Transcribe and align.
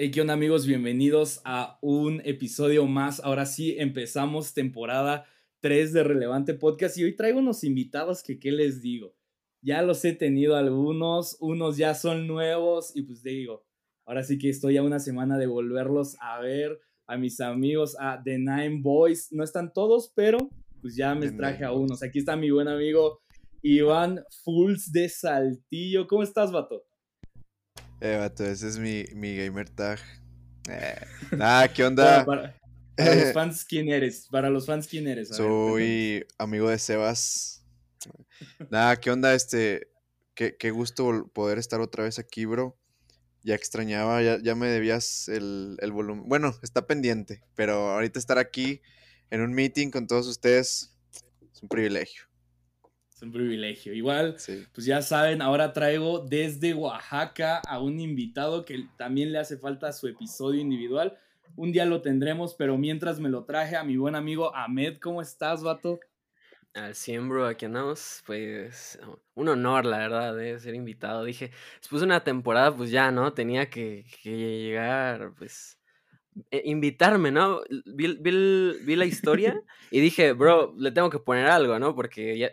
Hey, 0.00 0.12
¿qué 0.12 0.20
onda 0.20 0.34
amigos? 0.34 0.64
Bienvenidos 0.64 1.40
a 1.44 1.76
un 1.82 2.22
episodio 2.24 2.86
más. 2.86 3.18
Ahora 3.18 3.46
sí, 3.46 3.74
empezamos 3.80 4.54
temporada 4.54 5.26
3 5.58 5.92
de 5.92 6.04
Relevante 6.04 6.54
Podcast 6.54 6.96
y 6.98 7.02
hoy 7.02 7.16
traigo 7.16 7.40
unos 7.40 7.64
invitados 7.64 8.22
que, 8.22 8.38
¿qué 8.38 8.52
les 8.52 8.80
digo? 8.80 9.16
Ya 9.60 9.82
los 9.82 10.04
he 10.04 10.12
tenido 10.12 10.54
algunos, 10.54 11.36
unos 11.40 11.78
ya 11.78 11.96
son 11.96 12.28
nuevos 12.28 12.94
y 12.94 13.02
pues 13.02 13.24
digo, 13.24 13.66
ahora 14.06 14.22
sí 14.22 14.38
que 14.38 14.48
estoy 14.50 14.76
a 14.76 14.84
una 14.84 15.00
semana 15.00 15.36
de 15.36 15.48
volverlos 15.48 16.16
a 16.20 16.38
ver, 16.38 16.78
a 17.08 17.16
mis 17.16 17.40
amigos, 17.40 17.96
a 17.98 18.22
The 18.22 18.38
Nine 18.38 18.78
Boys. 18.80 19.32
No 19.32 19.42
están 19.42 19.72
todos, 19.72 20.12
pero 20.14 20.48
pues 20.80 20.94
ya 20.94 21.16
me 21.16 21.28
traje 21.32 21.64
a 21.64 21.72
unos. 21.72 22.04
Aquí 22.04 22.20
está 22.20 22.36
mi 22.36 22.52
buen 22.52 22.68
amigo 22.68 23.20
Iván 23.62 24.22
Fools 24.44 24.92
de 24.92 25.08
Saltillo. 25.08 26.06
¿Cómo 26.06 26.22
estás, 26.22 26.52
vato? 26.52 26.87
Eh, 28.00 28.16
vato, 28.16 28.44
ese 28.44 28.68
es 28.68 28.78
mi, 28.78 29.04
mi 29.14 29.36
gamer 29.36 29.68
tag. 29.68 29.98
Eh, 30.68 31.00
nada, 31.36 31.72
¿qué 31.72 31.84
onda? 31.84 32.24
para, 32.24 32.54
los 32.96 33.32
fans, 33.32 33.64
¿quién 33.64 33.88
eres? 33.88 34.28
Para 34.30 34.50
los 34.50 34.66
fans, 34.66 34.86
¿quién 34.86 35.08
eres? 35.08 35.28
Soy 35.28 36.24
amigo 36.38 36.68
de 36.68 36.78
Sebas. 36.78 37.64
Nada, 38.70 39.00
¿qué 39.00 39.10
onda? 39.10 39.34
Este, 39.34 39.88
qué, 40.34 40.56
qué, 40.56 40.70
gusto 40.70 41.28
poder 41.34 41.58
estar 41.58 41.80
otra 41.80 42.04
vez 42.04 42.20
aquí, 42.20 42.44
bro. 42.44 42.78
Ya 43.42 43.56
extrañaba, 43.56 44.22
ya, 44.22 44.38
ya 44.40 44.54
me 44.54 44.68
debías 44.68 45.28
el, 45.28 45.76
el 45.80 45.90
volumen. 45.90 46.28
Bueno, 46.28 46.54
está 46.62 46.86
pendiente, 46.86 47.42
pero 47.56 47.90
ahorita 47.90 48.18
estar 48.18 48.38
aquí 48.38 48.80
en 49.30 49.40
un 49.40 49.52
meeting 49.52 49.90
con 49.90 50.06
todos 50.06 50.26
ustedes 50.28 50.96
es 51.52 51.62
un 51.62 51.68
privilegio. 51.68 52.27
Es 53.18 53.22
un 53.22 53.32
privilegio. 53.32 53.92
Igual, 53.94 54.36
pues 54.72 54.86
ya 54.86 55.02
saben, 55.02 55.42
ahora 55.42 55.72
traigo 55.72 56.20
desde 56.20 56.72
Oaxaca 56.72 57.60
a 57.66 57.80
un 57.80 57.98
invitado 57.98 58.64
que 58.64 58.86
también 58.96 59.32
le 59.32 59.40
hace 59.40 59.58
falta 59.58 59.92
su 59.92 60.06
episodio 60.06 60.60
individual. 60.60 61.18
Un 61.56 61.72
día 61.72 61.84
lo 61.84 62.00
tendremos, 62.00 62.54
pero 62.54 62.78
mientras 62.78 63.18
me 63.18 63.28
lo 63.28 63.42
traje 63.42 63.74
a 63.74 63.82
mi 63.82 63.96
buen 63.96 64.14
amigo 64.14 64.54
Ahmed. 64.54 64.98
¿Cómo 65.00 65.20
estás, 65.20 65.64
vato? 65.64 65.98
Al 66.74 66.94
100, 66.94 67.28
bro, 67.28 67.46
aquí 67.48 67.64
andamos. 67.64 68.22
Pues 68.24 69.00
un 69.34 69.48
honor, 69.48 69.84
la 69.84 69.98
verdad, 69.98 70.36
de 70.36 70.56
ser 70.60 70.76
invitado. 70.76 71.24
Dije, 71.24 71.50
después 71.80 71.98
de 71.98 72.06
una 72.06 72.22
temporada, 72.22 72.72
pues 72.76 72.92
ya, 72.92 73.10
¿no? 73.10 73.32
Tenía 73.32 73.68
que, 73.68 74.04
llegar, 74.22 75.32
pues, 75.36 75.76
e, 76.52 76.62
invitarme, 76.66 77.32
¿no? 77.32 77.62
Vi, 77.84 78.16
vi, 78.20 78.94
la 78.94 79.06
historia 79.06 79.60
y 79.90 79.98
dije, 79.98 80.34
bro, 80.34 80.72
le 80.78 80.92
tengo 80.92 81.10
que 81.10 81.18
poner 81.18 81.48
algo, 81.48 81.80
¿no? 81.80 81.96
Porque 81.96 82.38
ya, 82.38 82.52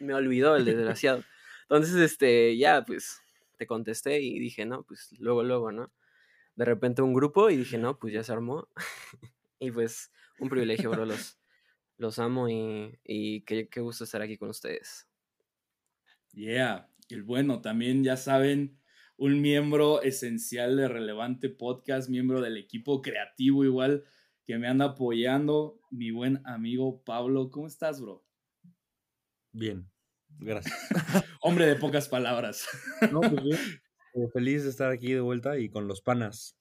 me 0.00 0.14
olvidó 0.14 0.56
el 0.56 0.64
desgraciado. 0.64 1.22
Entonces, 1.62 1.94
este, 1.96 2.56
ya, 2.56 2.84
pues, 2.84 3.20
te 3.56 3.66
contesté 3.66 4.20
y 4.20 4.38
dije, 4.38 4.66
no, 4.66 4.82
pues, 4.82 5.14
luego, 5.18 5.44
luego, 5.44 5.70
¿no? 5.70 5.92
De 6.56 6.64
repente 6.64 7.02
un 7.02 7.14
grupo 7.14 7.48
y 7.50 7.56
dije, 7.56 7.78
no, 7.78 7.98
pues 7.98 8.12
ya 8.12 8.24
se 8.24 8.32
armó. 8.32 8.68
y 9.60 9.70
pues, 9.70 10.10
un 10.38 10.48
privilegio, 10.48 10.90
bro, 10.90 11.04
los, 11.04 11.38
los 11.96 12.18
amo 12.18 12.48
y, 12.48 12.98
y 13.04 13.42
qué, 13.42 13.68
qué 13.68 13.80
gusto 13.80 14.04
estar 14.04 14.22
aquí 14.22 14.36
con 14.36 14.48
ustedes. 14.48 15.06
Yeah, 16.32 16.88
el 17.08 17.22
bueno, 17.22 17.60
también 17.60 18.02
ya 18.04 18.16
saben, 18.16 18.78
un 19.16 19.40
miembro 19.42 20.00
esencial 20.00 20.76
de 20.76 20.88
Relevante 20.88 21.50
Podcast, 21.50 22.08
miembro 22.08 22.40
del 22.40 22.56
equipo 22.56 23.02
creativo 23.02 23.64
igual, 23.64 24.04
que 24.46 24.58
me 24.58 24.66
anda 24.66 24.86
apoyando, 24.86 25.78
mi 25.90 26.10
buen 26.10 26.40
amigo 26.46 27.02
Pablo. 27.04 27.50
¿Cómo 27.50 27.66
estás, 27.66 28.00
bro? 28.00 28.24
Bien, 29.52 29.90
gracias. 30.38 30.74
Hombre 31.42 31.66
de 31.66 31.76
pocas 31.76 32.08
palabras. 32.08 32.66
no, 33.12 33.20
pues 33.20 33.42
bien. 33.42 33.58
Eh, 34.12 34.26
feliz 34.32 34.64
de 34.64 34.70
estar 34.70 34.90
aquí 34.90 35.12
de 35.12 35.20
vuelta 35.20 35.56
y 35.56 35.68
con 35.68 35.86
los 35.86 36.02
panas. 36.02 36.58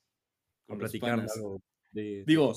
Con 0.67 0.77
platicar 0.77 1.19
algo 1.19 1.63
de, 1.91 2.23
Digo, 2.27 2.53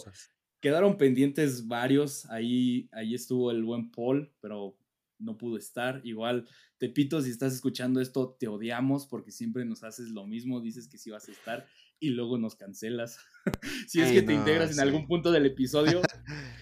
quedaron 0.61 0.99
pendientes 0.99 1.67
varios. 1.67 2.29
Ahí, 2.29 2.91
ahí 2.93 3.15
estuvo 3.15 3.51
el 3.51 3.65
buen 3.65 3.91
Paul, 3.91 4.35
pero 4.41 4.77
no 5.19 5.39
pudo 5.39 5.57
estar. 5.57 6.03
Igual, 6.05 6.47
Tepito, 6.79 7.23
si 7.23 7.31
estás 7.31 7.55
escuchando 7.55 8.01
esto, 8.01 8.37
te 8.39 8.49
odiamos 8.49 9.07
porque 9.07 9.31
siempre 9.31 9.65
nos 9.65 9.83
haces 9.83 10.11
lo 10.11 10.27
mismo, 10.27 10.61
dices 10.61 10.89
que 10.89 10.99
sí 10.99 11.11
vas 11.11 11.29
a 11.29 11.33
estar 11.33 11.67
y 11.99 12.11
luego 12.11 12.37
nos 12.37 12.57
cancelas. 12.57 13.19
si 13.89 14.01
es 14.03 14.13
que 14.13 14.23
te 14.23 14.35
integras 14.35 14.73
en 14.73 14.81
algún 14.81 15.07
punto 15.07 15.33
del 15.33 15.47
episodio, 15.47 16.03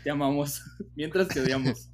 te 0.04 0.10
amamos. 0.10 0.62
Mientras 0.94 1.28
te 1.28 1.40
odiamos. 1.40 1.90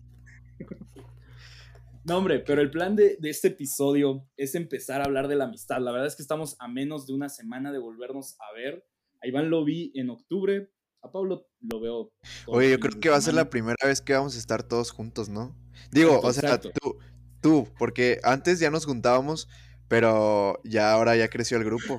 No, 2.06 2.18
hombre, 2.18 2.38
pero 2.38 2.62
el 2.62 2.70
plan 2.70 2.94
de, 2.94 3.18
este 3.24 3.48
episodio 3.48 4.24
es 4.36 4.54
empezar 4.54 5.00
a 5.00 5.06
hablar 5.06 5.26
de 5.26 5.34
la 5.34 5.46
amistad. 5.46 5.80
La 5.80 5.90
verdad 5.90 6.06
es 6.06 6.14
que 6.14 6.22
estamos 6.22 6.54
a 6.60 6.68
menos 6.68 7.04
de 7.08 7.14
una 7.14 7.28
semana 7.28 7.72
de 7.72 7.78
volvernos 7.78 8.36
a 8.38 8.54
ver. 8.54 8.86
A 9.20 9.26
Iván 9.26 9.50
lo 9.50 9.64
vi 9.64 9.90
en 9.96 10.10
octubre. 10.10 10.70
A 11.02 11.10
Pablo 11.10 11.48
lo 11.60 11.80
veo. 11.80 12.12
Oye, 12.46 12.70
yo 12.70 12.78
creo 12.78 13.00
que 13.00 13.08
va 13.08 13.16
a 13.16 13.20
ser 13.20 13.34
la 13.34 13.50
primera 13.50 13.76
vez 13.84 14.00
que 14.00 14.12
vamos 14.12 14.36
a 14.36 14.38
estar 14.38 14.62
todos 14.62 14.92
juntos, 14.92 15.28
¿no? 15.28 15.56
Digo, 15.90 16.20
o 16.20 16.32
sea, 16.32 16.60
tú, 16.60 16.96
tú, 17.40 17.68
porque 17.76 18.20
antes 18.22 18.60
ya 18.60 18.70
nos 18.70 18.86
juntábamos, 18.86 19.48
pero 19.88 20.60
ya 20.62 20.92
ahora 20.92 21.16
ya 21.16 21.28
creció 21.28 21.58
el 21.58 21.64
grupo. 21.64 21.98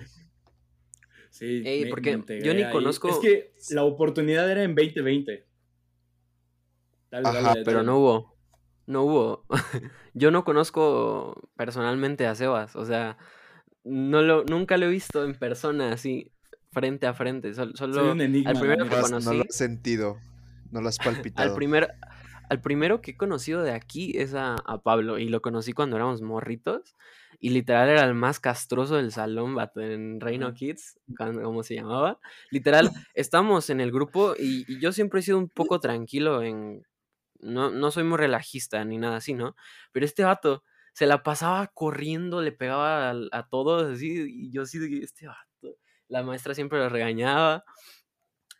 Sí, 1.32 1.86
porque 1.90 2.18
yo 2.42 2.54
ni 2.54 2.70
conozco. 2.72 3.10
Es 3.10 3.20
que 3.20 3.54
la 3.72 3.84
oportunidad 3.84 4.50
era 4.50 4.64
en 4.64 4.74
2020. 4.74 5.46
Ajá, 7.12 7.56
pero 7.66 7.84
no 7.84 8.00
hubo 8.00 8.37
no 8.88 9.04
hubo. 9.04 9.46
Yo 10.14 10.32
no 10.32 10.44
conozco 10.44 11.50
personalmente 11.56 12.26
a 12.26 12.34
Sebas, 12.34 12.76
o 12.76 12.86
sea, 12.86 13.18
no 13.84 14.22
lo, 14.22 14.44
nunca 14.46 14.78
lo 14.78 14.88
he 14.88 14.90
visto 14.90 15.24
en 15.24 15.36
persona 15.36 15.92
así, 15.92 16.32
frente 16.72 17.06
a 17.06 17.14
frente. 17.14 17.54
Solo, 17.54 18.12
al 18.12 18.60
primero 18.60 18.90
que 18.90 18.96
conocí. 19.02 19.28
No 19.28 19.34
lo 19.34 19.44
has 19.44 19.56
sentido, 19.56 20.18
no 20.72 20.82
lo 20.82 20.90
has 20.90 20.98
palpitado. 20.98 21.50
Al, 21.50 21.56
primer, 21.56 21.94
al 22.50 22.62
primero 22.62 23.02
que 23.02 23.12
he 23.12 23.18
conocido 23.18 23.62
de 23.62 23.72
aquí 23.72 24.18
es 24.18 24.34
a, 24.34 24.56
Pablo, 24.84 25.20
y 25.20 25.30
lo 25.30 25.42
conocí 25.42 25.74
cuando 25.74 25.96
éramos 25.96 26.22
morritos. 26.22 26.96
Y 27.40 27.50
literal 27.50 27.90
era 27.90 28.04
el 28.04 28.16
más 28.16 28.40
castroso 28.40 28.96
del 28.96 29.12
salón, 29.12 29.58
en 29.76 30.20
Reino 30.20 30.56
Kids, 30.56 30.98
como 31.16 31.62
se 31.62 31.76
llamaba. 31.76 32.20
Literal, 32.50 32.90
estamos 33.14 33.70
en 33.70 33.80
el 33.80 33.92
grupo 33.92 34.34
y, 34.40 34.80
yo 34.80 34.92
siempre 34.92 35.20
he 35.20 35.24
sido 35.24 35.38
un 35.38 35.48
poco 35.48 35.80
tranquilo 35.80 36.42
en 36.42 36.84
no, 37.40 37.72
no 37.72 37.92
soy 37.92 38.04
muy 38.04 38.18
relajista 38.18 38.84
ni 38.86 38.98
nada 38.98 39.18
así, 39.18 39.34
¿no? 39.34 39.56
Pero 39.92 40.06
este 40.06 40.24
vato 40.24 40.64
se 40.94 41.06
la 41.06 41.24
pasaba 41.24 41.68
corriendo, 41.68 42.42
le 42.42 42.52
pegaba 42.52 43.12
a, 43.12 43.48
todos, 43.50 43.94
así, 43.94 44.26
y 44.28 44.52
yo 44.52 44.66
sí, 44.66 44.80
este 45.04 45.28
vato. 45.28 45.78
La 46.08 46.24
maestra 46.24 46.56
siempre 46.56 46.80
lo 46.80 46.90
regañaba. 46.90 47.64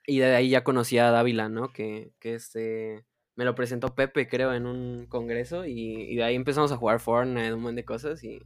Y 0.06 0.20
de 0.20 0.36
ahí 0.36 0.50
ya 0.50 0.64
conocí 0.64 0.98
a 1.00 1.12
Dávila, 1.12 1.50
¿no? 1.50 1.74
Que, 1.74 2.14
que 2.20 2.36
este. 2.36 3.06
Me 3.36 3.46
lo 3.46 3.56
presentó 3.56 3.96
Pepe, 3.96 4.28
creo, 4.28 4.54
en 4.54 4.66
un 4.68 5.08
congreso. 5.08 5.66
Y, 5.66 6.12
y 6.12 6.16
de 6.16 6.24
ahí 6.24 6.36
empezamos 6.36 6.72
a 6.72 6.78
jugar 6.78 7.00
Fortnite, 7.00 7.54
un 7.54 7.62
montón 7.62 7.76
de 7.76 7.86
cosas. 7.86 8.24
Y, 8.24 8.42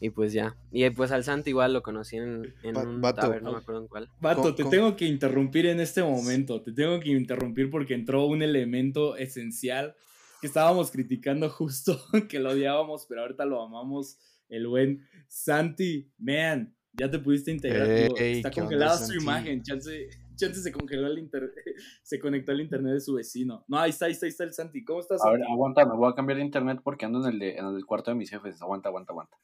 y 0.00 0.10
pues 0.10 0.32
ya. 0.32 0.56
Y 0.70 0.88
pues 0.90 1.10
al 1.10 1.24
Santi 1.24 1.50
igual 1.50 1.72
lo 1.72 1.82
conocí 1.82 2.16
en, 2.16 2.54
en 2.62 2.76
un 2.76 3.00
taber, 3.00 3.42
no 3.42 3.52
me 3.52 3.58
acuerdo 3.58 3.82
en 3.82 3.88
cuál. 3.88 4.08
Vato, 4.20 4.54
te 4.54 4.64
tengo 4.64 4.96
que 4.96 5.06
interrumpir 5.06 5.66
en 5.66 5.80
este 5.80 6.02
momento. 6.02 6.62
Te 6.62 6.72
tengo 6.72 7.00
que 7.00 7.10
interrumpir 7.10 7.70
porque 7.70 7.94
entró 7.94 8.26
un 8.26 8.42
elemento 8.42 9.16
esencial 9.16 9.96
que 10.40 10.46
estábamos 10.46 10.90
criticando 10.90 11.48
justo, 11.50 11.98
que 12.28 12.38
lo 12.38 12.50
odiábamos, 12.50 13.06
pero 13.08 13.22
ahorita 13.22 13.44
lo 13.44 13.62
amamos. 13.62 14.18
El 14.48 14.66
buen 14.66 15.06
Santi, 15.28 16.10
man, 16.16 16.74
ya 16.94 17.10
te 17.10 17.18
pudiste 17.18 17.50
integrar. 17.50 17.88
está 17.90 18.50
congelada 18.50 18.96
su 18.96 19.14
imagen. 19.14 19.62
Chance, 19.62 20.08
chance 20.36 20.62
se 20.62 20.72
congeló 20.72 21.06
el 21.06 21.18
internet, 21.18 21.52
se 22.02 22.18
conectó 22.18 22.52
al 22.52 22.60
internet 22.60 22.94
de 22.94 23.00
su 23.00 23.14
vecino. 23.14 23.64
No, 23.68 23.78
ahí 23.78 23.90
está, 23.90 24.06
ahí 24.06 24.12
está, 24.12 24.26
ahí 24.26 24.30
está 24.30 24.44
el 24.44 24.54
Santi. 24.54 24.84
¿Cómo 24.84 25.00
estás? 25.00 25.22
A 25.22 25.30
ver, 25.32 25.42
aguanta, 25.42 25.84
me 25.84 25.96
voy 25.96 26.10
a 26.10 26.14
cambiar 26.14 26.38
de 26.38 26.44
internet 26.44 26.80
porque 26.82 27.04
ando 27.04 27.26
en 27.28 27.34
el, 27.34 27.42
en 27.42 27.66
el 27.66 27.84
cuarto 27.84 28.10
de 28.10 28.16
mis 28.16 28.30
jefes. 28.30 28.62
Aguanta, 28.62 28.88
aguanta, 28.88 29.12
aguanta. 29.12 29.36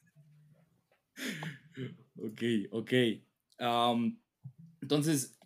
Ok, 2.17 2.41
ok. 2.71 2.93
entonces, 4.81 5.37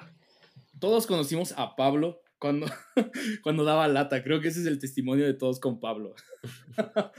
todos 0.79 1.07
conocimos 1.07 1.51
a 1.57 1.75
Pablo 1.75 2.21
cuando, 2.37 2.67
cuando 3.43 3.63
daba 3.63 3.87
lata. 3.87 4.23
Creo 4.23 4.39
que 4.41 4.47
ese 4.47 4.61
es 4.61 4.67
el 4.67 4.79
testimonio 4.79 5.25
de 5.25 5.33
todos 5.33 5.59
con 5.59 5.79
Pablo. 5.79 6.15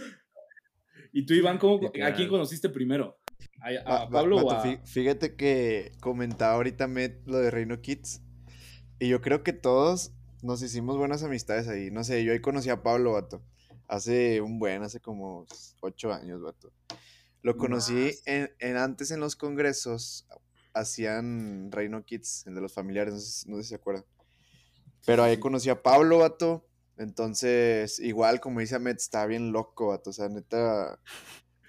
y 1.13 1.27
tú, 1.27 1.35
Iván, 1.35 1.59
¿a 2.05 2.15
quién 2.15 2.29
conociste 2.29 2.69
primero? 2.69 3.19
¿A, 3.85 4.09
Pablo 4.09 4.37
o 4.37 4.51
a... 4.51 4.63
Fíjate 4.87 5.37
que 5.37 5.93
comentaba 6.01 6.55
ahorita 6.55 6.87
Met 6.87 7.27
lo 7.27 7.39
de 7.39 7.51
Reino 7.51 7.81
Kids. 7.81 8.23
Y 8.99 9.09
yo 9.09 9.21
creo 9.21 9.43
que 9.43 9.53
todos 9.53 10.13
nos 10.43 10.63
hicimos 10.63 10.97
buenas 10.97 11.23
amistades 11.23 11.69
ahí. 11.69 11.91
No 11.91 12.05
sé, 12.05 12.25
yo 12.25 12.33
ahí 12.33 12.41
conocí 12.41 12.71
a 12.71 12.83
Pablo, 12.83 13.13
vato. 13.13 13.43
Hace 13.89 14.41
un 14.41 14.59
buen, 14.59 14.83
hace 14.83 15.01
como 15.01 15.47
ocho 15.81 16.13
años, 16.13 16.41
vato. 16.41 16.73
Lo 17.43 17.57
conocí 17.57 18.13
en, 18.27 18.77
antes 18.77 19.11
en 19.11 19.21
los 19.21 19.35
congresos, 19.35 20.27
hacían 20.75 21.73
Reino 21.73 22.05
Kids, 22.05 22.47
el 22.47 22.55
de 22.55 22.61
los 22.61 22.73
familiares, 22.73 23.45
no 23.47 23.57
sé, 23.57 23.63
si 23.63 23.69
se 23.71 23.75
acuerdan. 23.77 24.05
Pero 25.07 25.23
ahí 25.23 25.39
conocí 25.39 25.71
a 25.71 25.83
Pablo, 25.83 26.19
vato. 26.19 26.67
Entonces, 26.99 27.99
igual, 27.99 28.41
como 28.41 28.61
dice 28.61 28.75
Ahmed, 28.75 28.97
está 28.97 29.25
bien 29.25 29.53
loco, 29.53 29.89
vato. 29.89 30.11
O 30.11 30.13
sea, 30.13 30.29
neta, 30.29 31.01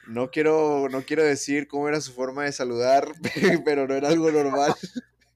no 0.07 0.29
quiero, 0.29 0.89
no 0.89 1.03
quiero 1.03 1.23
decir 1.23 1.69
cómo 1.69 1.88
era 1.88 2.01
su 2.01 2.12
forma 2.12 2.44
de 2.44 2.51
saludar, 2.51 3.07
pero 3.65 3.88
no 3.88 3.94
era 3.94 4.09
algo 4.09 4.29
normal. 4.29 4.75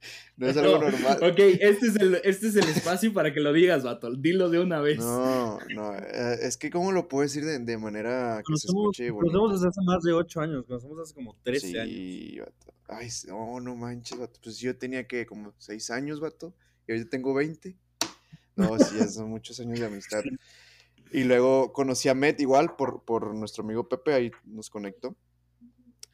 No 0.37 0.47
es 0.47 0.57
algo 0.57 0.79
No, 0.79 0.91
normal. 0.91 1.17
Ok, 1.23 1.39
este 1.39 1.87
es, 1.87 1.95
el, 1.95 2.15
este 2.23 2.47
es 2.47 2.55
el 2.57 2.67
espacio 2.67 3.13
para 3.13 3.33
que 3.33 3.39
lo 3.39 3.53
digas, 3.53 3.83
vato. 3.83 4.13
Dilo 4.13 4.49
de 4.49 4.59
una 4.59 4.81
vez. 4.81 4.97
No, 4.97 5.59
no, 5.73 5.95
eh, 5.95 6.39
es 6.41 6.57
que 6.57 6.69
cómo 6.69 6.91
lo 6.91 7.07
puedo 7.07 7.21
decir 7.23 7.45
de, 7.45 7.59
de 7.59 7.77
manera 7.77 8.43
que 8.45 8.57
se 8.57 8.67
Conocemos, 8.67 8.99
escuche 8.99 9.09
conocemos 9.11 9.65
hace 9.65 9.81
más 9.85 10.03
de 10.03 10.11
8 10.11 10.41
años. 10.41 10.65
Conocemos 10.65 10.99
hace 10.99 11.13
como 11.13 11.37
13 11.41 11.79
años. 11.79 11.93
Sí, 11.95 12.39
vato. 12.39 12.73
Ay, 12.89 13.07
no, 13.27 13.61
no 13.61 13.75
manches, 13.77 14.19
vato. 14.19 14.37
Pues 14.43 14.57
yo 14.59 14.77
tenía 14.77 15.07
que 15.07 15.25
como 15.25 15.53
6 15.57 15.89
años, 15.91 16.19
vato. 16.19 16.53
Y 16.85 16.91
ahorita 16.91 17.09
tengo 17.11 17.33
20. 17.33 17.77
No, 18.57 18.77
sí, 18.77 18.97
ya 18.99 19.07
son 19.07 19.29
muchos 19.29 19.57
años 19.61 19.79
de 19.79 19.85
amistad. 19.85 20.21
Y 21.11 21.23
luego 21.23 21.71
conocí 21.71 22.09
a 22.09 22.13
Met 22.13 22.41
igual 22.41 22.75
por, 22.75 23.03
por 23.03 23.33
nuestro 23.35 23.63
amigo 23.63 23.87
Pepe, 23.87 24.13
ahí 24.13 24.31
nos 24.43 24.69
conectó. 24.69 25.15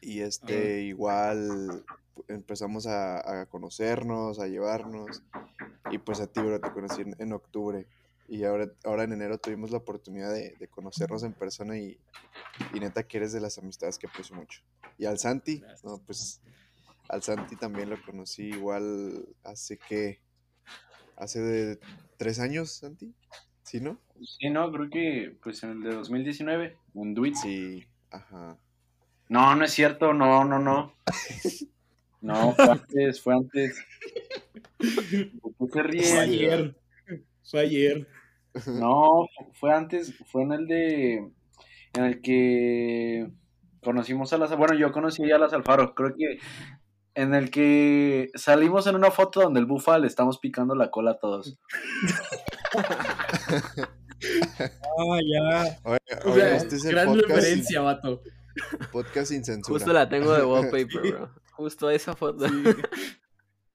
Y 0.02 0.20
este, 0.20 0.82
igual 0.82 1.84
empezamos 2.28 2.86
a, 2.86 3.42
a 3.42 3.46
conocernos, 3.46 4.38
a 4.40 4.48
llevarnos. 4.48 5.22
Y 5.90 5.98
pues 5.98 6.20
a 6.20 6.26
ti, 6.26 6.40
bro, 6.40 6.60
te 6.60 6.72
conocí 6.72 7.02
en, 7.02 7.14
en 7.18 7.32
octubre. 7.32 7.86
Y 8.28 8.44
ahora, 8.44 8.70
ahora 8.84 9.04
en 9.04 9.12
enero 9.12 9.38
tuvimos 9.38 9.70
la 9.70 9.78
oportunidad 9.78 10.32
de, 10.32 10.56
de 10.58 10.68
conocernos 10.68 11.22
en 11.22 11.32
persona 11.34 11.78
y, 11.78 11.98
y 12.74 12.80
neta 12.80 13.02
que 13.02 13.18
eres 13.18 13.32
de 13.32 13.40
las 13.40 13.58
amistades 13.58 13.98
que 13.98 14.06
aprecio 14.06 14.34
mucho. 14.34 14.60
Y 14.98 15.04
al 15.06 15.18
Santi, 15.18 15.58
Gracias. 15.60 15.84
no, 15.84 15.98
pues 16.04 16.40
al 17.08 17.22
Santi 17.22 17.56
también 17.56 17.90
lo 17.90 18.02
conocí 18.02 18.44
igual 18.44 19.26
hace 19.44 19.78
que, 19.78 20.20
hace 21.16 21.40
de 21.40 21.78
tres 22.16 22.38
años, 22.38 22.72
Santi, 22.72 23.14
¿sí, 23.62 23.80
no? 23.80 24.00
Sí, 24.22 24.50
no, 24.50 24.70
creo 24.72 24.88
que 24.90 25.36
pues 25.42 25.62
en 25.62 25.70
el 25.70 25.82
de 25.82 25.94
2019, 25.94 26.76
en 26.94 27.14
Duit. 27.14 27.34
Sí, 27.34 27.86
ajá. 28.10 28.58
No, 29.32 29.56
no 29.56 29.64
es 29.64 29.72
cierto, 29.72 30.12
no, 30.12 30.44
no, 30.44 30.58
no. 30.58 30.94
No, 32.20 32.52
fue 32.54 32.70
antes, 32.70 33.22
fue 33.22 33.34
antes. 33.34 33.82
¿Por 35.56 35.70
qué 35.70 35.82
se 35.82 35.82
Fue 35.82 35.82
ríe? 35.84 36.18
ayer. 36.20 36.76
Fue 37.42 37.60
ayer. 37.60 38.06
No, 38.66 39.26
fue 39.54 39.72
antes, 39.72 40.14
fue 40.30 40.42
en 40.42 40.52
el 40.52 40.66
de, 40.66 41.14
en 41.94 42.04
el 42.04 42.20
que 42.20 43.30
conocimos 43.82 44.34
a 44.34 44.38
las, 44.38 44.54
bueno, 44.54 44.74
yo 44.74 44.92
conocí 44.92 45.30
a 45.32 45.38
las 45.38 45.54
Alfaro, 45.54 45.94
creo 45.94 46.14
que 46.14 46.38
en 47.14 47.34
el 47.34 47.50
que 47.50 48.30
salimos 48.34 48.86
en 48.86 48.96
una 48.96 49.10
foto 49.10 49.40
donde 49.40 49.60
el 49.60 49.66
bufa 49.66 49.98
le 49.98 50.08
estamos 50.08 50.38
picando 50.38 50.74
la 50.74 50.90
cola 50.90 51.12
a 51.12 51.18
todos. 51.18 51.58
Ah, 54.24 55.18
ya. 55.26 55.78
Oye, 55.82 55.98
O 56.24 56.30
oye, 56.30 56.40
sea, 56.40 56.56
este 56.56 56.76
es 56.76 56.84
gran 56.84 57.18
referencia, 57.18 57.80
vato. 57.80 58.22
Podcast 58.92 59.28
sin 59.30 59.44
censura. 59.44 59.78
Justo 59.78 59.92
la 59.92 60.08
tengo 60.08 60.32
de 60.34 60.44
wallpaper, 60.44 61.00
bro. 61.12 61.30
Justo 61.52 61.90
esa 61.90 62.14
foto. 62.16 62.44
O 62.46 62.48
sea, 62.48 62.54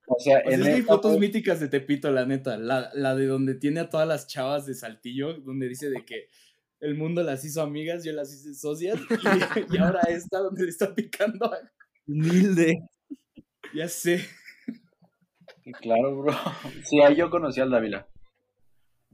O 0.08 0.20
sea, 0.20 0.40
en 0.40 0.62
es 0.62 0.66
que 0.66 0.72
hay 0.74 0.80
esta 0.80 0.94
fotos 0.94 1.20
míticas 1.20 1.60
de 1.60 1.68
Tepito, 1.68 2.12
la 2.12 2.26
neta. 2.26 2.58
La, 2.58 2.90
la 2.94 3.16
de 3.16 3.26
donde 3.28 3.56
tiene 3.56 3.82
a 3.82 3.90
todas 3.90 4.08
las 4.08 4.28
chavas 4.28 4.66
de 4.66 4.74
Saltillo, 4.74 5.34
donde 5.42 5.68
dice 5.68 5.90
de 5.90 6.06
que 6.06 6.28
el 6.80 6.96
mundo 6.96 7.24
las 7.24 7.44
hizo 7.44 7.62
amigas, 7.62 8.04
yo 8.04 8.14
las 8.14 8.34
hice 8.34 8.54
socias. 8.54 9.00
Y, 9.70 9.76
y 9.76 9.78
ahora 9.78 10.02
esta, 10.10 10.40
donde 10.40 10.64
le 10.64 10.70
está 10.70 10.94
picando. 10.96 11.46
a- 11.46 11.60
Humilde. 12.08 12.78
Ya 13.74 13.88
sé. 13.90 14.26
Claro, 15.82 16.18
bro. 16.22 16.34
Sí, 16.86 17.02
ahí 17.02 17.16
yo 17.18 17.30
conocí 17.30 17.60
al 17.60 17.70
Dávila, 17.70 18.08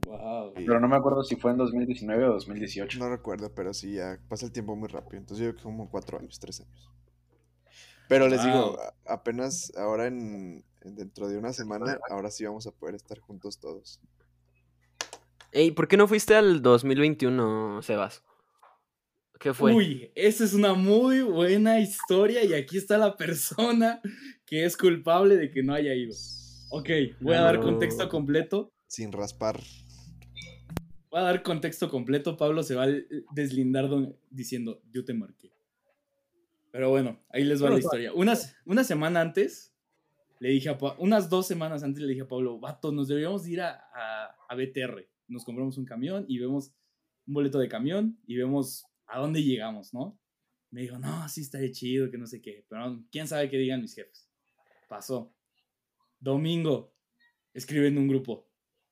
Wow. 0.06 0.52
Sí. 0.56 0.64
pero 0.66 0.80
no 0.80 0.88
me 0.88 0.96
acuerdo 0.96 1.22
si 1.24 1.36
fue 1.36 1.52
en 1.52 1.56
2019 1.58 2.24
o 2.24 2.32
2018. 2.34 2.98
No 2.98 3.08
recuerdo, 3.08 3.54
pero 3.54 3.72
sí, 3.72 3.94
ya 3.94 4.18
pasa 4.28 4.46
el 4.46 4.52
tiempo 4.52 4.76
muy 4.76 4.88
rápido. 4.88 5.18
Entonces 5.18 5.44
yo 5.44 5.50
creo 5.52 5.56
que 5.56 5.62
como 5.62 5.90
cuatro 5.90 6.18
años, 6.18 6.38
tres 6.38 6.60
años. 6.60 6.90
Pero 8.08 8.28
les 8.28 8.42
digo, 8.44 8.72
Wow. 8.72 8.76
a- 9.06 9.14
apenas 9.14 9.72
ahora 9.76 10.06
en, 10.06 10.62
en- 10.82 10.94
dentro 10.94 11.26
de 11.28 11.38
una 11.38 11.52
semana, 11.52 11.98
ahora 12.10 12.30
sí 12.30 12.44
vamos 12.44 12.66
a 12.66 12.70
poder 12.72 12.94
estar 12.96 13.18
juntos 13.18 13.58
todos. 13.58 13.98
Ey, 15.52 15.70
¿por 15.70 15.88
qué 15.88 15.96
no 15.96 16.06
fuiste 16.08 16.34
al 16.34 16.60
2021, 16.60 17.80
Sebas? 17.82 18.22
¿Qué 19.40 19.54
fue? 19.54 19.72
Uy, 19.74 20.12
esa 20.14 20.44
es 20.44 20.52
una 20.54 20.74
muy 20.74 21.22
buena 21.22 21.80
historia 21.80 22.44
y 22.44 22.52
aquí 22.54 22.76
está 22.76 22.98
la 22.98 23.16
persona 23.16 24.00
que 24.46 24.64
es 24.64 24.76
culpable 24.76 25.36
de 25.36 25.50
que 25.50 25.62
no 25.62 25.72
haya 25.74 25.94
ido. 25.94 26.14
Ok, 26.70 26.88
voy 27.20 27.36
a 27.36 27.40
dar 27.42 27.60
contexto 27.60 28.08
completo. 28.08 28.70
Sin 28.86 29.12
raspar. 29.12 29.60
Voy 31.14 31.20
a 31.20 31.26
dar 31.26 31.44
contexto 31.44 31.88
completo. 31.88 32.36
Pablo 32.36 32.64
se 32.64 32.74
va 32.74 32.86
a 32.86 32.88
deslindar 33.30 33.88
don- 33.88 34.16
diciendo, 34.30 34.82
yo 34.90 35.04
te 35.04 35.14
marqué. 35.14 35.52
Pero 36.72 36.90
bueno, 36.90 37.20
ahí 37.28 37.44
les 37.44 37.62
va 37.62 37.66
la 37.70 37.78
historia. 37.78 38.12
Unas, 38.12 38.56
una 38.66 38.82
semana 38.82 39.20
antes, 39.20 39.72
le 40.40 40.48
dije 40.48 40.70
a 40.70 40.76
Pa- 40.76 40.96
unas 40.98 41.30
dos 41.30 41.46
semanas 41.46 41.84
antes 41.84 42.02
le 42.02 42.08
dije 42.08 42.22
a 42.22 42.26
Pablo, 42.26 42.58
vato, 42.58 42.90
nos 42.90 43.06
deberíamos 43.06 43.46
ir 43.46 43.60
a, 43.60 43.80
a, 43.94 44.36
a 44.48 44.56
BTR. 44.56 45.08
Nos 45.28 45.44
compramos 45.44 45.78
un 45.78 45.84
camión 45.84 46.24
y 46.26 46.40
vemos 46.40 46.72
un 47.28 47.34
boleto 47.34 47.60
de 47.60 47.68
camión 47.68 48.18
y 48.26 48.34
vemos 48.34 48.84
a 49.06 49.20
dónde 49.20 49.40
llegamos, 49.40 49.94
¿no? 49.94 50.18
Me 50.72 50.80
dijo, 50.80 50.98
no, 50.98 51.28
sí 51.28 51.42
está 51.42 51.60
chido, 51.70 52.10
que 52.10 52.18
no 52.18 52.26
sé 52.26 52.42
qué. 52.42 52.66
Pero 52.68 53.04
quién 53.12 53.28
sabe 53.28 53.48
qué 53.48 53.56
digan 53.56 53.80
mis 53.82 53.94
jefes. 53.94 54.28
Pasó. 54.88 55.32
Domingo, 56.18 56.92
escribe 57.52 57.86
en 57.86 57.98
un 57.98 58.08
grupo. 58.08 58.48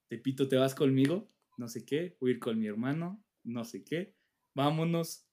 Tepito, 0.06 0.46
¿te 0.46 0.54
vas 0.54 0.76
conmigo? 0.76 1.31
No 1.62 1.68
sé 1.68 1.84
qué. 1.84 2.16
Voy 2.18 2.32
a 2.32 2.34
ir 2.34 2.40
con 2.40 2.58
mi 2.58 2.66
hermano. 2.66 3.22
No 3.44 3.64
sé 3.64 3.84
qué. 3.84 4.16
Vámonos. 4.52 5.28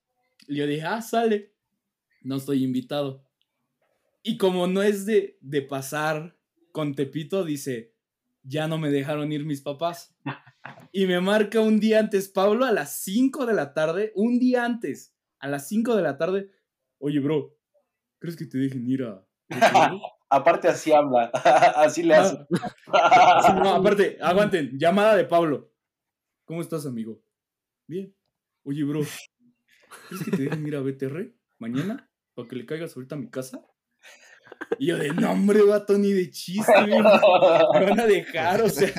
Y 0.47 0.57
yo 0.57 0.67
dije, 0.67 0.83
ah, 0.83 1.01
sale. 1.01 1.55
No 2.21 2.35
estoy 2.35 2.63
invitado. 2.63 3.27
Y 4.21 4.37
como 4.37 4.67
no 4.67 4.83
es 4.83 5.07
de, 5.07 5.39
de 5.41 5.63
pasar 5.63 6.37
con 6.71 6.93
Tepito, 6.93 7.43
dice, 7.43 7.95
ya 8.43 8.67
no 8.67 8.77
me 8.77 8.91
dejaron 8.91 9.31
ir 9.31 9.43
mis 9.43 9.61
papás. 9.61 10.15
Y 10.91 11.07
me 11.07 11.19
marca 11.19 11.61
un 11.61 11.79
día 11.79 11.99
antes, 11.99 12.29
Pablo, 12.29 12.65
a 12.65 12.71
las 12.71 12.91
5 13.01 13.47
de 13.47 13.53
la 13.53 13.73
tarde, 13.73 14.11
un 14.15 14.37
día 14.39 14.65
antes, 14.65 15.15
a 15.39 15.47
las 15.47 15.67
5 15.67 15.95
de 15.95 16.01
la 16.01 16.17
tarde, 16.17 16.51
oye, 16.97 17.19
bro, 17.19 17.55
¿crees 18.19 18.35
que 18.35 18.45
te 18.45 18.57
dejen 18.57 18.87
ir 18.87 19.03
a... 19.03 19.25
BTR?" 19.49 19.97
Aparte 20.29 20.67
así 20.67 20.91
habla, 20.91 21.31
así 21.75 22.03
le 22.03 22.15
hace. 22.15 22.37
Ah, 22.87 23.41
sí, 23.45 23.53
no, 23.53 23.73
aparte, 23.75 24.17
aguanten, 24.21 24.77
llamada 24.77 25.15
de 25.15 25.25
Pablo. 25.25 25.71
¿Cómo 26.49 26.61
estás, 26.61 26.87
amigo? 26.87 27.21
Bien. 27.85 28.11
Oye, 28.63 28.83
bro, 28.83 29.01
¿crees 30.07 30.23
que 30.23 30.31
te 30.31 30.41
dejen 30.45 30.65
ir 30.65 30.75
a 30.77 30.81
BTR 30.81 31.31
mañana? 31.59 32.09
¿Para 32.33 32.47
que 32.47 32.55
le 32.55 32.65
caigas 32.65 32.95
ahorita 32.95 33.13
a 33.13 33.19
mi 33.19 33.29
casa? 33.29 33.63
Y 34.79 34.87
yo 34.87 34.97
de, 34.97 35.13
no, 35.13 35.31
hombre, 35.31 35.61
vato, 35.61 35.95
ni 35.99 36.11
de 36.11 36.31
chiste, 36.31 36.73
me 36.87 37.03
van 37.03 37.99
a 37.99 38.07
dejar, 38.07 38.63
o 38.63 38.69
sea. 38.69 38.91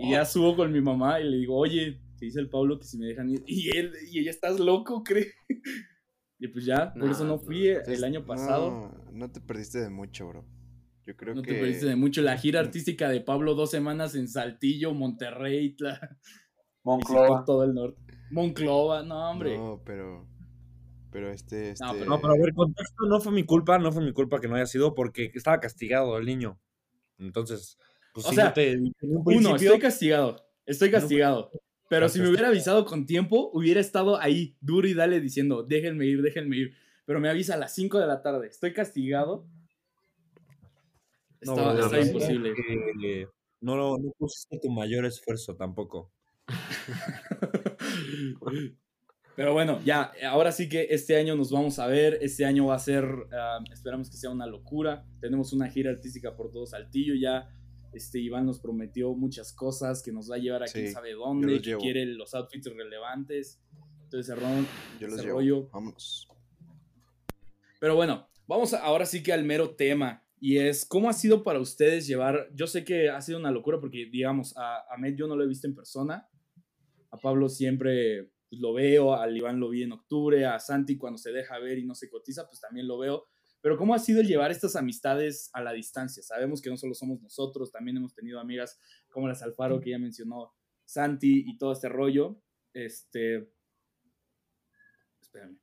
Y 0.00 0.10
ya 0.10 0.24
subo 0.24 0.56
con 0.56 0.72
mi 0.72 0.80
mamá 0.80 1.20
y 1.20 1.30
le 1.30 1.36
digo, 1.36 1.56
oye, 1.56 2.00
te 2.18 2.24
dice 2.24 2.40
el 2.40 2.48
Pablo 2.48 2.80
que 2.80 2.86
si 2.86 2.98
me 2.98 3.06
dejan 3.06 3.30
ir. 3.30 3.44
Y 3.46 3.76
él, 3.76 3.92
y 4.10 4.18
ella, 4.18 4.32
¿estás 4.32 4.58
loco, 4.58 5.04
cree? 5.04 5.32
Y 6.40 6.48
pues 6.48 6.64
ya, 6.64 6.92
por 6.92 7.08
eso 7.08 7.22
no 7.22 7.36
no, 7.36 7.38
fui 7.38 7.68
el 7.68 8.02
año 8.02 8.26
pasado. 8.26 8.68
No, 8.68 9.12
no 9.12 9.30
te 9.30 9.40
perdiste 9.40 9.78
de 9.78 9.90
mucho, 9.90 10.26
bro. 10.26 10.44
Yo 11.10 11.16
creo 11.16 11.34
No 11.34 11.42
que. 11.42 11.52
te 11.54 11.58
perdiste 11.58 11.86
de 11.86 11.96
mucho. 11.96 12.22
La 12.22 12.36
gira 12.38 12.60
artística 12.60 13.08
de 13.08 13.20
Pablo, 13.20 13.54
dos 13.54 13.70
semanas 13.72 14.14
en 14.14 14.28
Saltillo, 14.28 14.94
Monterrey, 14.94 15.74
Tla- 15.76 16.16
Monclova. 16.84 17.44
todo 17.44 17.64
el 17.64 17.74
norte. 17.74 18.00
Monclova, 18.30 19.02
no, 19.02 19.28
hombre. 19.30 19.56
No, 19.58 19.82
pero. 19.84 20.28
Pero 21.10 21.30
este. 21.32 21.70
este... 21.70 21.84
No, 21.84 21.92
pero- 21.94 22.04
No, 22.06 22.20
pero 22.20 22.32
a 22.34 22.36
ver, 22.38 22.54
contexto, 22.54 23.06
no 23.06 23.20
fue 23.20 23.32
mi 23.32 23.42
culpa, 23.44 23.78
no 23.80 23.90
fue 23.90 24.04
mi 24.04 24.12
culpa 24.12 24.40
que 24.40 24.46
no 24.46 24.54
haya 24.54 24.66
sido 24.66 24.94
porque 24.94 25.32
estaba 25.34 25.58
castigado 25.58 26.16
el 26.16 26.26
niño. 26.26 26.60
Entonces, 27.18 27.76
pues 28.14 28.26
O 28.26 28.28
sí, 28.30 28.36
sea, 28.36 28.44
no 28.46 28.52
te- 28.52 28.78
Uno, 29.02 29.56
estoy 29.56 29.78
castigado. 29.80 30.36
Estoy 30.64 30.92
castigado. 30.92 31.50
Pero 31.88 32.08
si 32.08 32.20
me 32.20 32.28
hubiera 32.28 32.46
avisado 32.48 32.84
con 32.84 33.04
tiempo, 33.04 33.50
hubiera 33.52 33.80
estado 33.80 34.16
ahí, 34.20 34.56
duro 34.60 34.86
y 34.86 34.94
dale, 34.94 35.20
diciendo, 35.20 35.64
déjenme 35.64 36.06
ir, 36.06 36.22
déjenme 36.22 36.56
ir. 36.56 36.74
Pero 37.04 37.18
me 37.18 37.28
avisa 37.28 37.54
a 37.54 37.56
las 37.56 37.74
5 37.74 37.98
de 37.98 38.06
la 38.06 38.22
tarde. 38.22 38.46
Estoy 38.46 38.72
castigado. 38.72 39.44
No, 41.42 41.78
Está, 41.78 42.00
imposible. 42.00 42.52
que 42.54 43.26
no, 43.60 43.76
no, 43.76 43.96
no 43.98 44.12
pusiste 44.18 44.58
tu 44.58 44.70
mayor 44.70 45.04
esfuerzo 45.06 45.56
tampoco. 45.56 46.12
Pero 49.36 49.52
bueno, 49.54 49.80
ya, 49.84 50.12
ahora 50.28 50.52
sí 50.52 50.68
que 50.68 50.88
este 50.90 51.16
año 51.16 51.34
nos 51.34 51.50
vamos 51.50 51.78
a 51.78 51.86
ver. 51.86 52.18
Este 52.20 52.44
año 52.44 52.66
va 52.66 52.74
a 52.74 52.78
ser, 52.78 53.06
ah, 53.32 53.58
esperamos 53.72 54.10
que 54.10 54.16
sea 54.16 54.30
una 54.30 54.46
locura. 54.46 55.06
Tenemos 55.20 55.52
una 55.52 55.68
gira 55.70 55.90
artística 55.90 56.36
por 56.36 56.50
todo 56.50 56.66
Saltillo 56.66 57.14
ya. 57.14 57.48
Este 57.94 58.18
Iván 58.20 58.46
nos 58.46 58.60
prometió 58.60 59.14
muchas 59.14 59.52
cosas 59.52 60.02
que 60.02 60.12
nos 60.12 60.30
va 60.30 60.36
a 60.36 60.38
llevar 60.38 60.62
a 60.64 60.66
quién 60.66 60.88
Sí, 60.88 60.92
sabe 60.92 61.12
yo 61.12 61.18
dónde, 61.20 61.54
que 61.60 61.70
llevo. 61.70 61.80
quiere 61.80 62.04
los 62.06 62.34
outfits 62.34 62.66
relevantes. 62.76 63.60
Entonces, 64.04 64.26
cerrón, 64.26 64.66
Yo 65.00 65.08
los 65.08 65.20
llevo. 65.22 65.38
rollo. 65.38 65.68
Vámonos. 65.72 66.28
Pero 67.80 67.96
bueno, 67.96 68.28
vamos 68.46 68.74
a- 68.74 68.82
ahora 68.82 69.06
sí 69.06 69.22
que 69.22 69.32
al 69.32 69.44
mero 69.44 69.74
tema. 69.74 70.24
Y 70.40 70.56
es, 70.56 70.86
¿cómo 70.86 71.10
ha 71.10 71.12
sido 71.12 71.42
para 71.44 71.60
ustedes 71.60 72.06
llevar? 72.06 72.48
Yo 72.54 72.66
sé 72.66 72.84
que 72.84 73.10
ha 73.10 73.20
sido 73.20 73.38
una 73.38 73.50
locura 73.50 73.78
porque, 73.78 74.08
digamos, 74.10 74.56
a, 74.56 74.80
a 74.90 74.96
Med 74.96 75.14
yo 75.14 75.26
no 75.26 75.36
lo 75.36 75.44
he 75.44 75.48
visto 75.48 75.66
en 75.66 75.74
persona. 75.74 76.26
A 77.10 77.18
Pablo 77.18 77.50
siempre 77.50 78.32
pues, 78.50 78.60
lo 78.60 78.72
veo, 78.72 79.14
al 79.14 79.36
Iván 79.36 79.60
lo 79.60 79.68
vi 79.68 79.84
en 79.84 79.92
octubre, 79.92 80.44
a 80.44 80.58
Santi 80.58 80.98
cuando 80.98 81.18
se 81.18 81.30
deja 81.30 81.58
ver 81.58 81.78
y 81.78 81.86
no 81.86 81.94
se 81.94 82.10
cotiza, 82.10 82.46
pues 82.46 82.60
también 82.60 82.88
lo 82.88 82.98
veo. 82.98 83.26
pero 83.60 83.76
¿cómo 83.76 83.94
ha 83.94 83.98
sido 83.98 84.20
el 84.20 84.26
llevar 84.26 84.50
estas 84.50 84.76
amistades 84.76 85.50
a 85.52 85.62
la 85.62 85.72
distancia? 85.72 86.22
Sabemos 86.22 86.60
que 86.60 86.70
no 86.70 86.76
solo 86.76 86.94
somos 86.94 87.22
nosotros, 87.22 87.70
también 87.70 87.98
hemos 87.98 88.14
tenido 88.14 88.40
amigas 88.40 88.78
como 89.10 89.28
las 89.28 89.42
Alfaro, 89.42 89.80
que 89.80 89.90
ya 89.90 89.98
mencionó 89.98 90.52
Santi 90.84 91.44
y 91.46 91.58
todo 91.58 91.72
este 91.72 91.88
rollo. 91.88 92.42
Este. 92.72 93.52
Espérame. 95.20 95.60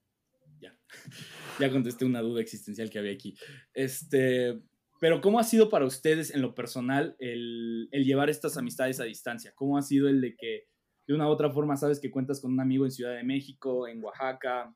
Ya. 1.60 1.72
contesté 1.72 2.06
una 2.06 2.22
duda 2.22 2.42
existencial 2.42 2.90
que 2.90 3.00
había 3.00 3.14
aquí. 3.14 3.36
Este. 3.74 4.60
Pero 5.00 5.22
¿cómo 5.22 5.40
ha 5.40 5.44
sido 5.44 5.70
para 5.70 5.86
ustedes 5.86 6.34
en 6.34 6.42
lo 6.42 6.56
personal 6.56 7.16
el, 7.20 7.88
el 7.92 8.04
llevar 8.04 8.30
estas 8.32 8.58
amistades 8.58 9.00
a 9.00 9.04
distancia? 9.04 9.54
¿Cómo 9.56 9.78
ha 9.78 9.84
sido 9.84 10.08
el 10.10 10.22
de 10.22 10.36
que 10.36 10.64
de 11.06 11.14
una 11.14 11.28
u 11.28 11.32
otra 11.32 11.52
forma 11.52 11.78
sabes 11.78 12.00
que 12.00 12.10
cuentas 12.10 12.42
con 12.42 12.52
un 12.52 12.60
amigo 12.60 12.84
en 12.84 12.92
Ciudad 12.92 13.16
de 13.16 13.24
México, 13.24 13.88
en 13.88 14.04
Oaxaca, 14.04 14.74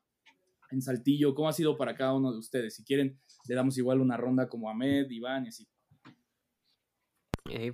en 0.70 0.80
Saltillo? 0.80 1.34
¿Cómo 1.34 1.48
ha 1.48 1.52
sido 1.52 1.76
para 1.76 1.96
cada 1.96 2.14
uno 2.14 2.30
de 2.32 2.38
ustedes? 2.38 2.76
Si 2.76 2.84
quieren, 2.84 3.18
le 3.48 3.54
damos 3.56 3.76
igual 3.78 4.00
una 4.00 4.16
ronda 4.16 4.48
como 4.48 4.70
Ahmed, 4.70 5.10
Iván 5.10 5.46
y 5.46 5.48
así. 5.48 5.66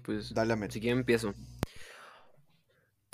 Pues, 0.03 0.33
Dale, 0.33 0.55
Ahmed. 0.55 0.71
si 0.71 0.81
quieren 0.81 1.01
empiezo. 1.01 1.35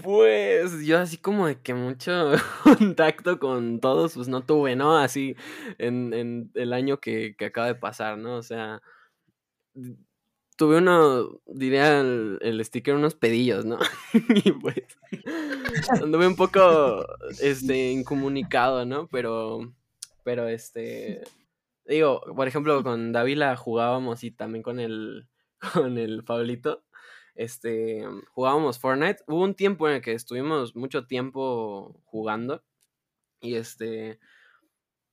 Pues 0.05 0.85
yo 0.85 0.99
así 0.99 1.17
como 1.17 1.47
de 1.47 1.59
que 1.59 1.73
mucho 1.73 2.33
contacto 2.63 3.39
con 3.39 3.81
todos, 3.81 4.15
pues 4.15 4.29
no 4.29 4.45
tuve, 4.45 4.77
¿no? 4.77 4.99
Así 4.99 5.35
en, 5.79 6.13
en 6.13 6.51
el 6.55 6.75
año 6.75 7.01
que, 7.01 7.35
que 7.37 7.47
acaba 7.47 7.69
de 7.69 7.75
pasar, 7.75 8.19
¿no? 8.19 8.37
O 8.37 8.43
sea, 8.43 8.83
tuve 10.57 10.77
uno, 10.77 11.41
diría 11.47 12.01
el, 12.01 12.39
el 12.43 12.63
sticker, 12.63 12.95
unos 12.95 13.15
pedillos, 13.15 13.65
¿no? 13.65 13.79
y 14.45 14.53
pues 14.53 14.83
anduve 16.03 16.27
un 16.27 16.37
poco, 16.37 17.07
este, 17.41 17.91
incomunicado, 17.91 18.85
¿no? 18.85 19.09
Pero, 19.09 19.73
pero 20.23 20.49
este, 20.49 21.23
digo, 21.87 22.21
por 22.37 22.47
ejemplo, 22.47 22.83
con 22.83 23.13
Dávila 23.13 23.57
jugábamos 23.57 24.23
y 24.23 24.31
también 24.31 24.63
con 24.63 24.81
el, 24.81 25.29
con 25.73 25.97
el 25.97 26.25
Pablito 26.25 26.84
este, 27.35 28.05
jugábamos 28.33 28.79
Fortnite. 28.79 29.23
Hubo 29.27 29.43
un 29.43 29.55
tiempo 29.55 29.89
en 29.89 29.97
el 29.97 30.03
que 30.03 30.13
estuvimos 30.13 30.77
mucho 30.77 31.07
tiempo 31.07 32.01
jugando. 32.05 32.63
Y 33.41 33.57
este. 33.57 34.19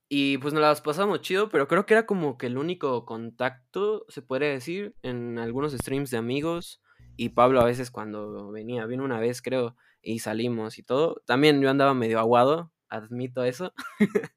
Y 0.07 0.37
pues 0.39 0.53
nos 0.53 0.61
las 0.61 0.81
pasamos 0.81 1.21
chido, 1.21 1.49
pero 1.49 1.67
creo 1.67 1.85
que 1.85 1.93
era 1.93 2.05
como 2.05 2.37
que 2.37 2.47
el 2.47 2.57
único 2.57 3.05
contacto, 3.05 4.05
se 4.09 4.21
podría 4.21 4.49
decir, 4.49 4.93
en 5.03 5.39
algunos 5.39 5.73
streams 5.73 6.11
de 6.11 6.17
amigos. 6.17 6.81
Y 7.15 7.29
Pablo 7.29 7.61
a 7.61 7.65
veces 7.65 7.91
cuando 7.91 8.51
venía, 8.51 8.85
vino 8.85 9.03
una 9.03 9.19
vez 9.19 9.41
creo, 9.41 9.75
y 10.01 10.19
salimos 10.19 10.77
y 10.77 10.83
todo. 10.83 11.21
También 11.25 11.61
yo 11.61 11.69
andaba 11.69 11.93
medio 11.93 12.19
aguado, 12.19 12.71
admito 12.89 13.43
eso. 13.43 13.73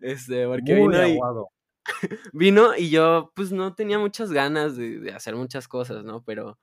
este, 0.00 0.46
porque 0.46 0.74
Muy 0.74 0.88
vino 0.88 1.08
y, 1.08 1.12
aguado. 1.12 1.48
vino 2.32 2.76
y 2.76 2.90
yo 2.90 3.32
pues 3.34 3.50
no 3.50 3.74
tenía 3.74 3.98
muchas 3.98 4.30
ganas 4.30 4.76
de, 4.76 5.00
de 5.00 5.12
hacer 5.12 5.36
muchas 5.36 5.68
cosas, 5.68 6.04
¿no? 6.04 6.22
Pero... 6.22 6.58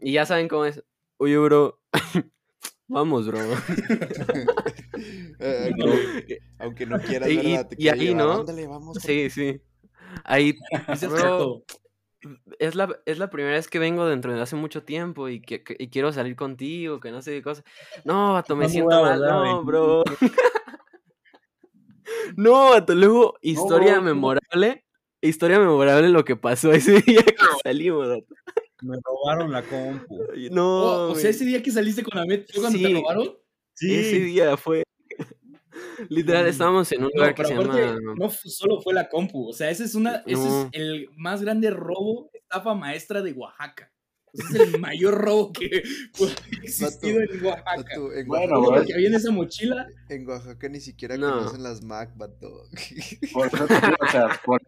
Y 0.00 0.12
ya 0.12 0.26
saben 0.26 0.48
cómo 0.48 0.64
es. 0.64 0.82
Oye, 1.18 1.38
bro. 1.38 1.80
Vamos, 2.88 3.26
bro. 3.26 3.38
Eh, 5.38 5.72
No. 5.76 5.86
aunque, 5.86 6.38
aunque 6.58 6.86
no 6.86 6.98
quieras, 7.00 7.28
Y- 7.30 7.36
¿verdad? 7.36 7.68
Te 7.68 7.76
y 7.78 7.88
ahí, 7.88 7.98
llevar, 8.00 8.16
¿no? 8.26 8.32
Ándale, 8.40 8.66
vamos. 8.66 8.98
Sí, 9.00 9.30
sí. 9.30 9.60
Ahí, 10.24 10.54
dices, 10.88 11.10
bro, 11.10 11.64
es 12.58 12.74
la, 12.74 12.94
es 13.06 13.18
la 13.18 13.30
primera 13.30 13.54
vez 13.56 13.68
que 13.68 13.78
vengo 13.78 14.06
dentro 14.06 14.32
de 14.34 14.40
hace 14.40 14.56
mucho 14.56 14.82
tiempo 14.82 15.28
y, 15.28 15.40
que, 15.40 15.62
que- 15.64 15.76
y 15.78 15.88
quiero 15.88 16.12
salir 16.12 16.36
contigo, 16.36 17.00
que 17.00 17.10
no 17.10 17.22
sé 17.22 17.32
qué 17.32 17.42
cosa. 17.42 17.64
No, 18.04 18.34
vato, 18.34 18.54
me 18.54 18.66
¿Cuándo 18.66 18.72
siento 18.72 19.02
mal. 19.02 19.20
No, 19.20 19.64
bro. 19.64 20.04
No, 22.36 22.70
vato, 22.70 22.94
luego, 22.94 23.34
historia 23.40 24.00
memorable. 24.00 24.84
Historia 25.20 25.58
memorable 25.58 26.10
lo 26.10 26.24
que 26.24 26.36
pasó 26.36 26.70
ese 26.72 27.00
día 27.00 27.22
que 27.22 27.34
salimos, 27.62 28.08
vato. 28.08 28.34
Me 28.82 28.96
robaron 29.04 29.52
la 29.52 29.62
compu. 29.62 30.18
No, 30.50 30.82
Oh, 31.08 31.12
o 31.12 31.14
sea, 31.14 31.30
ese 31.30 31.44
día 31.44 31.62
que 31.62 31.70
saliste 31.70 32.02
con 32.02 32.18
Ahmed, 32.18 32.44
¿fue 32.52 32.60
cuando 32.62 32.78
te 32.78 32.86
Sí. 32.86 32.92
robaron? 32.94 33.28
Ese 33.80 34.10
Sí, 34.10 34.18
día 34.20 34.56
fue. 34.56 34.82
Literal, 36.08 36.44
Mm. 36.44 36.48
estábamos 36.48 36.92
en 36.92 36.98
un 37.04 37.10
No, 37.14 37.20
lugar 37.20 37.34
que 37.34 37.44
se 37.44 37.54
llama. 37.54 37.96
no 38.16 38.30
solo 38.30 38.80
fue 38.80 38.94
la 38.94 39.08
compu. 39.08 39.48
O 39.48 39.52
sea, 39.52 39.70
ese 39.70 39.84
es, 39.84 39.94
una, 39.94 40.22
ese 40.26 40.46
es 40.48 40.66
el 40.72 41.08
más 41.16 41.42
grande 41.42 41.70
robo, 41.70 42.30
estafa 42.32 42.74
maestra 42.74 43.22
de 43.22 43.32
Oaxaca. 43.32 43.90
Ese 44.32 44.62
es 44.62 44.74
el 44.74 44.80
mayor 44.80 45.14
robo 45.14 45.52
que 45.52 45.66
haber 46.20 46.64
existido 46.64 47.20
en 47.20 47.44
Oaxaca. 47.44 47.76
Vato, 47.76 48.12
en, 48.12 48.26
Bueno, 48.26 48.58
Oaxaca, 48.60 48.80
lo 48.80 48.86
que 48.86 48.94
había 48.94 49.08
en 49.08 49.14
esa 49.14 49.30
mochila. 49.30 49.86
en 50.08 50.28
Oaxaca 50.28 50.68
ni 50.68 50.80
siquiera 50.80 51.16
No. 51.16 51.30
conocen 51.38 51.62
las 51.62 51.82
Mac, 51.84 52.10
vato. 52.16 52.68
Por 53.32 53.46
eso 53.46 53.66
te 53.66 53.74
digo, 53.74 53.96
o 54.00 54.10
sea, 54.10 54.40
por 54.44 54.60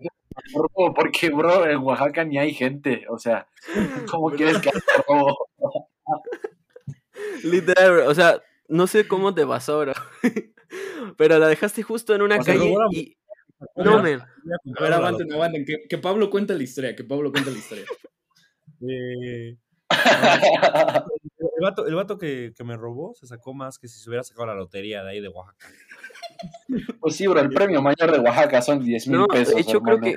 porque, 0.95 1.31
bro, 1.31 1.67
en 1.69 1.79
Oaxaca 1.79 2.25
ni 2.25 2.39
hay 2.39 2.53
gente. 2.55 3.05
O 3.09 3.19
sea, 3.19 3.49
¿cómo 4.11 4.31
quieres 4.31 4.59
que 4.59 4.71
haga 4.71 4.81
robo? 5.09 5.49
Literal, 7.45 7.93
bro, 7.93 8.09
O 8.09 8.15
sea, 8.15 8.43
no 8.69 8.87
sé 8.87 9.07
cómo 9.09 9.35
te 9.35 9.47
pasó, 9.47 9.81
bro. 9.81 9.93
Pero 11.17 11.39
la 11.39 11.49
dejaste 11.49 11.83
justo 11.83 12.15
en 12.15 12.23
una 12.23 12.39
O 12.39 12.43
sea, 12.43 12.55
calle 12.55 12.75
la 12.75 12.87
y. 12.91 13.17
No, 13.77 13.99
a- 13.99 14.03
ver, 14.03 14.23
aguanten, 14.93 15.33
aguanten. 15.33 15.65
Que, 15.65 15.85
que 15.89 15.99
Pablo 15.99 16.29
cuenta 16.29 16.55
la 16.55 16.63
historia. 16.63 16.95
Que 16.95 17.05
Pablo 17.05 17.33
cuenta 17.33 17.51
la 17.51 17.59
historia. 17.59 17.85
Eh, 18.89 19.57
el 21.39 21.63
vato, 21.63 21.87
el 21.87 21.95
vato 21.95 22.19
que, 22.19 22.53
que 22.55 22.65
me 22.65 22.77
robó 22.77 23.15
se 23.15 23.27
sacó 23.27 23.55
más 23.55 23.79
que 23.79 23.89
si 23.89 23.99
se 24.01 24.11
hubiera 24.11 24.25
sacado 24.25 24.47
la 24.47 24.55
lotería 24.55 25.03
de 25.03 25.11
ahí 25.11 25.21
de 25.21 25.29
Oaxaca. 25.29 25.69
Pues 27.01 27.17
sí, 27.17 27.27
bro, 27.27 27.41
el 27.41 27.51
premio 27.51 27.81
mayor 27.83 28.13
de 28.13 28.19
Oaxaca 28.21 28.61
son 28.63 28.83
10 28.85 29.09
mil 29.09 29.19
No, 29.21 29.27
pesos. 29.27 29.55
de 29.55 29.61
hecho, 29.61 29.81
creo 29.81 30.01
que. 30.01 30.15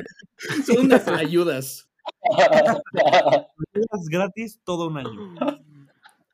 Son 0.66 0.86
unas 0.86 1.08
ayudas. 1.08 1.90
Es 3.74 4.08
gratis 4.10 4.60
todo 4.64 4.88
un 4.88 4.98
año. 4.98 5.36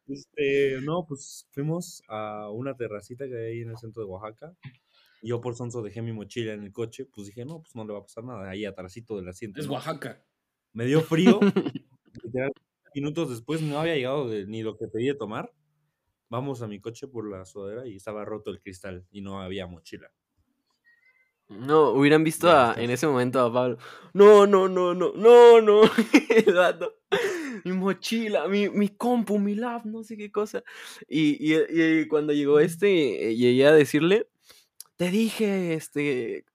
Este, 0.08 0.80
no, 0.84 1.06
pues 1.06 1.48
fuimos 1.52 2.02
a 2.08 2.50
una 2.52 2.76
terracita 2.76 3.28
que 3.28 3.36
hay 3.38 3.46
ahí 3.54 3.62
en 3.62 3.72
el 3.72 3.78
centro 3.78 4.04
de 4.04 4.10
Oaxaca. 4.10 4.54
Y 5.22 5.30
yo 5.30 5.42
por 5.42 5.56
sonso 5.56 5.82
dejé 5.82 6.02
mi 6.02 6.14
mochila 6.14 6.54
en 6.54 6.64
el 6.64 6.72
coche, 6.72 7.06
pues 7.14 7.28
dije, 7.28 7.46
no, 7.46 7.60
pues 7.62 7.76
no 7.76 7.86
le 7.86 7.94
va 7.94 8.00
a 8.00 8.04
pasar 8.04 8.24
nada, 8.24 8.50
ahí 8.50 8.66
atrásito 8.66 9.16
del 9.18 9.28
asiento. 9.28 9.60
Es 9.60 9.68
¿no? 9.68 9.74
Oaxaca. 9.74 10.24
Me 10.74 10.86
dio 10.86 11.02
frío. 11.02 11.40
literal, 12.24 12.52
minutos 12.94 13.30
después 13.30 13.62
no 13.62 13.80
había 13.80 13.96
llegado 13.96 14.30
de- 14.30 14.46
ni 14.46 14.62
lo 14.62 14.78
que 14.78 14.88
pedí 14.88 15.08
de 15.08 15.16
tomar. 15.16 15.52
Vamos 16.30 16.62
a 16.62 16.68
mi 16.68 16.80
coche 16.80 17.08
por 17.08 17.30
la 17.30 17.46
sudadera 17.46 17.88
y 17.88 17.96
estaba 17.96 18.26
roto 18.26 18.50
el 18.52 18.60
cristal 18.62 19.06
y 19.12 19.22
no 19.22 19.42
había 19.42 19.68
mochila. 19.68 20.12
No, 21.48 21.92
hubieran 21.92 22.24
visto 22.24 22.50
a- 22.50 22.74
en 22.76 22.90
ese 22.90 23.06
momento 23.06 23.40
a 23.40 23.54
Pablo. 23.54 23.78
No, 24.14 24.48
no, 24.48 24.68
no, 24.68 24.96
no, 24.96 25.14
no, 25.14 25.62
no. 25.62 25.82
El 26.30 26.54
vato. 26.56 26.96
Mi 27.64 27.72
mochila, 27.72 28.48
mi, 28.48 28.68
mi 28.70 28.90
compu, 28.90 29.38
mi 29.38 29.54
lab, 29.56 29.86
no 29.86 30.04
sé 30.04 30.18
qué 30.18 30.32
cosa. 30.32 30.64
Y, 31.08 31.54
y, 31.54 32.02
y 32.02 32.08
cuando 32.08 32.34
llegó 32.34 32.60
este, 32.60 33.36
llegué 33.36 33.68
a 33.68 33.72
decirle, 33.74 34.28
te 34.98 35.12
dije, 35.12 35.76
este, 35.76 36.46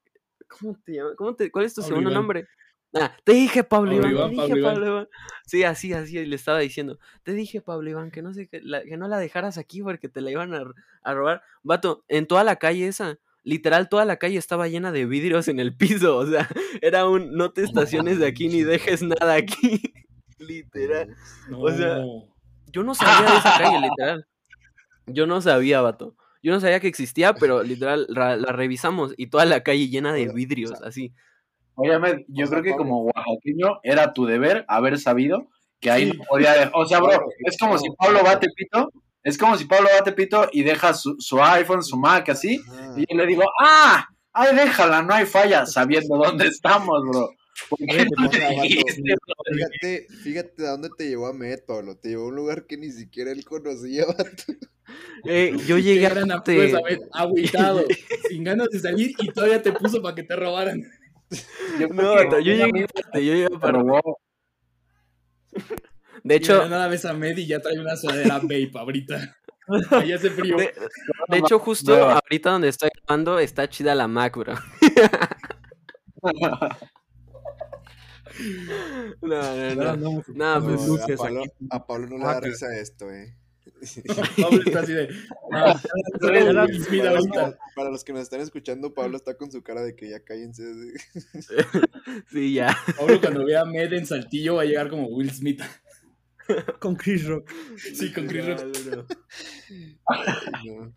¿cómo 0.48 0.76
te 0.84 0.94
llamas? 0.94 1.14
¿Cómo 1.16 1.36
te, 1.36 1.50
¿Cuál 1.52 1.66
es 1.66 1.74
tu 1.74 1.82
segundo 1.82 2.10
nombre? 2.16 2.46
Ah, 2.92 3.14
te 3.24 3.32
dije 3.32 3.62
Pablo, 3.62 3.92
Pablo 4.00 4.10
Iván, 4.10 4.12
Iván, 4.12 4.30
te 4.30 4.36
Pablo 4.36 4.46
dije 4.54 4.58
Iván. 4.60 4.74
Pablo 4.74 4.86
Iván. 4.88 5.08
Sí, 5.46 5.62
así, 5.64 5.92
así, 5.92 6.24
le 6.26 6.34
estaba 6.36 6.58
diciendo, 6.58 6.98
te 7.22 7.32
dije 7.34 7.60
Pablo 7.60 7.88
Iván, 7.90 8.10
que 8.10 8.20
no 8.22 8.32
sé, 8.34 8.48
que, 8.48 8.60
la- 8.62 8.82
que 8.82 8.96
no 8.96 9.06
la 9.08 9.18
dejaras 9.18 9.58
aquí 9.58 9.80
porque 9.82 10.08
te 10.08 10.20
la 10.20 10.30
iban 10.32 10.52
a, 10.54 10.62
a 11.02 11.14
robar. 11.14 11.42
Vato, 11.62 12.04
en 12.08 12.26
toda 12.26 12.42
la 12.42 12.56
calle 12.56 12.88
esa, 12.88 13.18
literal 13.44 13.88
toda 13.88 14.04
la 14.04 14.16
calle 14.16 14.38
estaba 14.38 14.66
llena 14.68 14.90
de 14.92 15.06
vidrios 15.06 15.46
en 15.48 15.60
el 15.60 15.76
piso, 15.76 16.16
o 16.18 16.26
sea, 16.26 16.48
era 16.82 17.06
un, 17.08 17.32
no 17.32 17.52
te 17.52 17.62
estaciones 17.62 18.18
de 18.18 18.26
aquí 18.26 18.48
ni 18.48 18.62
dejes 18.62 19.02
nada 19.02 19.34
aquí. 19.34 19.82
literal. 20.38 21.14
No. 21.48 21.60
O 21.60 21.70
sea, 21.70 21.98
Yo 22.72 22.82
no 22.82 22.94
sabía 22.94 23.30
de 23.30 23.36
esa 23.38 23.58
calle, 23.58 23.80
literal. 23.80 24.26
Yo 25.06 25.26
no 25.26 25.40
sabía, 25.40 25.80
vato. 25.80 26.16
Yo 26.42 26.52
no 26.52 26.60
sabía 26.60 26.80
que 26.80 26.88
existía, 26.88 27.34
pero 27.34 27.62
literal 27.62 28.06
ra- 28.08 28.36
la 28.36 28.50
revisamos 28.52 29.12
y 29.16 29.26
toda 29.26 29.44
la 29.44 29.62
calle 29.62 29.88
llena 29.88 30.12
de 30.12 30.32
vidrios, 30.32 30.72
así. 30.82 31.12
Oye, 31.80 31.94
Ahmed, 31.94 32.18
yo 32.28 32.44
O 32.44 32.48
sea, 32.48 32.60
creo 32.60 32.72
que 32.72 32.78
como 32.78 33.04
oaxaqueño 33.04 33.80
era 33.82 34.12
tu 34.12 34.26
deber 34.26 34.64
haber 34.68 34.98
sabido 34.98 35.48
que 35.80 35.90
ahí 35.90 36.10
Sí. 36.10 36.16
no 36.18 36.24
podía. 36.24 36.52
de- 36.66 36.70
O 36.74 36.84
sea, 36.86 37.00
bro, 37.00 37.26
es 37.44 37.56
como 37.58 37.78
si. 37.78 37.88
Pablo 37.98 38.20
va 38.24 38.32
a 38.32 38.40
Tepito, 38.40 38.90
es 39.22 39.38
como 39.38 39.56
si 39.56 39.64
Pablo 39.64 39.88
va 39.94 40.00
a 40.00 40.04
Tepito 40.04 40.48
y 40.52 40.62
deja 40.62 40.92
su, 40.94 41.16
su 41.18 41.42
iPhone, 41.42 41.82
su 41.82 41.96
Mac 41.96 42.28
así, 42.28 42.60
Ajá. 42.68 42.94
y 42.96 43.04
yo 43.10 43.16
le 43.16 43.26
digo, 43.26 43.42
¡ah! 43.62 44.06
¡Ay, 44.32 44.54
déjala! 44.54 45.02
No 45.02 45.12
hay 45.14 45.26
falla, 45.26 45.66
sabiendo 45.66 46.16
dónde 46.16 46.46
estamos, 46.48 47.02
bro. 47.08 47.30
Fíjate, 49.52 50.06
fíjate 50.22 50.66
a 50.66 50.70
dónde 50.72 50.88
te 50.96 51.08
llevó 51.08 51.26
a 51.26 51.32
Met, 51.32 51.64
Pablo. 51.66 51.96
Te 51.96 52.10
llevó 52.10 52.24
a 52.24 52.28
un 52.28 52.36
lugar 52.36 52.66
que 52.66 52.76
ni 52.76 52.90
siquiera 52.90 53.32
él 53.32 53.44
conocía. 53.44 54.04
Eh, 55.24 55.54
yo 55.66 55.78
llegué 55.78 56.06
a 56.06 56.10
gran 56.10 56.30
este- 56.32 56.52
amigo 56.52 56.62
esa 56.78 56.82
vez, 56.82 57.00
agüitado, 57.12 57.84
sin 58.28 58.42
ganas 58.42 58.68
de 58.70 58.78
salir 58.80 59.12
y 59.18 59.28
todavía 59.28 59.62
te 59.62 59.70
puso 59.72 60.02
para 60.02 60.14
que 60.16 60.22
te 60.24 60.34
robaran. 60.34 60.82
Yo 61.78 61.88
No, 61.94 62.16
que 62.16 62.44
yo 62.44 62.52
llegué 62.54 62.84
aparte, 62.84 63.24
yo 63.24 63.32
llegué 63.34 63.48
te 63.48 63.54
aparte. 63.56 63.78
robó. 63.78 64.18
De 66.22 66.34
hecho, 66.36 66.60
de 66.62 66.68
nada 66.68 66.88
ves 66.88 67.04
a 67.04 67.12
Med 67.14 67.36
y 67.38 67.46
ya 67.46 67.60
trae 67.60 67.78
una 67.78 67.96
sudadera 67.96 68.38
vape 68.38 68.70
ahorita. 68.74 69.36
Ahí 69.90 70.12
hace 70.12 70.30
frío. 70.30 70.56
de, 70.56 70.72
de 71.28 71.38
hecho, 71.38 71.58
justo 71.58 71.94
ahorita 71.94 72.50
donde 72.50 72.68
estoy 72.68 72.90
grabando 73.06 73.38
está 73.38 73.68
chida 73.68 73.94
la 73.94 74.08
Mac, 74.08 74.36
bro. 74.36 74.54
No, 79.22 79.28
no, 79.56 79.74
no. 79.74 79.90
andamos 79.90 80.28
No, 80.28 80.60
No, 80.60 80.66
pues, 80.66 81.02
a, 81.12 81.16
Pablo, 81.16 81.44
a 81.70 81.86
Pablo 81.86 82.06
no 82.08 82.18
le 82.18 82.24
da 82.24 82.26
Oaxaca. 82.28 82.46
risa 82.48 82.76
esto, 82.78 83.10
eh. 83.10 83.36
Pablo 84.40 84.62
está 84.64 84.80
así 84.80 84.92
de. 84.92 85.08
"Ah, 85.52 85.80
Para 86.20 86.40
los, 86.52 86.56
ahorita". 86.56 87.50
que, 87.52 87.56
para 87.74 87.90
los 87.90 88.04
que 88.04 88.12
nos 88.12 88.22
están 88.22 88.40
escuchando, 88.40 88.94
Pablo 88.94 89.16
está 89.16 89.36
con 89.36 89.50
su 89.50 89.62
cara 89.62 89.82
de 89.82 89.94
que 89.96 90.08
ya 90.10 90.20
cállense. 90.20 90.62
sí, 92.32 92.54
ya. 92.54 92.76
Pablo 92.96 93.20
cuando 93.20 93.44
vea 93.44 93.62
a 93.62 93.64
Med 93.64 93.92
en 93.92 94.06
Saltillo 94.06 94.56
va 94.56 94.62
a 94.62 94.66
llegar 94.66 94.88
como 94.90 95.06
Will 95.08 95.30
Smith. 95.30 95.62
Con 96.80 96.96
Chris 96.96 97.26
Rock. 97.26 97.50
Sí, 97.94 98.12
con 98.12 98.26
Chris 98.26 98.44
Rock. 98.46 98.60
No, 100.64 100.94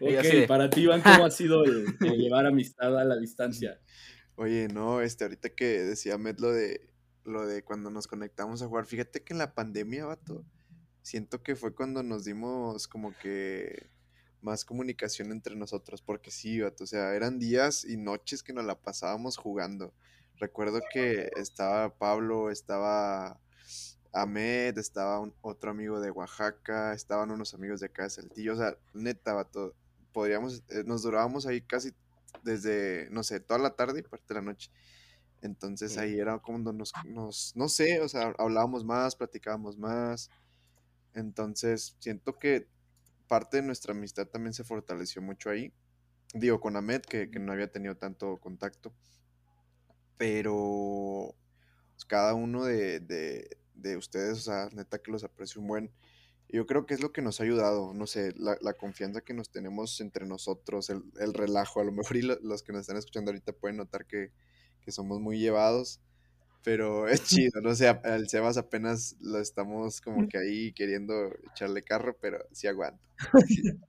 Ok, 0.00 0.46
para 0.46 0.70
ti, 0.70 0.82
Iván, 0.82 1.00
¿cómo 1.02 1.24
ha 1.24 1.30
sido 1.30 1.64
el, 1.64 1.86
el 2.00 2.12
llevar 2.16 2.46
amistad 2.46 2.96
a 2.96 3.04
la 3.04 3.16
distancia? 3.16 3.80
Oye, 4.36 4.68
no, 4.68 5.00
este, 5.00 5.24
ahorita 5.24 5.50
que 5.50 5.64
decía 5.82 6.16
Met 6.16 6.38
lo 6.40 6.52
de 6.52 6.88
lo 7.24 7.46
de 7.46 7.62
cuando 7.62 7.90
nos 7.90 8.06
conectamos 8.06 8.62
a 8.62 8.66
jugar, 8.68 8.86
fíjate 8.86 9.22
que 9.22 9.32
en 9.32 9.38
la 9.38 9.54
pandemia, 9.54 10.04
vato, 10.06 10.44
siento 11.02 11.42
que 11.42 11.56
fue 11.56 11.74
cuando 11.74 12.02
nos 12.02 12.24
dimos 12.24 12.88
como 12.88 13.16
que 13.16 13.90
más 14.40 14.64
comunicación 14.64 15.32
entre 15.32 15.54
nosotros, 15.56 16.02
porque 16.02 16.30
sí, 16.30 16.62
o 16.62 16.72
sea, 16.86 17.14
eran 17.14 17.38
días 17.38 17.84
y 17.84 17.96
noches 17.96 18.42
que 18.42 18.52
nos 18.52 18.64
la 18.64 18.80
pasábamos 18.80 19.36
jugando. 19.36 19.94
Recuerdo 20.36 20.80
que 20.92 21.30
estaba 21.36 21.96
Pablo, 21.96 22.50
estaba 22.50 23.40
Ahmed, 24.12 24.76
estaba 24.78 25.20
un- 25.20 25.34
otro 25.40 25.70
amigo 25.70 26.00
de 26.00 26.10
Oaxaca, 26.10 26.92
estaban 26.94 27.30
unos 27.30 27.54
amigos 27.54 27.80
de 27.80 27.86
acá 27.86 28.04
de 28.04 28.10
Saltillo, 28.10 28.54
o 28.54 28.56
sea, 28.56 28.76
neta, 28.92 29.32
vato, 29.34 29.74
podríamos, 30.12 30.62
eh, 30.68 30.84
nos 30.84 31.02
durábamos 31.02 31.46
ahí 31.46 31.62
casi 31.62 31.92
desde, 32.42 33.08
no 33.10 33.22
sé, 33.22 33.40
toda 33.40 33.60
la 33.60 33.74
tarde 33.76 34.00
y 34.00 34.02
parte 34.02 34.26
de 34.28 34.34
la 34.36 34.42
noche. 34.42 34.70
Entonces 35.40 35.96
ahí 35.98 36.18
era 36.18 36.38
como 36.38 36.58
nos, 36.72 36.92
nos, 37.04 37.52
no 37.56 37.68
sé, 37.68 38.00
o 38.00 38.08
sea, 38.08 38.32
hablábamos 38.38 38.84
más, 38.84 39.16
platicábamos 39.16 39.76
más. 39.78 40.30
Entonces 41.14 41.96
siento 42.00 42.38
que 42.38 42.68
parte 43.28 43.58
de 43.58 43.62
nuestra 43.64 43.92
amistad 43.94 44.26
también 44.28 44.54
se 44.54 44.64
fortaleció 44.64 45.22
mucho 45.22 45.50
ahí. 45.50 45.72
Digo, 46.34 46.60
con 46.60 46.76
Ahmed, 46.76 47.02
que, 47.02 47.30
que 47.30 47.38
no 47.40 47.52
había 47.52 47.70
tenido 47.72 47.96
tanto 47.96 48.38
contacto. 48.38 48.94
Pero 50.16 51.34
pues, 51.94 52.04
cada 52.04 52.34
uno 52.34 52.64
de, 52.64 53.00
de, 53.00 53.58
de 53.74 53.96
ustedes, 53.96 54.38
o 54.38 54.42
sea, 54.42 54.68
neta 54.72 54.98
que 55.00 55.10
los 55.10 55.24
aprecio 55.24 55.60
un 55.60 55.68
buen. 55.68 55.90
Yo 56.48 56.66
creo 56.66 56.86
que 56.86 56.94
es 56.94 57.00
lo 57.00 57.12
que 57.12 57.22
nos 57.22 57.40
ha 57.40 57.44
ayudado, 57.44 57.94
no 57.94 58.06
sé, 58.06 58.34
la, 58.36 58.58
la 58.60 58.74
confianza 58.74 59.22
que 59.22 59.34
nos 59.34 59.50
tenemos 59.50 60.00
entre 60.02 60.26
nosotros, 60.26 60.90
el, 60.90 61.02
el 61.18 61.34
relajo, 61.34 61.80
a 61.80 61.84
lo 61.84 61.92
mejor 61.92 62.16
y 62.18 62.22
lo- 62.22 62.38
los 62.42 62.62
que 62.62 62.72
nos 62.72 62.82
están 62.82 62.98
escuchando 62.98 63.30
ahorita 63.30 63.54
pueden 63.54 63.78
notar 63.78 64.06
que, 64.06 64.32
que 64.82 64.92
somos 64.92 65.20
muy 65.20 65.38
llevados, 65.38 66.00
pero 66.62 67.08
es 67.08 67.22
chido, 67.50 67.60
no 67.60 67.74
sé, 67.74 67.88
a- 67.88 68.00
al 68.04 68.28
Sebas 68.28 68.56
apenas 68.56 69.16
lo 69.20 69.38
estamos 69.38 70.00
como 70.00 70.28
que 70.28 70.38
ahí 70.38 70.72
queriendo 70.72 71.30
echarle 71.52 71.82
carro, 71.82 72.16
pero 72.20 72.38
sí 72.52 72.66
aguanta. 72.66 73.02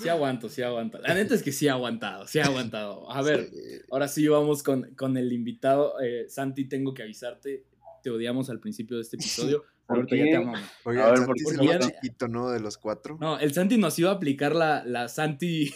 Sí 0.00 0.08
aguanto, 0.08 0.48
sí 0.48 0.62
aguanto. 0.62 0.98
La 1.00 1.12
neta 1.14 1.34
es 1.34 1.42
que 1.42 1.52
sí 1.52 1.68
ha 1.68 1.74
aguantado, 1.74 2.26
sí 2.26 2.38
ha 2.38 2.46
aguantado. 2.46 3.10
A 3.12 3.20
ver, 3.22 3.50
Sí. 3.50 3.58
ahora 3.90 4.08
sí 4.08 4.26
vamos 4.26 4.62
con, 4.62 4.94
con 4.94 5.18
el 5.18 5.30
invitado. 5.34 6.00
Eh, 6.00 6.24
Santi, 6.30 6.64
tengo 6.64 6.94
que 6.94 7.02
avisarte, 7.02 7.62
te 8.02 8.10
odiamos 8.10 8.48
al 8.48 8.58
principio 8.58 8.96
de 8.96 9.02
este 9.02 9.16
episodio, 9.16 9.64
pero 9.86 10.00
ahorita 10.00 10.16
ya 10.16 10.24
qué? 10.24 10.30
te 10.30 10.36
amamos. 10.38 10.60
Oye, 10.84 11.00
A 11.02 11.08
ver, 11.10 11.18
Santi 11.18 11.26
¿por 11.26 11.36
es 11.52 11.58
qué 11.58 11.64
el 11.72 11.78
más 11.78 11.92
chiquito, 11.92 12.26
¿no? 12.26 12.50
De 12.50 12.58
los 12.60 12.78
cuatro. 12.78 13.18
No, 13.20 13.38
el 13.38 13.52
Santi 13.52 13.76
nos 13.76 13.98
iba 13.98 14.10
a 14.10 14.14
aplicar 14.14 14.56
la, 14.56 14.82
la 14.84 15.08
Santi 15.08 15.72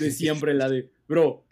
de 0.00 0.10
siempre, 0.10 0.52
la 0.52 0.68
de, 0.68 0.90
bro, 1.06 1.44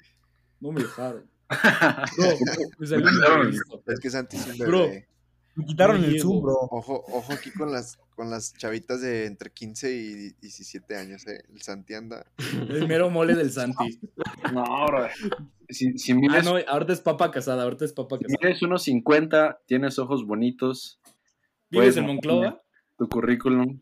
no 0.61 0.73
me 0.73 0.83
dejaron. 0.83 1.28
Bro, 1.49 2.29
me 2.79 2.87
salió 2.87 3.07
un 3.07 3.15
imprevisto. 3.15 3.83
Es 3.87 4.01
que 4.01 4.11
Santi 4.11 4.37
es 4.37 4.47
un 4.47 4.59
Bro. 4.59 4.81
bebé. 4.83 5.09
Me 5.55 5.65
quitaron 5.65 6.05
el. 6.05 6.21
Zoom, 6.21 6.41
bro. 6.43 6.55
Ojo, 6.71 7.05
ojo 7.09 7.33
aquí 7.33 7.51
con 7.51 7.73
las, 7.73 7.99
con 8.15 8.31
las 8.31 8.55
chavitas 8.55 9.01
de 9.01 9.27
entre 9.27 9.51
15 9.51 9.93
y 9.93 10.31
17 10.41 10.97
años, 10.97 11.27
eh. 11.27 11.43
El 11.53 11.61
Santi 11.63 11.95
anda. 11.95 12.25
El 12.69 12.87
mero 12.87 13.11
mole 13.11 13.35
del 13.35 13.51
Santi. 13.51 13.99
No, 14.53 14.87
bro. 14.87 15.09
Si, 15.69 15.99
si 15.99 16.13
Ah, 16.13 16.15
mides, 16.15 16.45
no, 16.45 16.55
ahorita 16.69 16.93
es 16.93 17.01
papa 17.01 17.31
casada, 17.33 17.65
ahorita 17.65 17.85
es 17.85 17.93
papa 17.93 18.19
si 18.19 18.25
casada. 18.25 18.39
mides 18.49 18.63
unos 18.63 18.85
50, 18.85 19.61
tienes 19.67 19.99
ojos 19.99 20.25
bonitos, 20.25 21.01
¿Vives 21.71 21.87
pues, 21.89 21.97
en 21.97 22.07
Monclova? 22.07 22.63
tu 22.97 23.09
currículum. 23.09 23.81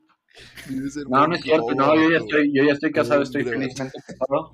No, 1.09 1.27
no 1.27 1.35
es 1.35 1.43
cierto, 1.43 1.75
no, 1.75 1.95
yo 1.95 2.11
ya 2.11 2.19
estoy, 2.19 2.53
yo 2.55 2.63
ya 2.65 2.73
estoy 2.73 2.91
casado, 2.93 3.23
estoy 3.23 3.45
felizmente 3.45 3.99
casado. 4.07 4.51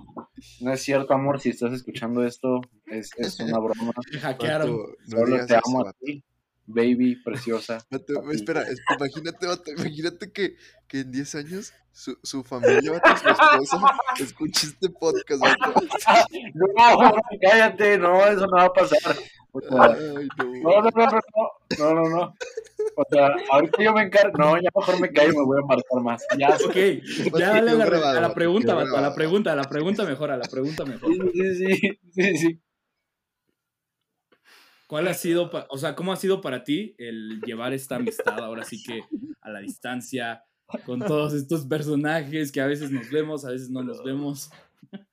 No 0.61 0.73
es 0.73 0.83
cierto, 0.83 1.13
amor, 1.15 1.41
si 1.41 1.51
estás 1.51 1.73
escuchando 1.73 2.25
esto, 2.25 2.61
es, 2.87 3.11
es 3.17 3.39
una 3.41 3.59
broma. 3.59 3.93
Hackearon. 4.21 4.71
No 5.07 5.19
Solo 5.19 5.37
te 5.47 5.55
eso, 5.55 5.61
amo 5.67 5.87
a 5.87 5.93
ti, 5.95 6.25
baby, 6.67 7.17
preciosa. 7.25 7.85
Espera, 8.33 8.63
es- 8.63 8.81
imagínate, 8.99 9.47
imagínate 9.77 10.33
que, 10.33 10.57
que 10.87 11.01
en 11.01 11.13
10 11.13 11.35
años 11.37 11.73
su, 11.93 12.17
su 12.23 12.43
familia, 12.43 12.93
vato, 12.93 13.17
su 13.17 13.29
esposa, 13.29 13.81
escuche 14.21 14.67
este 14.69 14.89
podcast. 14.91 15.43
No, 16.55 17.13
cállate, 17.41 17.99
no, 17.99 18.25
eso 18.27 18.47
no 18.47 18.57
va 18.57 18.65
a 18.65 18.73
pasar. 18.73 19.17
Ay, 19.55 20.29
no. 20.39 20.81
no, 20.81 20.83
no, 20.83 20.91
no, 20.91 21.07
no, 21.07 21.21
no, 21.79 21.95
no, 21.95 22.09
no. 22.09 22.35
O 22.97 23.05
sea, 23.11 23.35
ahorita 23.51 23.83
yo 23.83 23.93
me 23.93 24.03
encargo, 24.03 24.37
no, 24.39 24.57
ya 24.57 24.71
mejor 24.75 25.01
me 25.01 25.11
callo, 25.11 25.33
me 25.33 25.45
voy 25.45 25.59
a 25.59 25.61
embarazar 25.61 26.03
más. 26.03 26.27
Ya, 26.39 26.57
sí, 26.59 26.65
Ok, 26.65 27.39
ya 27.39 27.51
dale 27.51 27.71
a 27.71 27.75
la, 27.75 27.85
a 27.85 28.21
la 28.21 28.35
pregunta, 28.35 28.73
a 28.73 29.01
la 29.01 29.15
pregunta, 29.15 29.53
a 29.53 29.57
la 29.57 29.65
pregunta 29.65 30.05
mejor, 30.05 30.31
a 30.31 30.37
la 30.37 30.49
pregunta 30.49 30.85
mejor. 30.85 31.11
sí, 31.33 31.55
sí, 31.55 31.99
sí, 32.13 32.37
sí. 32.37 32.61
¿Cuál 34.87 35.09
ha 35.09 35.15
sido, 35.15 35.51
o 35.71 35.79
sea, 35.79 35.95
cómo 35.95 36.13
ha 36.13 36.17
sido 36.17 36.43
para 36.43 36.65
ti 36.65 36.95
el 36.99 37.41
llevar 37.47 37.73
esta 37.73 37.97
amistad 37.97 38.39
ahora 38.41 38.63
sí 38.63 38.83
que 38.83 39.01
a 39.41 39.49
la 39.49 39.61
distancia, 39.61 40.45
con 40.85 41.01
todos 41.01 41.33
estos 41.33 41.65
personajes 41.65 42.53
que 42.53 42.61
a 42.61 42.67
veces 42.67 42.91
nos 42.91 43.11
vemos, 43.11 43.47
a 43.47 43.51
veces 43.51 43.71
no 43.71 43.83
nos 43.83 44.03
vemos? 44.05 44.51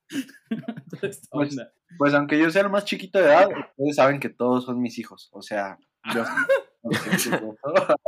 Pues. 1.31 1.55
Pues 1.97 2.13
aunque 2.13 2.39
yo 2.39 2.49
sea 2.49 2.63
el 2.63 2.69
más 2.69 2.85
chiquito 2.85 3.19
de 3.19 3.25
edad, 3.25 3.47
ustedes 3.47 3.95
saben 3.95 4.19
que 4.19 4.29
todos 4.29 4.65
son 4.65 4.81
mis 4.81 4.97
hijos. 4.97 5.29
O 5.31 5.41
sea, 5.41 5.77
yo. 6.13 6.23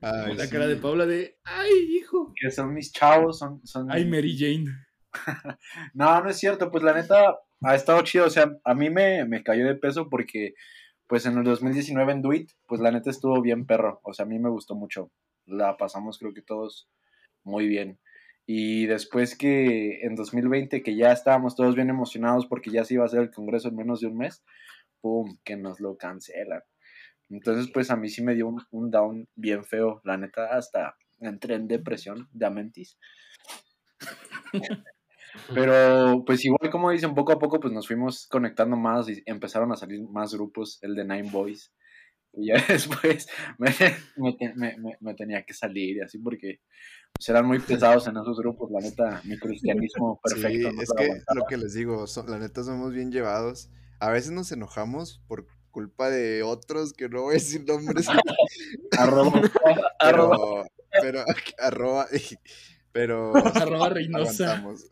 Ay, 0.00 0.36
La 0.36 0.44
sí. 0.44 0.50
cara 0.50 0.66
de 0.68 0.76
Paula 0.76 1.06
de, 1.06 1.38
ay, 1.44 1.72
hijo. 1.90 2.32
que 2.40 2.50
son 2.52 2.72
mis 2.72 2.92
chavos, 2.92 3.38
son. 3.38 3.60
son 3.66 3.90
Ay, 3.90 4.04
Mary 4.04 4.36
Jane. 4.38 4.70
No, 5.94 6.22
no 6.22 6.30
es 6.30 6.36
cierto, 6.38 6.70
pues 6.70 6.84
la 6.84 6.92
neta 6.92 7.36
ha 7.62 7.74
estado 7.74 8.02
chido, 8.02 8.26
o 8.26 8.30
sea, 8.30 8.52
a 8.62 8.74
mí 8.74 8.90
me, 8.90 9.24
me 9.24 9.42
cayó 9.42 9.66
de 9.66 9.74
peso 9.74 10.08
porque 10.08 10.54
pues 11.08 11.24
en 11.26 11.38
el 11.38 11.44
2019 11.44 12.12
en 12.12 12.22
Duit, 12.22 12.50
pues 12.66 12.80
la 12.80 12.92
neta 12.92 13.10
estuvo 13.10 13.40
bien 13.40 13.66
perro, 13.66 14.00
o 14.04 14.12
sea, 14.12 14.26
a 14.26 14.28
mí 14.28 14.38
me 14.38 14.50
gustó 14.50 14.74
mucho, 14.74 15.10
la 15.46 15.76
pasamos 15.76 16.18
creo 16.18 16.34
que 16.34 16.42
todos 16.42 16.88
muy 17.42 17.66
bien. 17.66 17.98
Y 18.46 18.86
después 18.86 19.36
que 19.36 20.00
en 20.02 20.14
2020, 20.14 20.82
que 20.82 20.94
ya 20.96 21.12
estábamos 21.12 21.56
todos 21.56 21.74
bien 21.74 21.90
emocionados 21.90 22.46
porque 22.46 22.70
ya 22.70 22.84
se 22.84 22.94
iba 22.94 23.02
a 23.02 23.06
hacer 23.06 23.20
el 23.20 23.30
Congreso 23.30 23.68
en 23.68 23.76
menos 23.76 24.00
de 24.00 24.06
un 24.06 24.18
mes, 24.18 24.44
¡pum!, 25.00 25.36
que 25.44 25.56
nos 25.56 25.80
lo 25.80 25.96
cancelan. 25.96 26.62
Entonces, 27.30 27.70
pues 27.72 27.90
a 27.90 27.96
mí 27.96 28.08
sí 28.08 28.22
me 28.22 28.34
dio 28.34 28.48
un, 28.48 28.62
un 28.70 28.90
down 28.90 29.28
bien 29.34 29.64
feo, 29.64 30.00
la 30.04 30.16
neta, 30.16 30.54
hasta 30.56 30.96
entré 31.20 31.54
en 31.56 31.68
depresión 31.68 32.28
de 32.32 32.46
Amentis. 32.46 32.98
Pero 35.54 36.24
pues 36.24 36.44
igual 36.44 36.70
como 36.70 36.90
dicen, 36.90 37.14
poco 37.14 37.32
a 37.32 37.38
poco 37.38 37.60
pues 37.60 37.72
nos 37.72 37.86
fuimos 37.86 38.26
conectando 38.28 38.76
más 38.76 39.08
y 39.08 39.22
empezaron 39.26 39.70
a 39.72 39.76
salir 39.76 40.00
más 40.08 40.34
grupos, 40.34 40.78
el 40.82 40.94
de 40.94 41.04
Nine 41.04 41.30
Boys. 41.30 41.72
Y 42.32 42.48
ya 42.48 42.54
después 42.68 43.28
me, 43.58 43.68
me, 44.16 44.76
me- 44.78 44.96
me- 45.00 45.14
tenía 45.14 45.44
que 45.44 45.54
salir 45.54 45.96
y 45.96 46.00
así 46.00 46.18
porque 46.18 46.60
pues, 47.12 47.28
eran 47.28 47.46
muy 47.46 47.58
pesados 47.58 48.06
en 48.06 48.16
esos 48.16 48.38
grupos, 48.38 48.70
la 48.70 48.80
neta, 48.80 49.22
mi 49.24 49.38
cristianismo 49.38 50.20
perfecto. 50.24 50.70
Sí, 50.70 50.76
no 50.76 50.82
es 50.82 50.88
lo 50.88 50.94
que 50.94 51.04
aguantaba. 51.04 51.40
lo 51.40 51.46
que 51.46 51.56
les 51.56 51.74
digo, 51.74 52.06
so- 52.06 52.26
la 52.26 52.38
neta 52.38 52.62
somos 52.64 52.92
bien 52.92 53.10
llevados. 53.12 53.70
A 54.00 54.10
veces 54.10 54.30
nos 54.30 54.52
enojamos 54.52 55.22
por 55.26 55.46
culpa 55.78 56.10
de 56.10 56.42
otros, 56.42 56.92
que 56.92 57.08
no 57.08 57.22
voy 57.22 57.30
a 57.30 57.34
decir 57.34 57.64
nombres, 57.64 58.08
Arroba, 58.98 59.40
arroba. 60.00 60.66
pero, 61.00 61.22
pero 61.22 61.24
arroba, 61.60 62.06
pero 62.90 63.36
Arroba 63.36 63.88
Reynosa. 63.90 64.56
aguantamos. 64.56 64.86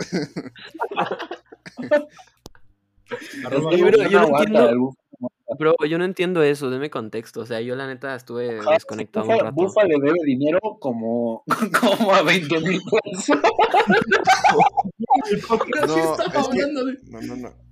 Arroba 3.44 3.72
Sí, 3.72 3.82
bro, 3.82 3.90
no 4.02 4.08
yo 4.10 4.20
no 4.20 4.38
entiendo- 4.38 4.94
Bro, 5.58 5.74
yo 5.88 5.96
no 5.98 6.04
entiendo 6.04 6.42
eso, 6.42 6.70
deme 6.70 6.90
contexto. 6.90 7.40
O 7.40 7.46
sea, 7.46 7.60
yo 7.60 7.74
la 7.76 7.86
neta 7.86 8.14
estuve 8.16 8.58
Ajá, 8.60 8.72
desconectado 8.74 9.26
un 9.26 9.32
Bufa, 9.32 9.44
rato. 9.44 9.54
Bufa 9.56 9.84
le 9.84 9.94
debe 10.00 10.18
dinero 10.24 10.60
como, 10.80 11.44
como 11.80 12.12
a 12.14 12.22
20 12.22 12.60
mil 12.60 12.80
pesos. 12.82 13.38
No, 15.86 16.16
es 16.16 16.48
que- 16.48 16.58
de... 16.58 16.98
No, 17.10 17.20
no, 17.36 17.65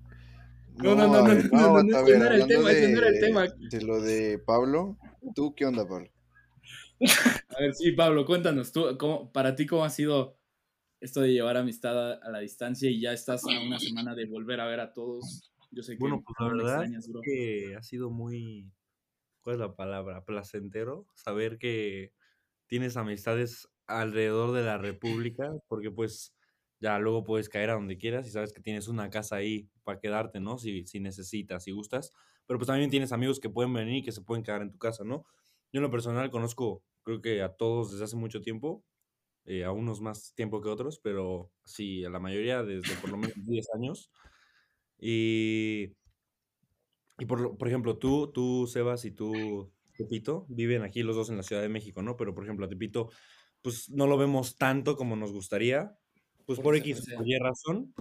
no. 0.79 0.95
No, 0.95 1.07
no, 1.07 1.07
no, 1.09 1.23
no, 1.23 1.35
no, 1.35 1.83
no, 1.83 1.83
no, 1.83 2.03
no 2.03 2.25
era 2.25 2.35
el 2.37 2.47
tema, 2.47 2.71
ese 2.71 2.93
no 2.93 2.99
era 2.99 3.09
el 3.09 3.15
de- 3.15 3.21
tema. 3.21 3.47
De 3.71 3.83
lo 3.83 4.01
de 4.01 4.39
Pablo, 4.39 4.97
¿tú 5.35 5.55
qué 5.55 5.67
onda, 5.67 5.87
Pablo? 5.87 6.09
A 7.57 7.61
ver, 7.61 7.75
sí, 7.75 7.93
Pablo, 7.93 8.25
cuéntanos, 8.25 8.73
tú, 8.73 8.97
cómo, 8.99 9.33
para 9.33 9.55
ti, 9.55 9.67
¿cómo 9.67 9.85
ha 9.85 9.91
sido 9.91 10.39
esto 11.01 11.21
de 11.21 11.33
llevar 11.33 11.57
amistad 11.57 12.13
a, 12.13 12.15
a 12.15 12.31
la 12.31 12.39
distancia 12.41 12.91
y 12.91 13.01
ya 13.01 13.13
estás 13.13 13.45
a 13.45 13.61
una 13.61 13.79
semana 13.79 14.15
de 14.15 14.27
volver 14.27 14.61
a 14.61 14.67
ver 14.67 14.81
a 14.81 14.93
todos 14.93 15.53
Yo 15.71 15.83
sé 15.83 15.95
que 15.97 16.01
Bueno, 16.01 16.23
pues 16.25 16.37
la 16.41 16.47
verdad 16.47 16.65
extrañas, 16.85 17.09
bro. 17.09 17.21
que 17.23 17.75
ha 17.77 17.83
sido 17.83 18.11
muy, 18.11 18.73
¿cuál 19.43 19.55
es 19.57 19.61
la 19.61 19.77
palabra? 19.77 20.25
Placentero 20.25 21.07
saber 21.15 21.59
que 21.59 22.13
tienes 22.67 22.97
amistades 22.97 23.69
alrededor 23.87 24.53
de 24.53 24.63
la 24.63 24.79
República, 24.79 25.53
porque 25.69 25.91
pues 25.91 26.35
ya 26.85 26.99
luego 26.99 27.25
puedes 27.25 27.49
caer 27.49 27.71
a 27.71 27.75
donde 27.75 27.97
quieras 27.97 28.27
y 28.27 28.31
sabes 28.31 28.53
que 28.53 28.61
tienes 28.61 28.89
una 28.89 29.09
casa 29.09 29.37
ahí 29.37 29.71
para 29.85 29.99
quedarte, 29.99 30.39
¿no? 30.39 30.59
Si, 30.59 30.87
si 30.87 31.01
necesitas, 31.01 31.65
si 31.65 31.71
gustas, 31.71 32.13
pero 32.47 32.59
pues 32.59 32.67
también 32.67 32.91
tienes 32.91 33.11
amigos 33.11 33.41
que 33.41 33.49
pueden 33.49 33.73
venir 33.73 33.97
y 33.97 34.03
que 34.03 34.13
se 34.13 34.21
pueden 34.21 34.45
quedar 34.45 34.61
en 34.61 34.71
tu 34.71 34.77
casa, 34.77 35.03
¿no? 35.03 35.25
Yo 35.73 35.79
en 35.79 35.83
lo 35.83 35.91
personal 35.91 36.31
conozco, 36.31 36.85
creo 37.03 37.23
que 37.23 37.41
a 37.41 37.55
todos 37.55 37.91
desde 37.93 38.05
hace 38.05 38.17
mucho 38.17 38.43
tiempo, 38.43 38.85
eh, 39.47 39.65
a 39.65 39.73
unos 39.73 40.03
más 40.03 40.35
tiempo 40.35 40.61
que 40.61 40.69
otros, 40.69 41.01
pero 41.03 41.51
sí, 41.65 42.05
a 42.05 42.11
la 42.11 42.19
mayoría 42.21 42.63
desde 42.63 42.95
por 42.97 43.09
lo 43.09 43.17
menos 43.17 43.35
10 43.47 43.67
años. 43.75 44.11
Y, 44.99 45.95
y 47.19 47.25
por, 47.25 47.57
por 47.57 47.67
ejemplo, 47.67 47.97
tú, 47.97 48.31
tú, 48.31 48.67
Sebas 48.67 49.07
y 49.07 49.11
tú, 49.11 49.73
Tepito, 49.97 50.45
viven 50.51 50.83
aquí 50.83 51.03
los 51.03 51.17
dos 51.17 51.31
en 51.31 51.39
la 51.39 51.43
Ciudad 51.43 51.63
de 51.63 51.71
México, 51.71 52.03
¿no? 52.03 52.19
Pero, 52.19 52.35
por 52.35 52.45
ejemplo, 52.45 52.67
a 52.67 52.69
Tepito, 52.69 53.09
pues 53.63 53.89
no 53.89 54.07
lo 54.07 54.19
vemos 54.19 54.59
tanto 54.59 54.97
como 54.97 55.17
nos 55.17 55.33
gustaría, 55.33 55.97
pues 56.47 56.59
Por 56.59 56.65
por 56.65 56.77
X 56.77 57.07
o 57.19 57.25
Y 57.25 57.39
razón. 57.39 57.95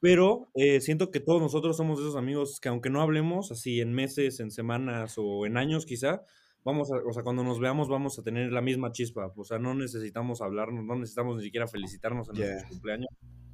Pero 0.00 0.48
eh, 0.54 0.80
siento 0.80 1.10
que 1.10 1.20
todos 1.20 1.40
nosotros 1.40 1.76
somos 1.76 2.00
esos 2.00 2.16
amigos 2.16 2.58
que 2.60 2.68
aunque 2.68 2.90
no 2.90 3.00
hablemos 3.00 3.52
así 3.52 3.80
en 3.80 3.92
meses, 3.92 4.40
en 4.40 4.50
semanas 4.50 5.14
o 5.16 5.46
en 5.46 5.56
años 5.56 5.86
quizá, 5.86 6.24
vamos 6.64 6.90
a, 6.90 6.96
o 7.08 7.12
sea, 7.12 7.22
cuando 7.22 7.44
nos 7.44 7.60
veamos 7.60 7.88
vamos 7.88 8.18
a 8.18 8.22
tener 8.24 8.52
la 8.52 8.62
misma 8.62 8.90
chispa. 8.90 9.32
O 9.36 9.44
sea, 9.44 9.58
no 9.60 9.74
necesitamos 9.74 10.40
hablarnos, 10.40 10.84
no 10.84 10.96
necesitamos 10.96 11.36
ni 11.36 11.44
siquiera 11.44 11.68
felicitarnos 11.68 12.28
en 12.28 12.34
Yeah. 12.34 12.46
nuestro 12.50 12.68
cumpleaños 12.70 13.10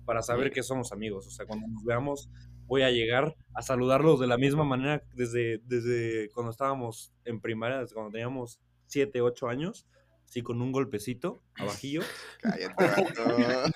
para 0.07 0.23
saber 0.23 0.51
que 0.51 0.63
somos 0.63 0.93
amigos. 0.93 1.27
O 1.27 1.31
sea, 1.31 1.45
cuando 1.45 1.67
nos 1.69 1.85
veamos 1.85 2.31
voy 2.67 2.83
a 2.83 2.91
llegar 2.91 3.35
a 3.55 3.63
saludarlos 3.63 4.21
de 4.21 4.27
la 4.27 4.39
misma 4.39 4.65
manera 4.65 5.03
desde, 5.15 5.59
desde 5.65 6.31
cuando 6.31 6.51
estábamos 6.51 7.13
en 7.25 7.41
primaria, 7.41 7.81
desde 7.81 7.95
cuando 7.95 8.13
teníamos 8.13 8.61
7, 8.87 9.21
8 9.21 9.49
años, 9.49 9.87
así 10.29 10.43
con 10.43 10.61
un 10.61 10.73
golpecito 10.73 11.43
abajillo. 11.57 12.03
Cállate, 12.43 12.85
vato. 12.85 13.73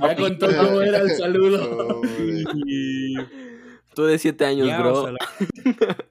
Ya 0.00 0.16
contó 0.16 0.46
cómo 0.56 0.80
era 0.82 0.98
el 0.98 1.10
saludo. 1.10 2.00
Y 2.66 3.14
Tú 3.94 4.04
de 4.04 4.18
7 4.18 4.44
años, 4.46 4.66
ya, 4.68 4.80
o 4.80 4.82
bro. 4.82 5.02
sea, 5.02 5.12
la- 5.12 5.96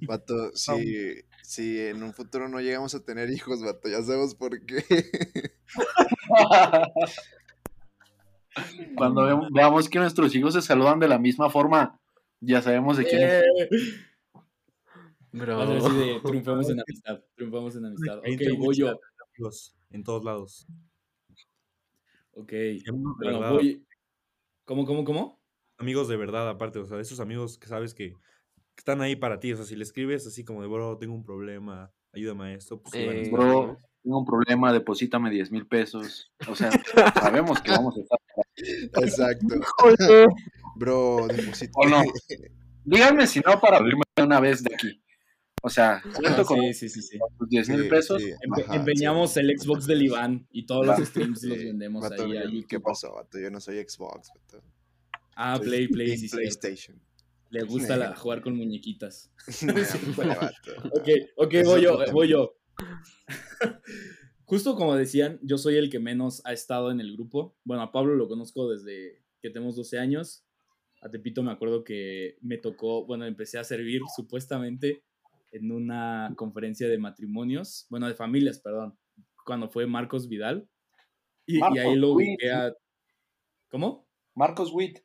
Vato, 0.00 0.52
si, 0.54 1.16
si 1.42 1.80
en 1.80 2.02
un 2.02 2.14
futuro 2.14 2.48
no 2.48 2.60
llegamos 2.60 2.94
a 2.94 3.04
tener 3.04 3.28
hijos, 3.30 3.60
vato, 3.62 3.88
ya 3.88 4.00
sabemos 4.02 4.34
por 4.36 4.64
qué. 4.64 4.82
Cuando 8.96 9.24
ve- 9.24 9.48
veamos 9.52 9.88
que 9.88 9.98
nuestros 9.98 10.34
hijos 10.34 10.54
se 10.54 10.62
saludan 10.62 10.98
de 10.98 11.08
la 11.08 11.18
misma 11.18 11.50
forma, 11.50 11.98
ya 12.40 12.62
sabemos 12.62 12.96
de 12.96 13.04
quién 13.06 13.22
es. 13.22 13.42
Bro. 15.32 15.60
Así 15.60 15.96
de 15.96 16.20
triunfamos 16.24 16.70
en 16.70 16.80
amistad. 16.80 17.22
Triunfamos 17.34 17.76
en 17.76 17.86
amistad. 17.86 18.18
Ok, 18.18 18.58
voy 18.58 18.76
yo. 18.76 18.98
amigos 19.34 19.76
en 19.90 20.04
todos 20.04 20.24
lados. 20.24 20.66
Ok. 22.32 22.52
Bueno, 23.18 23.52
voy. 23.52 23.84
¿Cómo, 24.64 24.84
cómo, 24.84 25.04
cómo? 25.04 25.38
amigos 25.78 26.08
de 26.08 26.16
verdad, 26.16 26.48
aparte, 26.48 26.78
o 26.80 26.86
sea, 26.86 27.00
esos 27.00 27.20
amigos 27.20 27.56
que 27.56 27.68
sabes 27.68 27.94
que, 27.94 28.14
están 28.76 29.00
ahí 29.00 29.16
para 29.16 29.40
ti. 29.40 29.52
O 29.52 29.56
sea, 29.56 29.64
si 29.64 29.74
le 29.74 29.82
escribes 29.82 30.24
así 30.26 30.44
como 30.44 30.62
de, 30.62 30.68
bro, 30.68 30.98
tengo 30.98 31.12
un 31.12 31.24
problema, 31.24 31.92
ayúdame 32.12 32.44
a 32.44 32.54
esto, 32.54 32.80
pues 32.80 32.94
Eh. 32.94 33.28
Bro, 33.28 33.76
tengo 34.04 34.18
un 34.20 34.24
problema, 34.24 34.72
deposítame 34.72 35.30
10 35.30 35.50
mil 35.50 35.66
pesos. 35.66 36.30
O 36.48 36.54
sea, 36.54 36.70
sabemos 37.34 37.60
que 37.60 37.72
vamos 37.72 37.96
a 37.96 38.00
estar. 38.00 38.18
Exacto. 39.02 39.46
Bro, 40.76 41.26
deposita. 41.26 41.72
¿O 41.74 41.88
no? 41.88 42.02
Díganme 42.84 43.26
si 43.26 43.40
no 43.40 43.60
para 43.60 43.78
abrirme 43.78 44.04
una 44.22 44.38
vez 44.38 44.62
de 44.62 44.72
aquí. 44.72 45.02
O 45.62 45.68
sea, 45.70 46.02
cuento 46.14 46.44
con 46.44 46.60
Sí, 46.60 46.72
sí, 46.74 46.88
sí, 46.88 47.02
sí. 47.02 47.18
los 47.38 47.48
10 47.48 47.68
mil 47.70 47.82
Sí, 47.84 47.88
pesos. 47.88 48.22
sí, 48.22 48.30
Empe- 48.46 48.64
ajá, 48.64 48.76
empeñamos 48.76 49.32
sí. 49.32 49.40
el 49.40 49.58
Xbox 49.58 49.86
del 49.86 50.02
Iván 50.02 50.46
y 50.52 50.66
todos 50.66 50.88
Va. 50.88 50.98
los 50.98 51.08
streams 51.08 51.42
los 51.44 51.58
Sí, 51.58 51.64
vendemos 51.64 52.02
vato, 52.08 52.24
ahí 52.24 52.36
a 52.36 52.42
¿qué- 52.42 52.48
¿Qué 52.48 52.54
YouTube. 52.56 52.82
pasó, 52.82 53.14
vato? 53.14 53.38
Yo 53.38 53.50
no 53.50 53.60
soy 53.60 53.76
Xbox, 53.86 54.28
vato. 54.34 54.62
Ah, 55.34 55.56
Soy 55.56 55.66
Play, 55.66 55.88
Play, 55.88 56.16
sí, 56.18 56.28
sí. 56.28 56.36
PlayStation. 56.36 57.00
Le 57.50 57.62
gusta 57.64 57.96
la- 57.96 58.14
jugar 58.14 58.40
con 58.42 58.56
muñequitas. 58.56 59.32
Ok, 60.92 61.08
ok, 61.36 61.54
voy 61.64 61.78
es 61.78 61.82
yo, 61.82 61.98
voy 62.12 62.28
yo. 62.28 62.54
Justo 64.44 64.76
como 64.76 64.94
decían, 64.96 65.38
yo 65.42 65.58
soy 65.58 65.76
el 65.76 65.90
que 65.90 65.98
menos 65.98 66.40
ha 66.44 66.52
estado 66.52 66.90
en 66.90 67.00
el 67.00 67.12
grupo. 67.12 67.56
Bueno, 67.64 67.82
a 67.82 67.92
Pablo 67.92 68.14
lo 68.14 68.28
conozco 68.28 68.68
desde 68.70 69.22
que 69.42 69.50
tenemos 69.50 69.76
12 69.76 69.98
años. 69.98 70.44
A 71.02 71.10
Tepito 71.10 71.42
me 71.42 71.52
acuerdo 71.52 71.84
que 71.84 72.38
me 72.40 72.56
tocó, 72.58 73.04
bueno, 73.06 73.24
empecé 73.26 73.58
a 73.58 73.64
servir 73.64 74.00
supuestamente 74.16 75.04
en 75.50 75.72
una 75.72 76.32
conferencia 76.36 76.88
de 76.88 76.98
matrimonios, 76.98 77.86
bueno, 77.90 78.06
de 78.08 78.14
familias, 78.14 78.60
perdón, 78.60 78.98
cuando 79.44 79.68
fue 79.68 79.86
Marcos 79.86 80.28
Vidal. 80.28 80.68
Y, 81.46 81.58
y 81.58 81.62
ahí 81.62 81.70
Marcos 81.70 81.96
lo 81.96 82.12
ubiqué 82.12 82.52
a... 82.52 82.74
¿Cómo? 83.70 84.06
Marcos 84.34 84.70
Witt. 84.72 85.00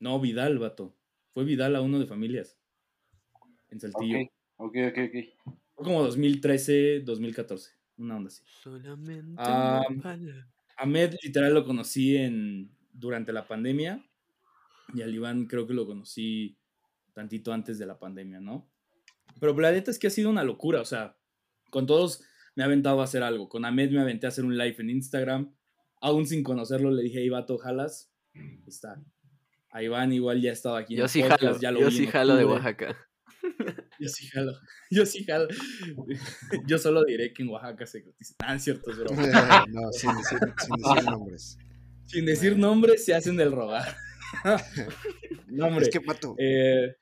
No, 0.00 0.20
Vidal, 0.20 0.58
vato. 0.58 0.96
Fue 1.32 1.44
Vidal 1.44 1.76
a 1.76 1.82
uno 1.82 1.98
de 1.98 2.06
familias. 2.06 2.58
En 3.68 3.80
Saltillo. 3.80 4.18
Ok, 4.56 4.76
ok, 4.88 4.98
ok. 4.98 4.98
ok. 5.08 5.54
Fue 5.74 5.84
como 5.84 6.02
2013, 6.02 7.00
2014. 7.00 7.72
Una 7.98 8.16
onda 8.16 8.28
así. 8.28 8.42
Solamente 8.62 9.36
palabra. 9.36 10.48
Ahmed 10.78 11.14
literal 11.22 11.54
lo 11.54 11.64
conocí 11.64 12.16
en, 12.16 12.70
durante 12.92 13.32
la 13.32 13.46
pandemia. 13.46 14.02
Y 14.94 15.02
al 15.02 15.14
Iván 15.14 15.46
creo 15.46 15.66
que 15.66 15.74
lo 15.74 15.86
conocí 15.86 16.56
tantito 17.12 17.52
antes 17.52 17.78
de 17.78 17.86
la 17.86 17.98
pandemia, 17.98 18.40
¿no? 18.40 18.70
Pero 19.40 19.58
la 19.60 19.72
neta 19.72 19.90
es 19.90 19.98
que 19.98 20.06
ha 20.06 20.10
sido 20.10 20.30
una 20.30 20.44
locura. 20.44 20.80
O 20.80 20.84
sea, 20.84 21.16
con 21.70 21.86
todos 21.86 22.22
me 22.54 22.62
ha 22.62 22.66
aventado 22.66 23.00
a 23.00 23.04
hacer 23.04 23.22
algo. 23.22 23.48
Con 23.48 23.64
Ahmed 23.64 23.90
me 23.90 24.00
aventé 24.00 24.26
a 24.26 24.30
hacer 24.30 24.44
un 24.44 24.56
live 24.56 24.76
en 24.78 24.90
Instagram. 24.90 25.54
Aún 26.00 26.26
sin 26.26 26.42
conocerlo 26.42 26.90
le 26.90 27.02
dije, 27.02 27.20
hey, 27.20 27.28
vato, 27.28 27.58
jalas. 27.58 28.12
Está. 28.66 29.02
A 29.70 29.82
Iván 29.82 30.12
igual 30.12 30.40
ya 30.40 30.52
estaba 30.52 30.78
aquí. 30.78 30.94
en 30.94 31.00
Yo 31.00 31.08
sí 31.08 31.20
podcast, 31.20 31.40
jalo. 31.42 31.58
ya 31.60 31.70
lo 31.70 31.80
Yo 31.80 31.90
sí 31.90 32.06
jalo 32.06 32.36
de. 32.36 32.44
Oaxaca. 32.44 32.96
Yo 33.98 34.08
sí 34.08 34.26
jalo. 34.28 34.52
Yo 34.90 35.06
sí 35.06 35.24
jalo. 35.24 35.48
Yo 36.66 36.78
solo 36.78 37.04
diré 37.04 37.32
que 37.32 37.42
en 37.42 37.48
Oaxaca 37.50 37.86
se 37.86 38.02
cotizan. 38.04 38.36
Ah, 38.42 38.58
cierto, 38.58 38.90
es 38.90 38.98
broma. 38.98 39.66
no, 39.68 39.92
sin 39.92 40.16
decir, 40.16 40.38
sin 40.58 40.76
decir 40.76 41.04
nombres. 41.10 41.58
Sin 42.06 42.26
decir 42.26 42.58
nombres 42.58 43.04
se 43.04 43.14
hacen 43.14 43.36
del 43.36 43.52
rogar. 43.52 43.96
no, 45.48 45.66
hombre. 45.66 45.84
Es 45.84 45.90
que, 45.90 45.98
vato, 45.98 46.34
eh, 46.38 46.96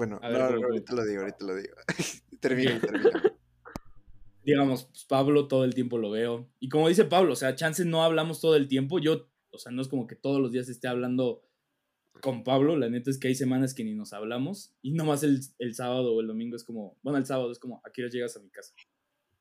bueno, 0.00 0.18
ahorita 0.22 0.94
lo 0.94 1.04
digo, 1.04 1.20
ahorita 1.20 1.44
lo 1.44 1.54
digo. 1.56 1.74
termina, 2.40 2.80
termina. 2.80 3.22
digamos, 4.42 4.84
pues, 4.84 5.04
Pablo 5.04 5.46
todo 5.46 5.64
el 5.64 5.74
tiempo 5.74 5.98
lo 5.98 6.10
veo. 6.10 6.48
Y 6.58 6.70
como 6.70 6.88
dice 6.88 7.04
Pablo, 7.04 7.34
o 7.34 7.36
sea, 7.36 7.54
chance 7.54 7.84
no 7.84 8.02
hablamos 8.02 8.40
todo 8.40 8.56
el 8.56 8.66
tiempo. 8.66 8.98
Yo, 8.98 9.28
o 9.50 9.58
sea, 9.58 9.72
no 9.72 9.82
es 9.82 9.88
como 9.88 10.06
que 10.06 10.16
todos 10.16 10.40
los 10.40 10.52
días 10.52 10.70
esté 10.70 10.88
hablando 10.88 11.42
con 12.22 12.44
Pablo. 12.44 12.78
La 12.78 12.88
neta 12.88 13.10
es 13.10 13.18
que 13.18 13.28
hay 13.28 13.34
semanas 13.34 13.74
que 13.74 13.84
ni 13.84 13.94
nos 13.94 14.14
hablamos. 14.14 14.74
Y 14.80 14.92
nomás 14.92 15.22
el, 15.22 15.40
el 15.58 15.74
sábado 15.74 16.14
o 16.14 16.20
el 16.22 16.28
domingo 16.28 16.56
es 16.56 16.64
como, 16.64 16.98
bueno, 17.02 17.18
el 17.18 17.26
sábado 17.26 17.52
es 17.52 17.58
como, 17.58 17.82
¿a 17.84 17.92
qué 17.92 18.00
hora 18.00 18.10
llegas 18.10 18.38
a 18.38 18.40
mi 18.40 18.48
casa? 18.48 18.72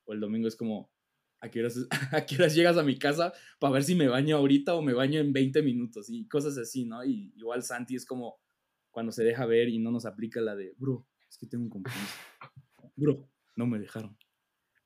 O 0.04 0.12
el 0.12 0.20
domingo 0.20 0.50
es 0.50 0.58
como, 0.58 0.92
¿a 1.40 1.50
qué 1.50 1.62
horas, 1.62 1.78
a 2.12 2.26
qué 2.26 2.36
horas 2.36 2.54
llegas 2.54 2.78
a 2.78 2.84
mi 2.84 3.00
casa 3.00 3.32
para 3.60 3.72
ver 3.72 3.86
si 3.86 3.96
me 3.96 4.10
baño 4.10 4.36
ahorita 4.36 4.76
o 4.76 4.82
me 4.82 4.94
baño 4.94 5.22
en 5.22 5.32
20 5.32 5.62
minutos? 5.62 6.10
Y 6.10 6.28
cosas 6.28 6.58
así, 6.58 6.84
¿no? 6.84 7.06
Y 7.06 7.32
igual 7.38 7.64
Santi 7.64 7.96
es 7.96 8.06
como 8.06 8.40
cuando 8.92 9.12
se 9.12 9.24
deja 9.24 9.46
ver 9.46 9.70
y 9.70 9.80
no 9.80 9.92
nos 9.92 10.06
aplica 10.06 10.42
la 10.42 10.56
de, 10.56 10.74
bro, 10.78 11.08
es 11.30 11.38
que 11.38 11.48
tengo 11.48 11.64
un 11.66 11.70
compromiso. 11.70 12.14
Bro, 12.96 13.30
no 13.56 13.66
me 13.66 13.80
dejaron. 13.80 14.18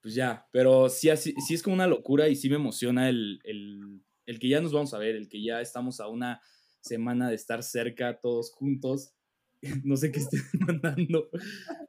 Pues 0.02 0.16
ya, 0.16 0.48
pero 0.52 0.90
sí, 0.90 1.10
así- 1.10 1.34
sí 1.48 1.54
es 1.54 1.64
como 1.64 1.76
una 1.76 1.88
locura 1.88 2.30
y 2.30 2.36
sí 2.36 2.50
me 2.50 2.56
emociona 2.58 3.10
el, 3.10 3.40
el, 3.46 4.04
el 4.26 4.40
que 4.40 4.50
ya 4.50 4.62
nos 4.62 4.74
vamos 4.74 4.94
a 4.94 5.00
ver, 5.00 5.16
el 5.16 5.30
que 5.30 5.42
ya 5.44 5.62
estamos 5.62 6.00
a 6.00 6.08
una 6.10 6.42
semana 6.82 7.30
de 7.30 7.36
estar 7.36 7.64
cerca 7.64 8.20
todos 8.20 8.52
juntos. 8.52 9.14
No 9.86 9.96
sé 9.98 10.12
qué 10.12 10.20
estén 10.20 10.42
mandando, 10.68 11.30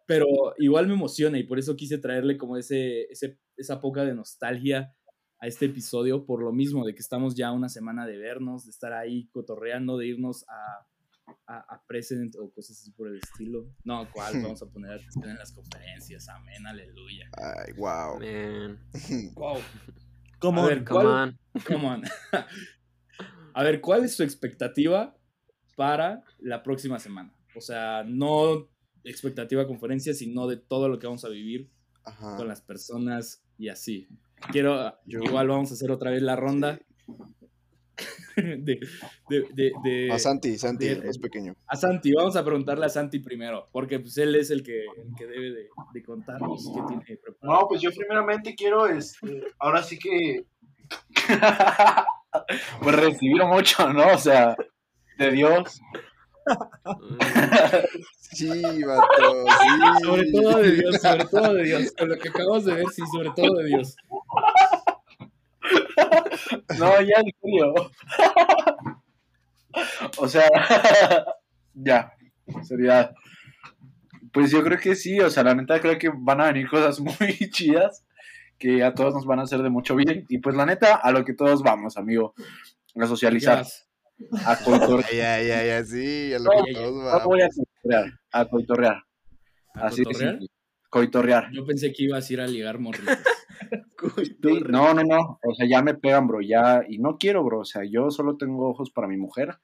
pero 0.06 0.26
igual 0.58 0.86
me 0.86 0.94
emociona 0.94 1.38
y 1.38 1.44
por 1.44 1.58
eso 1.58 1.76
quise 1.76 1.98
traerle 1.98 2.36
como 2.36 2.56
ese, 2.56 3.02
ese, 3.10 3.38
esa 3.56 3.80
poca 3.80 4.04
de 4.04 4.14
nostalgia 4.14 4.94
a 5.40 5.46
este 5.48 5.66
episodio, 5.66 6.24
por 6.24 6.42
lo 6.42 6.52
mismo 6.52 6.86
de 6.86 6.94
que 6.94 7.00
estamos 7.00 7.34
ya 7.34 7.50
una 7.52 7.68
semana 7.68 8.06
de 8.06 8.16
vernos, 8.16 8.64
de 8.64 8.70
estar 8.70 8.92
ahí 8.92 9.26
cotorreando, 9.32 9.98
de 9.98 10.06
irnos 10.06 10.44
a, 10.48 10.86
a, 11.46 11.58
a 11.74 11.82
Present 11.86 12.34
o 12.36 12.50
cosas 12.52 12.78
así 12.80 12.90
por 12.92 13.08
el 13.08 13.16
estilo. 13.18 13.66
No, 13.84 14.08
¿cuál? 14.12 14.42
Vamos 14.42 14.62
a 14.62 14.66
poner 14.66 14.92
atención 14.92 15.28
en 15.30 15.36
las 15.38 15.52
conferencias, 15.52 16.28
amén, 16.28 16.66
aleluya. 16.66 17.28
Ay, 17.36 17.72
wow. 17.74 18.18
Man. 18.20 18.78
Wow. 19.34 19.58
¿Cómo? 20.38 20.62
A 20.64 20.68
ver, 20.68 20.84
Come 20.84 21.02
¿cuál, 21.04 21.06
on. 21.06 21.38
come 21.66 21.86
on. 21.86 22.02
A 23.54 23.62
ver, 23.62 23.80
¿cuál 23.80 24.04
es 24.04 24.14
su 24.16 24.22
expectativa 24.24 25.16
para 25.76 26.24
la 26.40 26.62
próxima 26.62 26.98
semana? 26.98 27.32
O 27.56 27.60
sea, 27.60 28.02
no 28.04 28.68
expectativa 29.04 29.66
conferencia, 29.66 30.12
sino 30.12 30.46
de 30.48 30.56
todo 30.56 30.88
lo 30.88 30.98
que 30.98 31.06
vamos 31.06 31.24
a 31.24 31.28
vivir 31.28 31.70
Ajá. 32.04 32.36
con 32.36 32.48
las 32.48 32.60
personas 32.60 33.44
y 33.56 33.68
así. 33.68 34.08
Quiero, 34.50 34.98
Yo- 35.06 35.22
igual 35.22 35.46
vamos 35.48 35.70
a 35.70 35.74
hacer 35.74 35.90
otra 35.92 36.10
vez 36.10 36.20
la 36.22 36.34
ronda. 36.36 36.80
de, 38.36 38.80
de, 39.28 39.46
de, 39.54 39.72
de- 39.84 40.12
A 40.12 40.18
Santi, 40.18 40.58
Santi, 40.58 40.86
de- 40.86 40.92
el 40.92 41.04
más 41.04 41.18
pequeño. 41.18 41.54
a 41.66 41.76
Santi, 41.76 42.12
vamos 42.12 42.36
a 42.36 42.44
preguntarle 42.44 42.86
a 42.86 42.88
Santi 42.88 43.18
primero, 43.20 43.68
porque 43.72 44.00
pues 44.00 44.16
él 44.18 44.34
es 44.34 44.50
el 44.50 44.62
que, 44.62 44.80
el 44.84 45.14
que 45.16 45.26
debe 45.26 45.50
de, 45.52 45.68
de 45.92 46.02
contarnos 46.02 46.70
qué 46.74 46.80
tiene 46.88 47.04
preparado. 47.16 47.60
No, 47.62 47.68
pues 47.68 47.80
yo 47.80 47.90
primeramente 47.90 48.54
quiero, 48.56 48.86
este, 48.86 49.44
ahora 49.58 49.82
sí 49.82 49.98
que, 49.98 50.44
pues 52.82 52.96
recibir 52.96 53.44
mucho, 53.44 53.92
¿no? 53.92 54.08
O 54.12 54.18
sea, 54.18 54.56
de 55.18 55.30
Dios. 55.30 55.80
Sí, 58.18 58.82
vato, 58.82 59.44
sí. 59.46 60.04
Sobre 60.04 60.32
todo 60.32 60.58
de 60.58 60.72
Dios, 60.72 61.00
sobre 61.00 61.24
todo 61.26 61.54
de 61.54 61.62
Dios. 61.64 61.92
Con 61.96 62.08
lo 62.08 62.18
que 62.18 62.28
acabamos 62.28 62.64
de 62.64 62.74
ver, 62.74 62.84
sí, 62.92 63.02
sobre 63.12 63.30
todo 63.30 63.54
de 63.58 63.64
Dios. 63.66 63.96
No, 66.78 67.00
ya 67.00 67.20
en 67.20 67.32
serio. 67.40 67.74
O 70.18 70.28
sea, 70.28 70.48
ya, 71.74 72.12
seriedad. 72.62 73.12
Pues 74.32 74.50
yo 74.50 74.62
creo 74.62 74.78
que 74.78 74.94
sí, 74.94 75.18
o 75.20 75.30
sea, 75.30 75.42
la 75.44 75.54
neta 75.54 75.80
creo 75.80 75.98
que 75.98 76.10
van 76.14 76.40
a 76.40 76.46
venir 76.46 76.68
cosas 76.68 77.00
muy 77.00 77.50
chidas 77.50 78.04
que 78.58 78.84
a 78.84 78.94
todos 78.94 79.14
nos 79.14 79.26
van 79.26 79.40
a 79.40 79.42
hacer 79.42 79.62
de 79.62 79.70
mucho 79.70 79.96
bien. 79.96 80.26
Y 80.28 80.38
pues 80.38 80.54
la 80.54 80.64
neta, 80.66 80.94
a 80.94 81.10
lo 81.10 81.24
que 81.24 81.34
todos 81.34 81.62
vamos, 81.62 81.96
amigo, 81.96 82.34
a 83.00 83.06
socializar, 83.06 83.64
a 84.46 84.56
coitorrear. 84.64 85.12
Ya, 85.12 85.42
ya, 85.42 85.64
ya, 85.64 85.84
sí, 85.84 86.32
a 86.32 86.38
lo 86.38 86.44
No, 86.44 86.64
que 86.64 86.72
todos 86.72 86.94
No 86.94 87.04
vamos. 87.04 87.24
voy 87.24 87.42
a 87.42 87.48
coitorrear, 87.48 88.12
a 88.30 88.44
coitorrear. 88.44 89.02
¿a 89.74 89.86
Así 89.86 90.00
de 90.00 90.04
cotorrear? 90.04 90.30
simple. 90.38 90.48
Coitorrear. 90.94 91.50
Yo 91.50 91.66
pensé 91.66 91.92
que 91.92 92.04
ibas 92.04 92.30
a 92.30 92.32
ir 92.32 92.40
a 92.40 92.46
ligar 92.46 92.78
morritos. 92.78 93.18
Sí, 94.42 94.60
no, 94.68 94.92
no, 94.92 95.02
no. 95.02 95.38
O 95.42 95.54
sea, 95.54 95.66
ya 95.66 95.80
me 95.80 95.94
pegan, 95.94 96.26
bro. 96.26 96.40
Ya. 96.42 96.84
Y 96.86 96.98
no 96.98 97.16
quiero, 97.16 97.42
bro. 97.42 97.60
O 97.60 97.64
sea, 97.64 97.82
yo 97.90 98.10
solo 98.10 98.36
tengo 98.36 98.68
ojos 98.68 98.90
para 98.90 99.08
mi 99.08 99.16
mujer. 99.16 99.56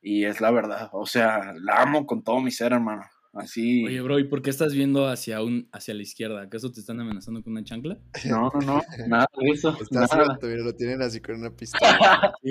Y 0.00 0.24
es 0.24 0.40
la 0.40 0.52
verdad. 0.52 0.90
O 0.92 1.06
sea, 1.06 1.52
la 1.60 1.82
amo 1.82 2.06
con 2.06 2.22
todo 2.22 2.40
mi 2.40 2.52
ser, 2.52 2.72
hermano. 2.72 3.02
Así. 3.32 3.84
Oye, 3.84 4.00
bro, 4.00 4.20
¿y 4.20 4.24
por 4.24 4.42
qué 4.42 4.50
estás 4.50 4.74
viendo 4.74 5.08
hacia 5.08 5.42
un 5.42 5.68
hacia 5.72 5.92
la 5.92 6.02
izquierda? 6.02 6.42
¿Acaso 6.42 6.70
te 6.70 6.80
están 6.80 7.00
amenazando 7.00 7.42
con 7.42 7.52
una 7.52 7.64
chancla? 7.64 7.98
No, 8.26 8.50
no, 8.54 8.60
no. 8.60 8.82
Nada 9.08 9.26
de 9.36 9.50
eso. 9.50 9.76
Está 9.82 10.02
nada. 10.02 10.24
suelto, 10.24 10.46
mira, 10.46 10.62
lo 10.62 10.74
tienen 10.76 11.02
así 11.02 11.20
con 11.20 11.36
una 11.36 11.50
pistola. 11.50 12.32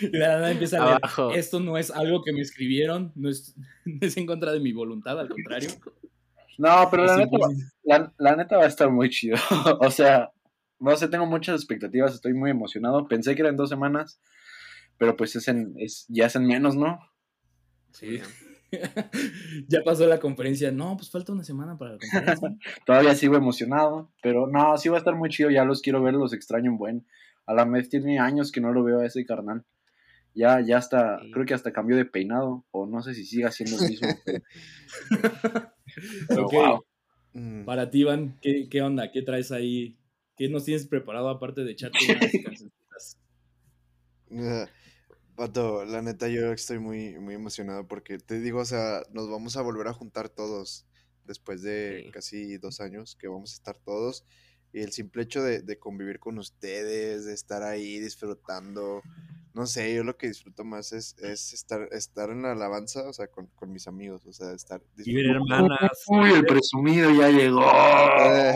Y 0.00 0.16
la 0.16 0.28
nada 0.28 0.50
empieza 0.50 0.78
a 0.78 0.86
leer, 0.86 0.98
Abajo. 1.02 1.30
Esto 1.32 1.60
no 1.60 1.76
es 1.76 1.90
algo 1.90 2.24
que 2.24 2.32
me 2.32 2.40
escribieron, 2.40 3.12
no 3.14 3.28
es, 3.28 3.54
no 3.84 3.98
es 4.00 4.16
en 4.16 4.26
contra 4.26 4.52
de 4.52 4.60
mi 4.60 4.72
voluntad, 4.72 5.20
al 5.20 5.28
contrario. 5.28 5.68
No, 6.60 6.88
pero 6.90 7.06
la 7.06 7.16
neta, 7.16 7.34
imposible. 7.34 7.64
la, 7.84 8.12
la 8.18 8.36
neta 8.36 8.58
va 8.58 8.64
a 8.64 8.68
estar 8.68 8.90
muy 8.90 9.08
chido. 9.08 9.36
o 9.80 9.90
sea, 9.90 10.30
no 10.78 10.94
sé, 10.94 11.08
tengo 11.08 11.24
muchas 11.24 11.56
expectativas. 11.56 12.14
Estoy 12.14 12.34
muy 12.34 12.50
emocionado. 12.50 13.08
Pensé 13.08 13.34
que 13.34 13.40
eran 13.42 13.56
dos 13.56 13.70
semanas. 13.70 14.20
Pero 14.98 15.16
pues 15.16 15.34
es 15.36 15.48
en, 15.48 15.72
es, 15.78 16.04
ya 16.08 16.26
es 16.26 16.36
en 16.36 16.46
menos, 16.46 16.76
¿no? 16.76 17.00
Sí. 17.92 18.20
ya 19.68 19.82
pasó 19.82 20.06
la 20.06 20.20
conferencia. 20.20 20.70
No, 20.70 20.98
pues 20.98 21.10
falta 21.10 21.32
una 21.32 21.44
semana 21.44 21.78
para 21.78 21.92
la 21.92 21.98
conferencia. 21.98 22.56
Todavía 22.84 23.14
sigo 23.14 23.36
emocionado. 23.36 24.12
Pero 24.22 24.46
no, 24.46 24.76
sí 24.76 24.90
va 24.90 24.96
a 24.96 24.98
estar 24.98 25.14
muy 25.16 25.30
chido. 25.30 25.48
Ya 25.48 25.64
los 25.64 25.80
quiero 25.80 26.02
ver, 26.02 26.12
los 26.12 26.34
extraño 26.34 26.70
en 26.70 26.76
buen. 26.76 27.06
A 27.46 27.54
la 27.54 27.64
vez 27.64 27.88
tiene 27.88 28.18
años 28.18 28.52
que 28.52 28.60
no 28.60 28.72
lo 28.74 28.84
veo 28.84 29.00
a 29.00 29.06
ese 29.06 29.24
carnal. 29.24 29.64
Ya, 30.34 30.60
ya 30.60 30.76
hasta, 30.76 31.18
Sí. 31.20 31.30
creo 31.32 31.46
que 31.46 31.54
hasta 31.54 31.72
cambió 31.72 31.96
de 31.96 32.04
peinado. 32.04 32.66
O 32.70 32.86
no 32.86 33.00
sé 33.00 33.14
si 33.14 33.24
siga 33.24 33.50
siendo 33.50 33.82
el 33.82 33.88
mismo. 33.90 34.08
Ok. 36.30 36.52
wow. 36.52 36.84
Mm. 37.32 37.64
Para 37.64 37.90
ti, 37.90 38.00
Iván, 38.00 38.38
¿qué, 38.42 38.68
¿qué 38.68 38.82
onda? 38.82 39.10
¿Qué 39.12 39.22
traes 39.22 39.52
ahí? 39.52 39.96
¿Qué 40.36 40.48
nos 40.48 40.64
tienes 40.64 40.86
preparado 40.86 41.28
aparte 41.28 41.64
de 41.64 41.72
echarte 41.72 41.98
unas 42.08 42.32
cancioncitas? 42.44 43.18
Ah, 44.32 44.68
la 45.86 46.02
neta 46.02 46.28
yo 46.28 46.52
estoy 46.52 46.78
muy, 46.78 47.18
muy 47.18 47.34
emocionado 47.34 47.86
porque 47.86 48.18
te 48.18 48.40
digo, 48.40 48.60
o 48.60 48.64
sea, 48.64 49.02
nos 49.12 49.30
vamos 49.30 49.56
a 49.56 49.62
volver 49.62 49.88
a 49.88 49.92
juntar 49.92 50.28
todos 50.28 50.86
después 51.24 51.62
de 51.62 52.02
Sí. 52.04 52.10
casi 52.10 52.56
dos 52.58 52.80
años 52.80 53.16
que 53.16 53.28
vamos 53.28 53.52
a 53.52 53.54
estar 53.54 53.78
todos 53.78 54.24
y 54.72 54.80
el 54.80 54.92
simple 54.92 55.22
hecho 55.22 55.42
de, 55.42 55.62
de 55.62 55.78
convivir 55.78 56.20
con 56.20 56.38
ustedes, 56.38 57.24
de 57.24 57.34
estar 57.34 57.62
ahí 57.62 57.98
disfrutando, 57.98 59.02
no 59.52 59.66
sé, 59.66 59.92
yo 59.94 60.04
lo 60.04 60.16
que 60.16 60.28
disfruto 60.28 60.64
más 60.64 60.92
es, 60.92 61.16
es 61.18 61.52
estar, 61.52 61.88
estar 61.90 62.30
en 62.30 62.42
la 62.42 62.52
alabanza, 62.52 63.02
o 63.08 63.12
sea, 63.12 63.26
con, 63.26 63.46
con 63.56 63.72
mis 63.72 63.88
amigos, 63.88 64.24
o 64.26 64.32
sea, 64.32 64.52
estar 64.52 64.80
Y 65.04 65.28
hermanas. 65.28 65.90
Uy, 66.06 66.30
el 66.30 66.46
presumido 66.46 67.10
ya 67.10 67.28
llegó. 67.30 67.62
Eh, 67.62 68.54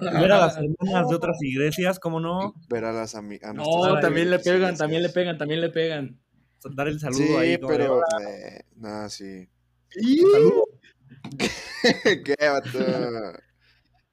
Ver 0.00 0.32
a 0.32 0.38
las 0.38 0.56
hermanas 0.56 1.08
de 1.08 1.14
otras 1.14 1.36
iglesias, 1.42 2.00
¿cómo 2.00 2.18
no? 2.18 2.54
ver 2.68 2.84
a 2.86 2.92
las 2.92 3.14
amigas. 3.14 3.54
No, 3.54 4.00
también 4.00 4.30
le 4.30 4.40
pegan, 4.40 4.76
también 4.76 5.02
le 5.02 5.10
pegan, 5.10 5.38
también 5.38 5.60
le 5.60 5.68
pegan. 5.70 6.18
Dar 6.74 6.88
el 6.88 6.98
saludo 6.98 7.18
Sí, 7.18 7.36
ahí. 7.36 7.58
pero, 7.58 8.00
eh, 8.28 8.62
no, 8.74 9.08
sí. 9.08 9.48
¿Qué, 12.24 12.34
vato? 12.40 12.78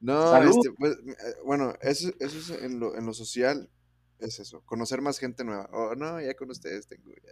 No, 0.03 0.31
este, 0.59 0.71
pues, 0.77 0.93
eh, 0.97 1.35
bueno, 1.45 1.73
eso, 1.81 2.11
eso 2.19 2.37
es 2.37 2.61
en 2.61 2.79
lo, 2.79 2.97
en 2.97 3.05
lo 3.05 3.13
social, 3.13 3.69
es 4.19 4.39
eso, 4.39 4.61
conocer 4.65 5.01
más 5.01 5.17
gente 5.17 5.43
nueva. 5.43 5.69
Oh, 5.71 5.95
no, 5.95 6.19
ya 6.21 6.33
con 6.35 6.49
ustedes 6.51 6.87
tengo 6.87 7.11
ya. 7.11 7.31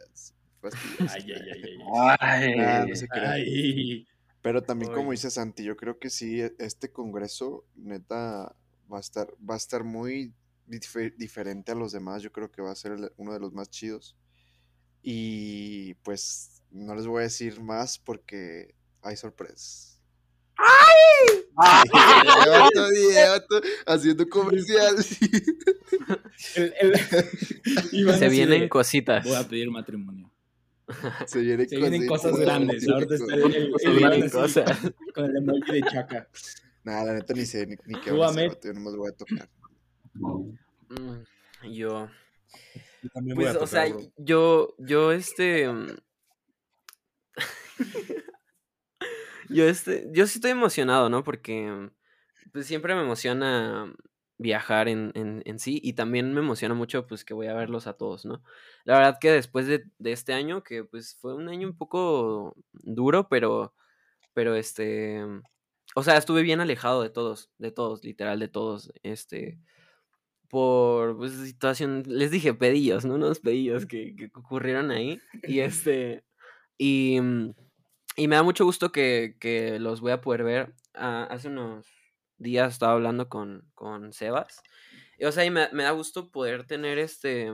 Ay, 1.10 1.32
ay, 1.34 1.50
ay, 1.54 1.64
ay. 1.66 1.78
Ay, 2.20 2.54
Ah, 2.60 2.80
no. 2.88 2.96
Ay. 3.34 4.08
Pero 4.42 4.64
también 4.64 4.92
como 4.98 5.12
dice 5.12 5.30
Santi, 5.30 5.64
yo 5.64 5.76
creo 5.76 6.00
que 6.00 6.10
sí, 6.10 6.42
e- 6.42 6.56
este 6.60 6.92
congreso, 6.92 7.66
neta, 7.76 8.56
va 8.92 8.98
a 8.98 9.02
estar, 9.02 9.28
va 9.48 9.54
a 9.56 9.58
estar 9.58 9.84
muy 9.84 10.34
dife- 10.68 11.14
diferente 11.18 11.72
a 11.72 11.76
los 11.76 11.92
demás. 11.92 12.22
Yo 12.24 12.32
creo 12.32 12.52
que 12.52 12.62
va 12.62 12.72
a 12.72 12.76
ser 12.76 12.94
el- 12.94 13.12
uno 13.18 13.34
de 13.34 13.40
los 13.40 13.54
más 13.54 13.70
chidos. 13.70 14.16
Y 15.04 15.94
pues 16.04 16.62
no 16.72 16.96
les 16.96 17.06
voy 17.08 17.20
a 17.20 17.24
decir 17.24 17.60
más 17.62 18.00
porque 18.00 18.76
hay 19.02 19.18
sorpresas. 19.18 20.00
Haciendo 23.86 24.28
comercial. 24.30 24.96
El- 26.56 26.74
el- 26.80 26.94
Iván 27.92 28.20
Se 28.20 28.30
vienen 28.30 28.62
de, 28.62 28.70
cositas. 28.70 29.24
Voy 29.26 29.36
a 29.36 29.48
pedir 29.48 29.70
matrimonio. 29.70 30.32
Se 31.26 31.40
vienen, 31.40 31.70
Se 31.70 31.78
vienen 31.78 32.08
cosas 32.08 32.36
grandes. 32.38 32.88
Ahorita 32.90 33.16
está 33.16 33.34
el, 33.36 33.44
el- 33.56 33.74
Se 33.78 33.88
el 33.88 33.98
vienen 33.98 34.30
cosas. 34.30 34.80
con 35.14 35.26
el 35.26 35.38
emoji 35.38 35.72
de 35.74 35.82
chaca. 35.84 36.28
Nah, 36.84 37.04
la 37.04 37.14
neta 37.14 37.34
ni 37.34 37.46
sé 37.46 37.66
ni, 37.68 37.76
ni 37.86 38.00
qué 38.02 38.10
Tú, 38.10 38.18
van 38.18 38.30
a 38.30 38.32
hacer, 38.32 38.40
Ahmed. 38.44 38.50
vato, 38.56 38.68
yo 38.68 38.74
nomás 38.74 38.96
voy 38.96 39.10
a 39.10 39.16
tocar. 39.16 39.50
Mm, 40.14 41.72
Yo. 41.72 42.10
Yo 43.04 43.10
también 43.14 43.36
voy 43.36 43.46
Pues, 43.46 43.56
a 43.56 43.58
o 43.60 43.66
tocar, 43.66 43.88
sea, 43.88 43.94
bro. 43.96 44.12
yo, 44.18 44.76
yo, 44.80 45.12
este. 45.12 45.68
mm, 45.72 45.88
yo, 49.50 49.66
este. 49.68 50.08
Yo 50.12 50.26
sí 50.28 50.38
estoy 50.40 50.52
emocionado, 50.52 51.10
¿no? 51.10 51.24
Porque. 51.24 51.90
Pues 52.52 52.68
siempre 52.68 52.96
me 52.96 53.02
emociona 53.02 53.94
viajar 54.38 54.88
en, 54.88 55.12
en, 55.16 55.42
en 55.46 55.60
sí. 55.60 55.80
Y 55.84 55.94
también 55.94 56.34
me 56.34 56.40
emociona 56.42 56.74
mucho, 56.76 57.08
pues, 57.08 57.24
que 57.26 57.34
voy 57.34 57.48
a 57.48 57.54
verlos 57.54 57.88
a 57.88 57.94
todos, 57.94 58.26
¿no? 58.26 58.44
La 58.84 58.96
verdad 58.98 59.18
que 59.20 59.32
después 59.32 59.68
de, 59.68 59.86
de 60.00 60.12
este 60.12 60.34
año, 60.34 60.64
que 60.64 60.84
pues 60.84 61.16
fue 61.20 61.36
un 61.36 61.50
año 61.50 61.68
un 61.68 61.78
poco 61.78 62.56
duro, 62.72 63.28
pero. 63.30 63.74
Pero 64.34 64.56
este. 64.56 65.22
O 65.96 66.04
sea, 66.04 66.18
estuve 66.18 66.42
bien 66.42 66.62
alejado 66.62 67.04
de 67.04 67.10
todos, 67.10 67.52
de 67.58 67.72
todos, 67.72 68.04
literal, 68.04 68.40
de 68.40 68.48
todos. 68.48 68.92
Este 69.04 69.60
por 70.52 71.18
pues, 71.18 71.32
situación, 71.32 72.04
les 72.06 72.30
dije 72.30 72.54
pedillos, 72.54 73.06
¿no? 73.06 73.16
Unos 73.16 73.40
pedillos 73.40 73.86
que, 73.86 74.16
que 74.18 74.30
ocurrieron 74.36 74.92
ahí. 74.92 75.20
Y 75.44 75.62
este, 75.62 76.26
y, 76.78 77.20
y 78.18 78.28
me 78.28 78.36
da 78.36 78.44
mucho 78.44 78.66
gusto 78.66 78.92
que, 78.92 79.38
que 79.40 79.80
los 79.80 80.02
voy 80.02 80.12
a 80.12 80.20
poder 80.20 80.44
ver. 80.44 80.76
Ah, 80.94 81.26
hace 81.32 81.48
unos 81.48 81.88
días 82.42 82.74
estaba 82.74 82.94
hablando 82.94 83.30
con, 83.30 83.70
con 83.76 84.14
Sebas. 84.14 84.62
O 85.26 85.32
sea, 85.32 85.46
y 85.46 85.52
me, 85.52 85.68
da 85.72 85.92
gusto 85.92 86.32
poder 86.32 86.66
tener 86.66 86.98
este, 86.98 87.52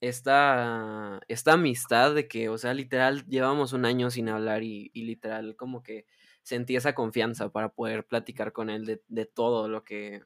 esta, 0.00 1.20
esta 1.28 1.52
amistad 1.52 2.14
de 2.14 2.26
que, 2.26 2.48
o 2.48 2.58
sea, 2.58 2.74
literal, 2.74 3.26
llevamos 3.26 3.72
un 3.72 3.84
año 3.84 4.10
sin 4.10 4.28
hablar 4.28 4.62
y, 4.62 4.90
literal 4.94 5.56
como 5.56 5.82
que 5.82 6.06
sentí 6.42 6.76
esa 6.76 6.94
confianza 6.94 7.50
para 7.50 7.68
poder 7.70 8.06
platicar 8.06 8.52
con 8.52 8.70
él 8.70 8.86
de, 8.86 9.02
de 9.08 9.26
todo 9.26 9.68
lo 9.68 9.84
que, 9.84 10.22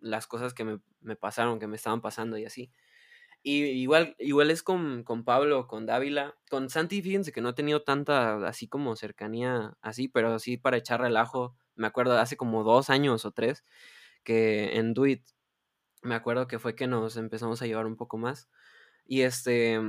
las 0.00 0.26
cosas 0.26 0.54
que 0.54 0.64
me, 0.64 0.80
me 1.00 1.16
pasaron, 1.16 1.58
que 1.58 1.66
me 1.66 1.76
estaban 1.76 2.00
pasando 2.00 2.38
y 2.38 2.44
así. 2.44 2.70
Y 3.42 3.64
igual, 3.64 4.16
igual 4.18 4.50
es 4.50 4.62
con, 4.62 5.02
con 5.02 5.24
Pablo, 5.24 5.66
con 5.66 5.86
Dávila. 5.86 6.36
Con 6.50 6.68
Santi, 6.68 7.00
fíjense 7.00 7.32
que 7.32 7.40
no 7.40 7.50
he 7.50 7.54
tenido 7.54 7.82
tanta 7.82 8.46
así 8.46 8.68
como 8.68 8.96
cercanía 8.96 9.76
así, 9.80 10.08
pero 10.08 10.38
sí 10.38 10.58
para 10.58 10.76
echar 10.76 11.00
relajo. 11.00 11.56
Me 11.80 11.88
acuerdo 11.88 12.18
hace 12.18 12.36
como 12.36 12.64
dos 12.64 12.90
años 12.90 13.24
o 13.24 13.32
tres 13.32 13.64
que 14.24 14.76
en 14.76 14.94
Duit 14.94 15.24
me 16.02 16.14
acuerdo 16.14 16.48
que 16.48 16.58
fue 16.58 16.74
que 16.76 16.86
nos 16.86 17.16
empezamos 17.16 17.62
a 17.62 17.66
llevar 17.66 17.86
un 17.86 17.96
poco 17.96 18.18
más. 18.18 18.48
Y 19.06 19.22
este, 19.22 19.80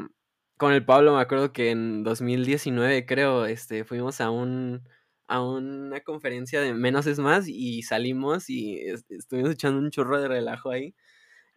con 0.58 0.73
el 0.73 0.86
Pablo 0.86 1.15
me 1.15 1.21
acuerdo 1.21 1.54
que 1.54 1.71
en 1.71 2.04
2019 2.04 3.06
creo, 3.06 3.45
este, 3.45 3.86
fuimos 3.86 4.21
a 4.21 4.30
un, 4.32 4.88
a 5.27 5.41
una 5.43 6.01
conferencia 6.01 6.62
de 6.62 6.73
Menos 6.73 7.08
es 7.08 7.19
Más 7.19 7.47
y 7.47 7.84
salimos 7.84 8.49
y 8.49 8.80
est- 8.80 9.12
estuvimos 9.12 9.51
echando 9.51 9.80
un 9.80 9.91
chorro 9.91 10.19
de 10.21 10.27
relajo 10.27 10.71
ahí. 10.71 10.95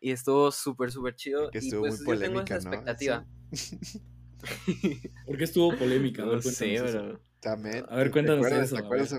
Y 0.00 0.12
estuvo 0.12 0.52
súper, 0.52 0.92
súper 0.92 1.14
chido. 1.16 1.50
Que 1.50 1.58
y 1.58 1.60
estuvo 1.68 1.86
pues 1.86 1.98
muy 2.04 2.06
yo 2.16 2.18
tengo 2.20 2.40
esa 2.42 2.56
polémica, 2.56 2.58
¿no? 2.58 2.70
expectativa. 2.70 3.24
¿Por 5.26 5.36
qué 5.38 5.44
estuvo 5.44 5.76
polémica? 5.76 6.22
A 6.22 6.26
ver, 6.26 6.36
No 6.36 6.42
sé, 6.42 6.80
bro. 6.80 7.20
También. 7.40 7.86
A 7.88 7.96
ver, 7.96 8.06
¿te 8.06 8.12
cuéntanos 8.12 8.46
acuerdas? 8.46 8.66
eso, 8.66 8.76
¿Te 8.76 8.82
a 8.82 8.84
acuerdas? 8.86 9.14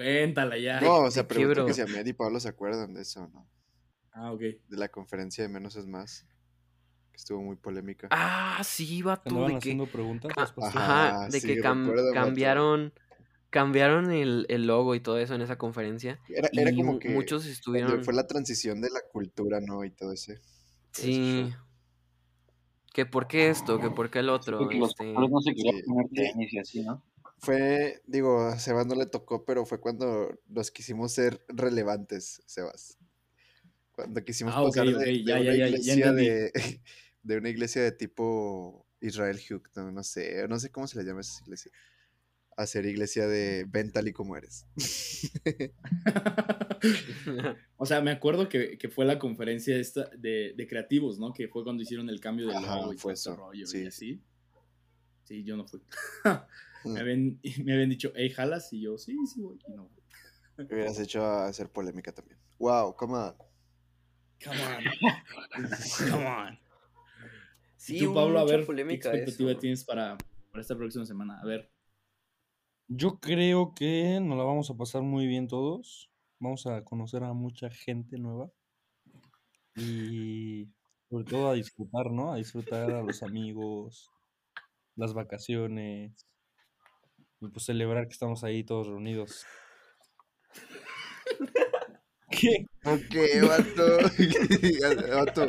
Cuéntala 0.00 0.56
ya. 0.56 0.80
No, 0.80 1.00
o 1.00 1.10
sea, 1.10 1.24
¿de 1.24 1.28
qué, 1.28 1.34
pregunto 1.34 1.66
que 1.66 1.74
si 1.74 1.82
Ahmed 1.82 2.06
y 2.06 2.12
Pablo 2.14 2.40
se 2.40 2.48
acuerdan 2.48 2.94
de 2.94 3.02
eso, 3.02 3.28
¿no? 3.28 3.46
Ah, 4.12 4.32
ok. 4.32 4.40
De 4.40 4.76
la 4.78 4.88
conferencia 4.88 5.44
de 5.44 5.50
Menos 5.50 5.76
es 5.76 5.86
Más. 5.86 6.26
Que 7.12 7.18
estuvo 7.18 7.42
muy 7.42 7.56
polémica. 7.56 8.08
Ah, 8.10 8.62
sí, 8.64 9.02
vato. 9.02 9.44
De 9.44 9.50
que, 9.52 9.56
haciendo 9.58 9.86
preguntas, 9.86 10.32
pasas. 10.34 10.74
ajá, 10.74 11.08
Ajá, 11.08 11.28
de 11.28 11.38
sí, 11.38 11.46
que 11.46 11.62
cam- 11.62 11.84
recuerdo, 11.84 12.14
vato. 12.14 12.14
cambiaron 12.14 12.94
cambiaron 13.50 14.10
el, 14.10 14.46
el 14.48 14.66
logo 14.66 14.94
y 14.94 15.00
todo 15.00 15.18
eso 15.18 15.34
en 15.34 15.42
esa 15.42 15.58
conferencia. 15.58 16.18
Era, 16.28 16.48
era 16.52 16.70
y 16.70 16.76
como 16.76 16.98
que 16.98 17.10
muchos 17.10 17.44
estuvieron. 17.44 18.02
fue 18.02 18.14
la 18.14 18.26
transición 18.26 18.80
de 18.80 18.88
la 18.88 19.00
cultura, 19.12 19.60
¿no? 19.60 19.84
Y 19.84 19.90
todo 19.90 20.12
ese. 20.12 20.40
Sí. 20.92 21.52
Que 22.94 23.04
por 23.04 23.28
qué 23.28 23.50
esto, 23.50 23.78
que 23.80 23.90
por 23.90 24.10
qué 24.10 24.20
el 24.20 24.30
otro. 24.30 24.58
Porque 24.58 24.78
los 24.78 24.90
este, 24.90 25.12
no 25.12 25.40
se 25.40 25.54
querían 25.54 25.76
sí. 25.76 25.82
poner 25.82 26.06
tenis 26.10 26.52
y 26.54 26.58
así, 26.58 26.82
¿no? 26.82 27.04
Fue, 27.40 28.02
digo, 28.06 28.40
a 28.48 28.58
Sebas 28.58 28.86
no 28.86 28.94
le 28.94 29.06
tocó, 29.06 29.44
pero 29.44 29.64
fue 29.66 29.80
cuando 29.80 30.38
nos 30.46 30.70
quisimos 30.70 31.12
ser 31.12 31.42
relevantes, 31.48 32.42
Sebas. 32.46 32.98
Cuando 33.92 34.24
quisimos 34.24 34.56
Ah, 34.56 34.62
pasar 34.62 34.86
de, 34.86 34.94
ok, 34.94 35.02
de 35.24 35.24
ya, 35.24 35.40
una 35.40 35.44
ya, 35.44 35.54
ya, 35.54 35.68
ya 35.68 35.68
iglesia 35.68 35.92
entendí. 35.92 36.24
de, 36.24 36.52
de 37.22 37.36
una 37.38 37.48
iglesia 37.48 37.82
de 37.82 37.92
tipo 37.92 38.86
Israel 39.00 39.38
Hugh, 39.38 39.68
no, 39.76 40.02
sé, 40.02 40.46
no 40.48 40.58
sé 40.58 40.70
cómo 40.70 40.86
se 40.86 40.98
le 40.98 41.04
llama 41.04 41.22
esa 41.22 41.42
iglesia, 41.42 41.72
a 42.56 42.66
ser 42.66 42.86
iglesia 42.86 43.26
de 43.26 43.64
ven 43.68 43.92
tal 43.92 44.08
y 44.08 44.12
como 44.12 44.36
eres. 44.36 44.66
o 47.76 47.86
sea, 47.86 48.00
me 48.00 48.10
acuerdo 48.10 48.48
que, 48.48 48.78
que 48.78 48.88
fue 48.88 49.04
la 49.04 49.18
conferencia 49.18 49.76
esta 49.76 50.08
de, 50.16 50.54
de 50.56 50.66
creativos, 50.66 51.18
¿no? 51.18 51.32
Que 51.32 51.48
fue 51.48 51.64
cuando 51.64 51.82
hicieron 51.82 52.08
el 52.10 52.20
cambio 52.20 52.46
del 52.48 52.64
Ajá, 52.64 52.76
logo 52.76 52.92
y 52.92 52.98
fue 52.98 53.12
todo 53.12 53.12
ese 53.14 53.30
eso, 53.30 53.36
rollo 53.36 53.66
sí. 53.66 53.82
y 53.82 53.86
así. 53.86 54.24
Sí, 55.24 55.44
yo 55.44 55.56
no 55.56 55.66
fui. 55.66 55.80
Mm. 56.84 56.92
me, 56.92 57.00
habían, 57.00 57.40
me 57.64 57.72
habían 57.72 57.90
dicho, 57.90 58.12
hey, 58.14 58.30
jalas, 58.30 58.72
y 58.72 58.82
yo, 58.82 58.98
sí, 58.98 59.16
sí 59.26 59.40
voy, 59.40 59.58
y 59.68 59.72
no. 59.72 59.90
Hubieras 60.58 60.98
hecho 60.98 61.24
a 61.24 61.46
hacer 61.46 61.70
polémica 61.70 62.12
también. 62.12 62.38
Wow, 62.58 62.94
come 62.94 63.14
on. 63.14 63.34
Come 64.42 64.56
on. 64.62 64.84
Come 66.10 66.26
on. 66.26 66.58
sí, 67.76 67.96
y 67.96 68.00
tú, 68.00 68.14
Pablo, 68.14 68.38
a 68.38 68.44
ver, 68.44 68.60
¿qué 68.60 68.66
polémica 68.66 69.10
de 69.10 69.18
expectativa 69.18 69.50
eso. 69.52 69.60
tienes 69.60 69.84
para, 69.84 70.18
para 70.50 70.60
esta 70.60 70.76
próxima 70.76 71.06
semana? 71.06 71.40
A 71.40 71.46
ver. 71.46 71.70
Yo 72.88 73.20
creo 73.20 73.74
que 73.74 74.18
nos 74.20 74.36
la 74.36 74.44
vamos 74.44 74.70
a 74.70 74.76
pasar 74.76 75.02
muy 75.02 75.26
bien 75.26 75.46
todos. 75.46 76.10
Vamos 76.38 76.66
a 76.66 76.82
conocer 76.84 77.22
a 77.22 77.32
mucha 77.32 77.70
gente 77.70 78.18
nueva. 78.18 78.50
Y 79.76 80.68
sobre 81.08 81.24
todo 81.24 81.50
a 81.50 81.54
disfrutar, 81.54 82.10
¿no? 82.10 82.32
A 82.32 82.36
disfrutar 82.36 82.90
a 82.90 83.02
los 83.02 83.22
amigos, 83.22 84.10
las 84.96 85.12
vacaciones. 85.12 86.29
Y 87.40 87.48
pues 87.48 87.64
celebrar 87.64 88.06
que 88.06 88.12
estamos 88.12 88.44
ahí 88.44 88.64
todos 88.64 88.86
reunidos. 88.88 89.44
¿Qué? 92.30 92.66
Ok, 92.84 93.16
vato. 93.48 93.98
Vato, 95.16 95.46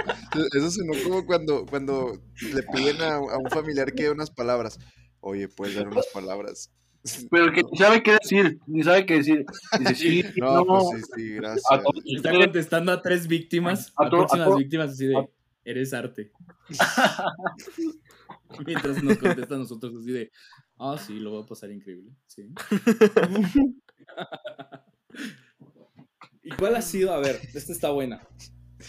Eso 0.58 0.71
sonó 0.71 0.93
como 1.04 1.25
cuando, 1.25 1.65
cuando 1.65 2.19
le 2.54 2.63
piden 2.63 3.01
a, 3.01 3.15
a 3.17 3.38
un 3.38 3.49
familiar 3.49 3.93
que 3.93 4.04
dé 4.04 4.12
unas 4.12 4.32
palabras. 4.32 4.80
Oye, 5.19 5.47
puedes 5.47 5.75
dar 5.75 5.88
unas 5.88 6.08
palabras. 6.08 6.71
Pero 7.30 7.51
que 7.51 7.62
ni 7.63 7.77
sabe 7.77 8.04
qué 8.04 8.13
decir, 8.13 8.60
ni 8.67 8.84
sabe 8.84 9.06
qué 9.06 9.15
decir. 9.15 9.45
Dice, 9.80 9.95
sí, 9.95 10.23
No, 10.38 10.56
no, 10.58 10.65
pues 10.65 11.04
sí, 11.06 11.12
sí, 11.15 11.34
gracias. 11.36 11.63
a 11.71 11.82
está 12.06 12.32
contestando 12.32 12.91
a 12.91 13.01
tres 13.01 13.27
víctimas, 13.27 13.91
A 13.97 14.06
a, 14.06 14.10
próximas 14.10 14.56
víctimas, 14.58 14.91
así 14.91 15.08
de, 15.08 15.17
a- 15.17 15.27
eres 15.63 15.93
arte. 15.93 16.32
Mientras 18.65 19.01
nos 19.04 19.17
contesta 19.17 19.56
a 19.56 19.58
nosotros 19.60 19.93
así 19.99 20.12
de, 20.12 20.32
ah, 20.82 20.98
sí, 20.98 21.20
lo 21.20 21.32
voy 21.32 21.44
a 21.44 21.46
pasar 21.46 21.72
increíble. 21.72 22.12
Sí. 22.26 22.50
¿Y 26.44 26.50
cuál 26.52 26.76
ha 26.76 26.82
sido, 26.82 27.13
a 27.13 27.20
ver, 27.20 27.39
esta 27.54 27.72
está 27.72 27.91
buena. 27.91 28.28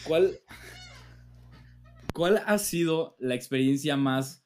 ¿Cuál, 0.06 0.38
¿Cuál 2.14 2.42
ha 2.46 2.58
sido 2.58 3.14
la 3.18 3.34
experiencia 3.34 3.96
más 3.96 4.44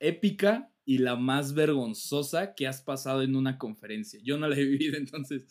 épica 0.00 0.72
y 0.84 0.98
la 0.98 1.14
más 1.14 1.54
vergonzosa 1.54 2.54
que 2.54 2.66
has 2.66 2.82
pasado 2.82 3.22
en 3.22 3.36
una 3.36 3.56
conferencia? 3.56 4.20
Yo 4.22 4.36
no 4.36 4.48
la 4.48 4.56
he 4.56 4.64
vivido, 4.64 4.96
entonces, 4.98 5.46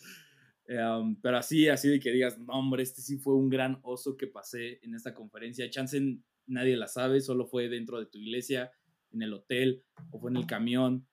um, 0.68 1.16
pero 1.22 1.38
así, 1.38 1.70
así 1.70 1.88
de 1.88 2.00
que 2.02 2.12
digas, 2.12 2.38
no, 2.38 2.54
hombre, 2.54 2.84
este 2.84 3.02
sí 3.02 3.18
fue 3.18 3.36
un 3.36 3.50
gran 3.50 3.80
oso 3.84 4.18
que 4.18 4.28
pasé 4.28 4.80
en 4.84 4.94
esta 4.94 5.14
conferencia. 5.14 5.70
Chance 5.70 6.20
nadie 6.48 6.76
la 6.76 6.88
sabe, 6.88 7.22
solo 7.22 7.46
fue 7.46 7.70
dentro 7.70 8.00
de 8.00 8.08
tu 8.08 8.18
iglesia, 8.18 8.72
en 9.14 9.22
el 9.22 9.34
hotel 9.34 9.84
o 10.12 10.20
fue 10.20 10.32
en 10.32 10.38
el 10.38 10.46
camión. 10.48 11.08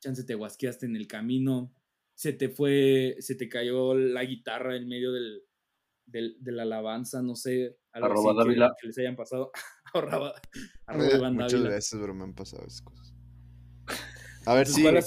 Chance 0.00 0.24
te 0.24 0.34
guasqueaste 0.34 0.86
en 0.86 0.96
el 0.96 1.06
camino, 1.06 1.74
se 2.14 2.32
te 2.32 2.48
fue, 2.48 3.16
se 3.20 3.34
te 3.34 3.48
cayó 3.48 3.94
la 3.94 4.24
guitarra 4.24 4.76
en 4.76 4.88
medio 4.88 5.12
del, 5.12 5.42
del- 6.06 6.36
de 6.40 6.52
la 6.52 6.62
alabanza, 6.62 7.20
no 7.22 7.34
sé, 7.36 7.76
algo 7.92 8.06
Arroba 8.06 8.30
así 8.30 8.38
que, 8.50 8.80
que 8.80 8.86
les 8.86 8.98
hayan 8.98 9.16
pasado. 9.16 9.50
arroba, 9.94 10.34
arroba 10.86 11.28
Eh, 11.28 11.30
Muchas 11.32 11.52
Dávila. 11.52 11.70
veces, 11.70 12.00
bro, 12.00 12.14
me 12.14 12.24
han 12.24 12.34
pasado 12.34 12.64
esas 12.66 12.80
cosas. 12.82 13.12
A 14.46 14.54
ver, 14.54 14.66
Entonces, 14.66 14.74
sí. 14.76 14.82
¿Cuál 14.82 14.96
ha 14.96 15.02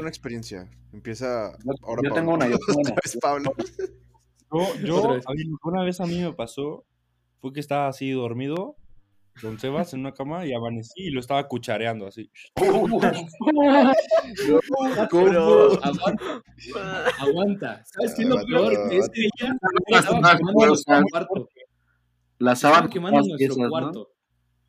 una 0.00 0.08
experiencia. 0.08 0.70
Empieza 0.92 1.52
Yo, 1.64 1.72
ahora 1.82 2.00
yo 2.02 2.08
Pablo. 2.10 2.14
tengo 2.14 2.34
una, 2.34 2.48
yo 2.48 2.58
tengo 2.66 2.80
una. 2.80 2.90
Otra 2.92 3.02
vez 3.04 3.18
Pablo. 3.20 3.54
Yo, 4.50 4.74
yo, 4.86 5.08
vez. 5.14 5.24
una 5.62 5.82
vez 5.84 6.00
a 6.00 6.06
mí 6.06 6.20
me 6.22 6.32
pasó, 6.32 6.86
fue 7.40 7.52
que 7.52 7.60
estaba 7.60 7.88
así 7.88 8.10
dormido, 8.12 8.76
con 9.40 9.58
Sebas 9.58 9.92
en 9.94 10.00
una 10.00 10.12
cama, 10.12 10.46
y 10.46 10.52
amanecí 10.52 10.92
y 11.04 11.10
lo 11.10 11.20
estaba 11.20 11.46
cuchareando 11.48 12.06
así. 12.06 12.30
¿Cómo? 12.54 13.00
Aguanta, 15.82 16.42
aguanta. 17.18 17.84
¿Sabes 17.84 18.14
qué 18.14 18.22
es 18.22 18.28
lo 18.28 18.36
peor? 18.46 18.70
Que 18.70 18.76
aguanta. 18.76 18.94
ese 18.96 19.10
día 19.14 19.30
Las 19.88 20.04
estaba 20.04 20.12
sábanas, 20.12 20.38
quemando 20.38 20.66
nuestro 20.66 21.02
cuarto. 21.10 22.90
Quemando 22.90 23.16
más 23.18 23.26
nuestro 23.26 23.68
cuarto. 23.68 24.10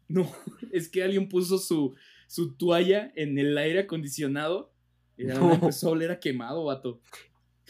¿no? 0.07 0.31
es 0.71 0.89
que 0.89 1.03
alguien 1.03 1.27
puso 1.29 1.57
su, 1.57 1.95
su 2.27 2.55
toalla 2.55 3.11
en 3.15 3.37
el 3.37 3.57
aire 3.57 3.79
acondicionado 3.81 4.73
y 5.17 5.23
la 5.25 5.35
No. 5.35 5.53
empezó 5.53 5.89
a 5.89 5.91
oler 5.91 6.11
a 6.11 6.19
quemado, 6.19 6.65
vato. 6.65 7.01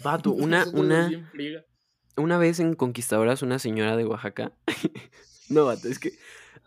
Vato, 0.03 0.31
una, 0.34 0.65
una, 0.73 1.10
una 2.17 2.38
vez 2.38 2.60
en 2.60 2.75
Conquistadoras, 2.75 3.41
una 3.41 3.60
señora 3.60 3.95
de 3.95 4.05
Oaxaca. 4.05 4.53
no, 5.49 5.65
vato, 5.65 5.88
es 5.88 5.99
que 5.99 6.12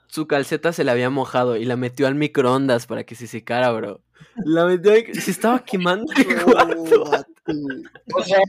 su 0.09 0.27
calceta 0.27 0.73
se 0.73 0.85
la 0.85 0.93
había 0.93 1.11
mojado 1.11 1.57
y 1.57 1.65
la 1.65 1.77
metió 1.77 2.07
al 2.07 2.15
microondas 2.17 2.87
para 2.87 3.05
que 3.05 3.15
se 3.15 3.27
secara, 3.27 3.71
bro. 3.73 4.03
La 4.45 4.67
metió 4.67 4.93
ahí, 4.93 5.05
se 5.15 5.31
estaba 5.31 5.65
quemando 5.65 6.13
el 6.17 6.29
No, 6.37 6.45
cuarto. 6.45 7.05
vato, 7.05 7.29
O 8.15 8.23
sea, 8.25 8.41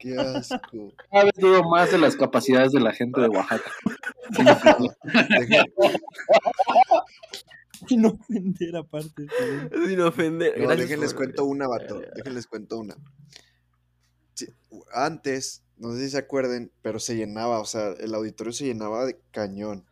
Qué 0.00 0.16
asco. 0.18 0.92
cada 1.10 1.24
vez 1.24 1.32
dudo 1.36 1.62
más 1.68 1.90
de 1.92 1.98
las 1.98 2.16
capacidades 2.16 2.72
de 2.72 2.80
la 2.80 2.92
gente 2.92 3.20
de 3.20 3.28
Oaxaca. 3.28 3.70
Sin 7.88 8.04
ofender 8.06 8.76
aparte. 8.76 9.26
Sin 9.86 10.00
ofender. 10.00 10.54
No, 10.58 10.64
Gracias 10.66 10.88
déjenles 10.88 11.14
por- 11.14 11.24
cuento 11.24 11.44
una, 11.44 11.68
vato. 11.68 12.00
Déjenles 12.16 12.46
cuento 12.46 12.78
una. 12.78 12.96
Sí, 14.34 14.46
antes, 14.92 15.62
no 15.76 15.92
sé 15.92 16.04
si 16.04 16.10
se 16.10 16.18
acuerden, 16.18 16.72
pero 16.82 16.98
se 16.98 17.16
llenaba, 17.16 17.60
o 17.60 17.64
sea, 17.64 17.92
el 17.92 18.14
auditorio 18.14 18.52
se 18.52 18.64
llenaba 18.66 19.04
de 19.06 19.18
cañón. 19.30 19.85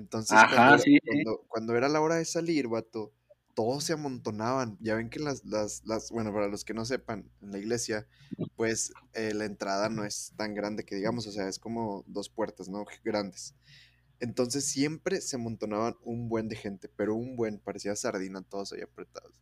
Entonces, 0.00 0.32
Ajá, 0.32 0.56
cuando, 0.56 0.82
sí, 0.82 0.98
sí. 1.02 1.24
cuando, 1.48 1.76
era 1.76 1.88
la 1.88 2.00
hora 2.00 2.16
de 2.16 2.24
salir, 2.24 2.68
vato, 2.68 3.12
todos 3.54 3.84
se 3.84 3.92
amontonaban. 3.92 4.78
Ya 4.80 4.94
ven 4.94 5.10
que 5.10 5.20
las, 5.20 5.44
las, 5.44 5.82
las, 5.84 6.10
bueno, 6.10 6.32
para 6.32 6.48
los 6.48 6.64
que 6.64 6.72
no 6.72 6.86
sepan, 6.86 7.30
en 7.42 7.52
la 7.52 7.58
iglesia, 7.58 8.06
pues 8.56 8.92
eh, 9.12 9.34
la 9.34 9.44
entrada 9.44 9.90
no 9.90 10.04
es 10.04 10.32
tan 10.36 10.54
grande 10.54 10.84
que 10.84 10.94
digamos, 10.96 11.26
o 11.26 11.32
sea, 11.32 11.48
es 11.48 11.58
como 11.58 12.02
dos 12.06 12.30
puertas, 12.30 12.68
¿no? 12.68 12.84
Grandes. 13.04 13.54
Entonces 14.20 14.64
siempre 14.64 15.20
se 15.20 15.36
amontonaban 15.36 15.96
un 16.02 16.28
buen 16.30 16.48
de 16.48 16.56
gente, 16.56 16.88
pero 16.88 17.14
un 17.14 17.36
buen, 17.36 17.58
parecía 17.58 17.94
sardina, 17.94 18.40
todos 18.42 18.72
ahí 18.72 18.80
apretados. 18.80 19.34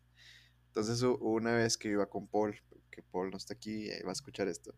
Entonces 0.67 1.01
una 1.03 1.53
vez 1.53 1.79
que 1.79 1.89
iba 1.89 2.07
con 2.07 2.27
Paul, 2.27 2.57
que 2.91 3.03
Paul 3.03 3.31
no 3.31 3.37
está 3.37 3.55
aquí 3.55 3.89
va 4.05 4.11
a 4.11 4.13
escuchar 4.13 4.49
esto. 4.49 4.75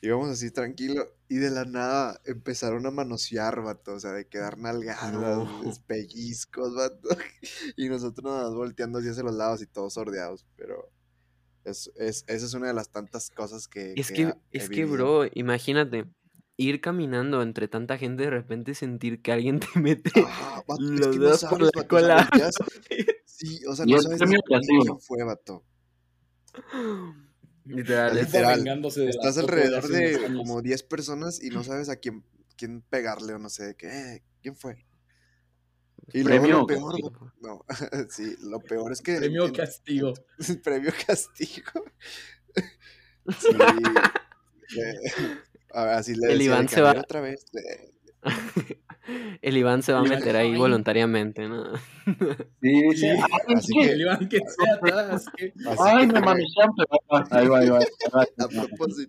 Íbamos 0.00 0.28
así 0.30 0.50
tranquilo 0.52 1.06
y 1.28 1.36
de 1.38 1.50
la 1.50 1.64
nada 1.64 2.20
empezaron 2.24 2.86
a 2.86 2.90
manosear, 2.92 3.62
vato, 3.62 3.94
o 3.94 4.00
sea, 4.00 4.12
de 4.12 4.28
quedar 4.28 4.56
nalgadas, 4.58 5.12
No. 5.12 5.48
pellizcos, 5.86 6.74
vato. 6.74 7.08
Y 7.76 7.88
nosotros 7.88 8.24
nada 8.24 8.44
más 8.44 8.54
volteando 8.54 9.00
hacia 9.00 9.22
los 9.22 9.34
lados 9.34 9.60
y 9.62 9.66
todos 9.66 9.94
sordeados, 9.94 10.46
pero 10.56 10.90
es, 11.64 11.90
es, 11.96 12.24
esa 12.28 12.46
es 12.46 12.54
una 12.54 12.68
de 12.68 12.74
las 12.74 12.90
tantas 12.90 13.30
cosas 13.30 13.66
que... 13.66 13.94
Es 13.96 14.08
que 14.08 14.14
que, 14.14 14.24
ha- 14.26 14.38
he 14.52 14.58
es 14.58 14.70
que, 14.70 14.84
bro, 14.84 15.24
imagínate, 15.34 16.06
ir 16.56 16.80
caminando 16.80 17.42
entre 17.42 17.68
tanta 17.68 17.98
gente 17.98 18.24
de 18.24 18.30
repente 18.30 18.74
sentir 18.74 19.20
que 19.22 19.32
alguien 19.32 19.60
te 19.74 19.80
mete 19.80 20.10
Ajá, 20.20 20.62
vato, 20.66 20.82
es 20.82 20.90
los 20.90 21.16
no 21.16 21.22
dedos 21.24 21.44
por 21.44 21.60
la 21.62 21.70
vato, 21.74 21.88
cola. 21.88 22.30
Sí, 23.24 23.60
o 23.66 23.74
sea, 23.74 23.86
no 23.86 23.96
es 23.96 24.02
sabes 24.02 24.20
ni 24.28 25.00
fue, 25.00 25.24
vato. 25.24 25.64
Literal, 27.68 28.16
Estás 29.08 29.38
alrededor 29.38 29.88
de 29.88 30.34
como 30.36 30.62
10 30.62 30.82
personas 30.82 31.42
y 31.42 31.50
no 31.50 31.62
sabes 31.64 31.88
a 31.88 31.96
quién, 31.96 32.24
quién 32.56 32.82
pegarle 32.82 33.34
o 33.34 33.38
no 33.38 33.48
sé, 33.50 33.74
que, 33.76 33.86
eh, 33.88 34.22
¿quién 34.42 34.56
fue? 34.56 34.84
Y 36.14 36.22
luego 36.22 36.42
Premio 36.44 36.58
lo 36.60 36.66
peor, 36.66 37.32
no, 37.40 37.64
sí, 38.10 38.36
lo 38.40 38.60
peor 38.60 38.92
es 38.92 39.02
que... 39.02 39.16
Premio 39.18 39.44
en- 39.46 39.52
castigo. 39.52 40.14
premio 40.64 40.92
castigo. 41.06 41.84
Sí. 43.38 43.48
eh, 44.80 45.10
a 45.74 45.84
ver, 45.84 45.94
así 45.94 46.14
le 46.14 46.32
El 46.32 46.40
Iván 46.40 46.66
que, 46.66 46.74
se 46.76 46.80
"A 46.80 46.84
va- 46.84 47.00
otra 47.00 47.20
vez. 47.20 47.44
eh, 47.52 47.92
El 49.40 49.56
Iván 49.56 49.82
se 49.82 49.92
va 49.92 50.00
a 50.00 50.02
meter 50.02 50.36
ahí 50.36 50.56
voluntariamente, 50.56 51.48
¿no? 51.48 51.64
Sí, 52.60 52.80
Sí, 52.96 53.06
"Ay, 53.06 53.18
es 53.48 53.56
así 53.56 53.72
que- 53.80 53.90
El 53.92 54.00
Iván 54.02 54.28
que 54.28 54.38
sea 54.38 54.74
atrás. 54.74 55.24
que- 55.36 55.52
ay, 55.78 56.06
me 56.06 56.20
manosean, 56.20 56.70
pero 56.76 57.24
ahí 57.30 57.46
va, 57.48 57.58
ahí 57.60 57.68
va. 57.68 57.78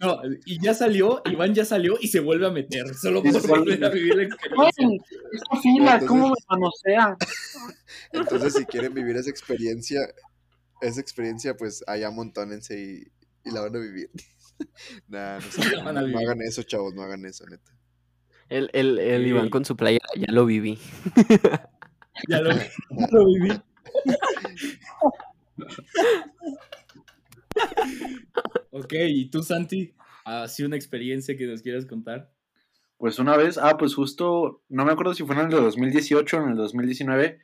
No, 0.02 0.22
y 0.46 0.64
ya 0.64 0.74
salió, 0.74 1.22
Iván 1.26 1.54
ya 1.54 1.66
salió 1.66 1.98
y 2.00 2.08
se 2.08 2.20
vuelve 2.20 2.48
a 2.48 2.52
meter, 2.52 2.94
solo 2.96 3.22
por 3.24 3.48
volver 3.48 3.84
a 3.84 3.90
vivir 3.90 4.16
la 4.16 4.24
experiencia. 4.24 4.88
Ay, 4.88 5.60
fila, 5.62 6.00
¿cómo 6.08 6.30
me 6.30 6.36
manosea? 6.50 7.18
Entonces, 8.14 8.54
si 8.56 8.66
quieren 8.66 8.94
vivir 8.94 9.16
esa 9.18 9.30
experiencia, 9.30 10.00
esa 10.82 11.02
experiencia, 11.02 11.56
pues 11.58 11.84
allá 11.88 12.10
montónense 12.12 12.80
y, 12.80 13.04
y 13.50 13.52
la 13.54 13.62
van 13.62 13.76
a 13.76 13.80
vivir. 13.80 14.10
Nah, 15.08 15.40
no, 15.40 15.52
sé, 15.52 15.62
hagan 16.18 16.42
eso, 16.42 16.64
chavos, 16.64 16.94
no 16.94 17.02
hagan 17.02 17.26
eso, 17.26 17.46
neta. 17.48 17.72
El, 18.50 18.70
el, 18.74 19.00
el 19.00 19.24
Sí. 19.24 19.30
Iván 19.30 19.50
con 19.50 19.64
su 19.66 19.76
playera, 19.76 20.06
ya 20.18 20.32
lo 20.32 20.46
viví. 20.46 20.78
Ya 22.28 22.42
lo, 22.42 22.52
ya 22.52 23.08
lo 23.12 23.26
viví. 23.26 23.50
ok, 28.72 28.94
¿y 29.08 29.30
tú, 29.30 29.42
Santi? 29.42 29.94
¿Así 30.26 30.64
una 30.64 30.76
experiencia 30.76 31.38
que 31.38 31.48
nos 31.48 31.62
quieras 31.62 31.86
contar? 31.86 32.30
Pues 32.98 33.20
una 33.20 33.38
vez, 33.38 33.58
ah, 33.58 33.78
pues 33.78 33.96
justo, 33.96 34.64
no 34.68 34.84
me 34.84 34.92
acuerdo 34.92 35.14
si 35.14 35.24
fue 35.24 35.36
en 35.36 35.42
el 35.42 35.50
de 35.50 35.62
2018 35.62 36.38
o 36.38 36.44
en 36.44 36.50
el 36.50 36.58
2019, 36.58 37.40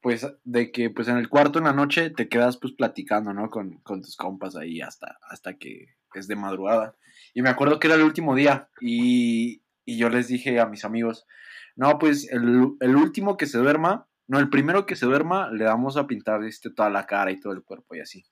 pues 0.00 0.26
de 0.42 0.72
que 0.72 0.90
pues 0.90 1.06
en 1.06 1.16
el 1.16 1.28
cuarto 1.28 1.60
en 1.60 1.66
la 1.66 1.72
noche 1.72 2.10
te 2.10 2.28
quedas 2.28 2.56
pues 2.56 2.72
platicando, 2.72 3.32
¿no? 3.32 3.50
Con, 3.50 3.78
con 3.82 4.02
tus 4.02 4.16
compas 4.16 4.56
ahí 4.56 4.80
hasta, 4.80 5.18
hasta 5.30 5.56
que 5.56 5.94
es 6.14 6.26
de 6.26 6.34
madrugada. 6.34 6.96
Y 7.34 7.42
me 7.42 7.50
acuerdo 7.50 7.78
que 7.78 7.86
era 7.86 7.94
el 7.96 8.02
último 8.02 8.34
día 8.34 8.68
y, 8.80 9.62
y 9.88 9.96
yo 9.96 10.10
les 10.10 10.28
dije 10.28 10.60
a 10.60 10.66
mis 10.66 10.84
amigos, 10.84 11.26
no, 11.74 11.98
pues 11.98 12.30
el, 12.30 12.72
el 12.80 12.96
último 12.96 13.38
que 13.38 13.46
se 13.46 13.56
duerma, 13.56 14.06
no, 14.26 14.38
el 14.38 14.50
primero 14.50 14.84
que 14.84 14.96
se 14.96 15.06
duerma 15.06 15.50
le 15.50 15.64
vamos 15.64 15.96
a 15.96 16.06
pintar 16.06 16.44
este, 16.44 16.68
toda 16.68 16.90
la 16.90 17.06
cara 17.06 17.30
y 17.30 17.40
todo 17.40 17.54
el 17.54 17.62
cuerpo 17.62 17.94
y 17.94 18.00
así. 18.00 18.26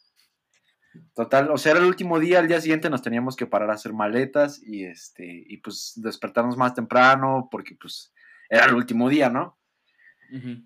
Total, 1.15 1.51
o 1.51 1.57
sea, 1.57 1.73
era 1.73 1.81
el 1.81 1.87
último 1.87 2.21
día, 2.21 2.41
al 2.41 2.49
día 2.49 2.61
siguiente 2.61 2.91
nos 2.91 3.01
teníamos 3.01 3.37
que 3.37 3.47
parar 3.47 3.71
a 3.71 3.75
hacer 3.75 3.95
maletas 3.95 4.63
y 4.63 4.85
este, 4.85 5.25
y 5.25 5.57
pues 5.57 5.95
despertarnos 5.97 6.59
más 6.59 6.75
temprano, 6.75 7.49
porque 7.51 7.75
pues 7.81 8.13
era 8.51 8.67
el 8.67 8.75
último 8.75 9.09
día, 9.09 9.31
¿no? 9.31 9.59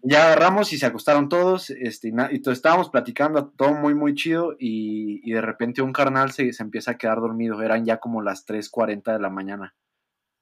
Ya 0.03 0.25
agarramos 0.25 0.73
y 0.73 0.79
se 0.79 0.87
acostaron 0.87 1.29
todos, 1.29 1.71
este, 1.71 2.09
y, 2.09 2.51
estábamos 2.51 2.91
platicando, 2.91 3.51
todo 3.51 3.75
muy, 3.75 3.95
muy 3.95 4.15
chido, 4.15 4.57
y, 4.59 5.21
y 5.23 5.35
de 5.35 5.41
repente 5.43 5.83
un 5.83 5.93
carnal 5.93 6.33
se, 6.33 6.53
se 6.53 6.63
empieza 6.63 6.93
a 6.93 6.99
quedar 6.99 7.21
dormido, 7.21 7.63
eran 7.63 7.85
ya 7.85 7.99
como 7.99 8.23
las 8.23 8.47
3.40 8.47 9.13
de 9.13 9.21
la 9.21 9.29
mañana, 9.29 9.75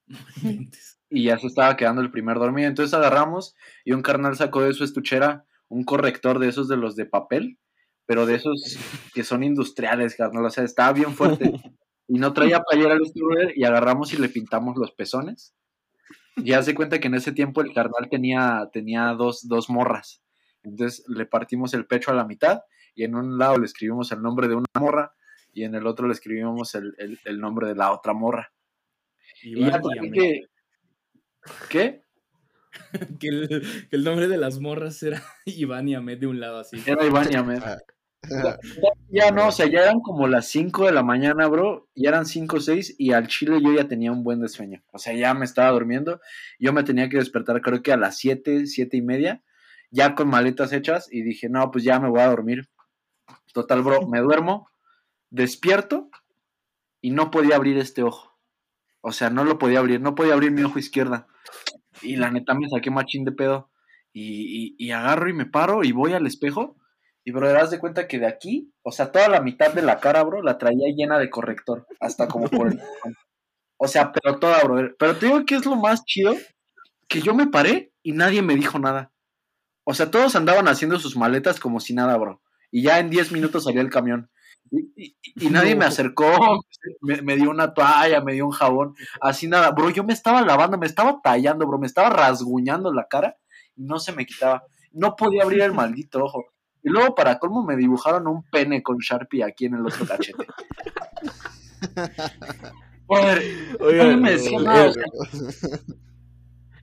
y 1.11 1.25
ya 1.25 1.39
se 1.39 1.47
estaba 1.47 1.77
quedando 1.77 2.03
el 2.03 2.11
primer 2.11 2.39
dormido, 2.39 2.69
entonces 2.69 2.95
agarramos 2.95 3.55
y 3.85 3.93
un 3.93 4.03
carnal 4.03 4.37
sacó 4.37 4.63
de 4.63 4.73
su 4.75 4.85
estuchera 4.85 5.45
un 5.69 5.85
corrector 5.85 6.39
de 6.39 6.49
esos 6.49 6.69
de 6.69 6.77
los 6.77 6.97
de 6.97 7.05
papel, 7.07 7.59
pero 8.07 8.25
de 8.25 8.37
esos 8.37 8.79
que 9.15 9.23
son 9.23 9.43
industriales, 9.43 10.17
carnal, 10.17 10.45
o 10.47 10.51
sea, 10.51 10.65
estaba 10.65 10.93
bien 10.95 11.15
fuerte, 11.15 11.53
y 12.09 12.19
no 12.19 12.33
traía 12.33 12.61
playera 12.71 12.97
brother, 13.15 13.53
y 13.57 13.65
agarramos 13.65 14.13
y 14.15 14.17
le 14.17 14.31
pintamos 14.31 14.77
los 14.79 14.93
pezones, 14.93 15.55
y 16.37 16.53
hace 16.53 16.75
cuenta 16.75 17.01
que 17.01 17.09
en 17.09 17.15
ese 17.17 17.33
tiempo 17.33 17.61
el 17.61 17.75
carnal 17.75 18.09
tenía, 18.11 18.69
tenía 18.73 19.13
dos, 19.13 19.47
dos 19.49 19.69
morras. 19.69 20.23
Entonces 20.63 21.05
le 21.09 21.27
partimos 21.27 21.75
el 21.75 21.87
pecho 21.87 22.11
a 22.11 22.15
la 22.15 22.25
mitad 22.25 22.63
y 22.95 23.05
en 23.05 23.15
un 23.15 23.39
lado 23.39 23.59
le 23.59 23.67
escribimos 23.67 24.11
el 24.13 24.23
nombre 24.23 24.49
de 24.49 24.55
una 24.55 24.67
morra 24.79 25.13
y 25.53 25.65
en 25.65 25.75
el 25.75 25.87
otro 25.87 26.07
le 26.07 26.13
escribimos 26.13 26.75
el, 26.75 26.95
el- 26.99 27.19
el 27.25 27.41
nombre 27.41 27.69
de 27.69 27.75
la 27.75 27.93
otra 27.93 28.13
morra. 28.13 28.53
Y 29.43 29.61
ya 29.61 29.66
Iván 29.68 29.82
y 30.03 30.11
que... 30.11 30.43
¿Qué? 31.68 32.03
que, 33.20 33.28
el, 33.28 33.49
que 33.91 33.97
el 33.97 34.05
nombre 34.05 34.28
de 34.28 34.36
las 34.36 34.61
morras 34.61 35.03
era 35.03 35.22
Iván 35.47 35.89
y 35.89 35.95
Ahmed 35.95 36.18
de 36.18 36.26
un 36.26 36.41
lado 36.41 36.59
así. 36.59 36.82
Era 36.86 37.05
Iván 37.05 37.28
y 37.32 37.36
Ahmed. 37.36 37.62
Ah. 37.62 37.78
Ya 39.11 39.30
no, 39.30 39.49
o 39.49 39.53
sea, 39.53 39.66
ya 39.66 39.80
eran 39.80 40.01
como 40.01 40.26
las 40.26 40.49
5 40.49 40.86
de 40.86 40.93
la 40.93 41.03
mañana, 41.03 41.47
bro. 41.47 41.89
Ya 41.95 42.11
eran 42.11 42.26
5 42.26 42.57
o 42.57 42.61
6 42.61 42.97
y 42.99 43.12
al 43.12 43.28
chile 43.28 43.59
yo 43.62 43.72
ya 43.72 43.89
tenía 43.89 44.12
un 44.12 44.24
buen 44.24 44.41
de 44.41 44.49
sueño. 44.49 44.82
O 44.93 44.99
sea, 44.99 45.14
ya 45.14 45.34
me 45.34 45.45
estaba 45.45 45.70
durmiendo. 45.70 46.20
Yo 46.59 46.72
me 46.72 46.82
tenía 46.82 47.09
que 47.09 47.18
despertar 47.18 47.61
creo 47.62 47.82
que 47.82 47.93
a 47.93 47.97
las 47.97 48.18
7, 48.18 48.66
7 48.66 48.97
y 48.97 49.03
media, 49.03 49.43
ya 49.91 50.14
con 50.14 50.28
maletas 50.28 50.72
hechas 50.72 51.09
y 51.11 51.22
dije, 51.22 51.49
no, 51.49 51.70
pues 51.70 51.84
ya 51.84 52.01
me 52.01 52.11
voy 52.11 52.20
a 52.20 52.28
dormir. 52.28 52.68
Total, 53.53 53.82
bro, 53.82 54.07
me 54.09 54.20
duermo, 54.20 54.68
despierto 55.30 56.11
y 57.01 57.11
no 57.11 57.30
podía 57.30 57.57
abrir 57.57 57.78
este 57.78 58.03
ojo. 58.03 58.28
O 59.01 59.13
sea, 59.13 59.31
no 59.31 59.45
lo 59.45 59.59
podía 59.59 59.79
abrir, 59.79 60.01
no 60.01 60.15
podía 60.15 60.35
abrir 60.35 60.51
mi 60.53 60.63
ojo 60.63 60.79
izquierda. 60.79 61.27
Y 62.03 62.17
la 62.17 62.31
neta 62.31 62.55
me 62.55 62.69
saqué 62.69 62.91
machín 62.91 63.25
de 63.25 63.33
pedo. 63.33 63.71
Y, 64.13 64.75
y- 64.79 64.87
y 64.87 64.91
agarro 64.93 65.29
y 65.29 65.33
me 65.35 65.47
paro 65.47 65.85
y 65.85 65.93
voy 65.93 66.13
al 66.15 66.27
espejo. 66.27 66.77
Y 67.25 67.31
bro, 67.33 67.49
das 67.53 67.71
de 67.71 67.79
cuenta 67.79 68.09
que 68.09 68.19
de 68.19 68.27
aquí, 68.27 68.73
o 68.83 68.91
sea, 68.91 69.13
toda 69.13 69.29
la 69.29 69.41
mitad 69.43 69.73
de 69.73 69.83
la 69.83 70.01
cara, 70.01 70.23
bro, 70.25 70.43
la 70.43 70.57
traía 70.59 70.89
llena 70.97 71.19
de 71.19 71.29
corrector. 71.31 71.87
Hasta 72.01 72.27
como 72.29 72.49
por 72.49 72.69
el. 72.69 72.81
O 73.77 73.87
sea, 73.87 74.13
pero 74.13 74.39
toda, 74.39 74.63
bro. 74.65 74.95
Pero 74.99 75.17
te 75.17 75.27
digo 75.27 75.45
que 75.45 75.55
es 75.57 75.67
lo 75.67 75.77
más 75.77 76.05
chido, 76.05 76.35
que 77.09 77.21
yo 77.21 77.35
me 77.35 77.47
paré 77.47 77.93
y 78.03 78.13
nadie 78.13 78.43
me 78.43 78.57
dijo 78.57 78.79
nada. 78.79 79.13
O 79.85 79.95
sea, 79.95 80.11
todos 80.11 80.37
andaban 80.37 80.69
haciendo 80.69 80.99
sus 80.99 81.17
maletas 81.17 81.61
como 81.61 81.81
si 81.81 81.95
nada, 81.95 82.17
bro. 82.17 82.43
Y 82.71 82.83
ya 82.83 82.99
en 82.99 83.11
10 83.11 83.33
minutos 83.33 83.65
salía 83.65 83.81
el 83.81 83.91
camión. 83.91 84.31
Y, 84.71 84.93
y- 84.97 85.16
y 85.37 85.51
nadie 85.51 85.75
me 85.75 85.83
No. 85.85 85.89
acercó, 85.89 86.64
me, 87.01 87.23
me 87.23 87.37
dio 87.37 87.51
una 87.51 87.73
toalla, 87.75 88.21
me 88.21 88.33
dio 88.35 88.47
un 88.47 88.53
jabón, 88.53 88.95
así 89.21 89.47
nada. 89.49 89.71
Bro, 89.73 89.91
yo 89.91 90.05
me 90.05 90.12
estaba 90.12 90.43
lavando, 90.43 90.79
me 90.79 90.87
estaba 90.87 91.21
tallando, 91.23 91.66
bro, 91.66 91.79
me 91.79 91.87
estaba 91.87 92.11
rasguñando 92.11 92.93
la 92.93 93.07
cara 93.09 93.37
y 93.77 93.83
no 93.85 93.99
se 93.99 94.12
me 94.12 94.27
quitaba. 94.27 94.64
No 94.93 95.14
podía 95.16 95.43
abrir 95.45 95.62
el 95.62 95.73
maldito 95.75 96.25
ojo. 96.25 96.45
Y 96.83 96.91
luego, 96.91 97.14
para 97.14 97.39
colmo, 97.39 97.64
me 97.64 97.77
dibujaron 97.77 98.27
un 98.29 98.45
pene 98.45 98.83
con 98.83 98.99
Sharpie 98.99 99.45
aquí 99.45 99.66
en 99.66 99.75
el 99.75 99.87
otro 99.87 100.07
cachete. 100.07 100.47
Joder, 103.07 103.43
nadie 103.81 104.16
me 104.16 104.31
decía 104.33 104.59
el- 104.59 104.64
nada. 104.64 104.85
el- 104.87 105.99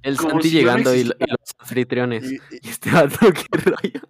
El 0.06 0.18
Como 0.18 0.34
Santi 0.34 0.50
si 0.50 0.54
yo 0.54 0.62
no 0.62 0.78
llegando 0.78 0.96
y, 0.96 1.04
los 1.04 1.16
anfitriones. 1.58 2.32
Y, 2.32 2.36
Y 2.62 2.70
este 2.70 2.92
vato, 2.92 3.18
qué 3.34 3.58
rollo. 3.58 4.02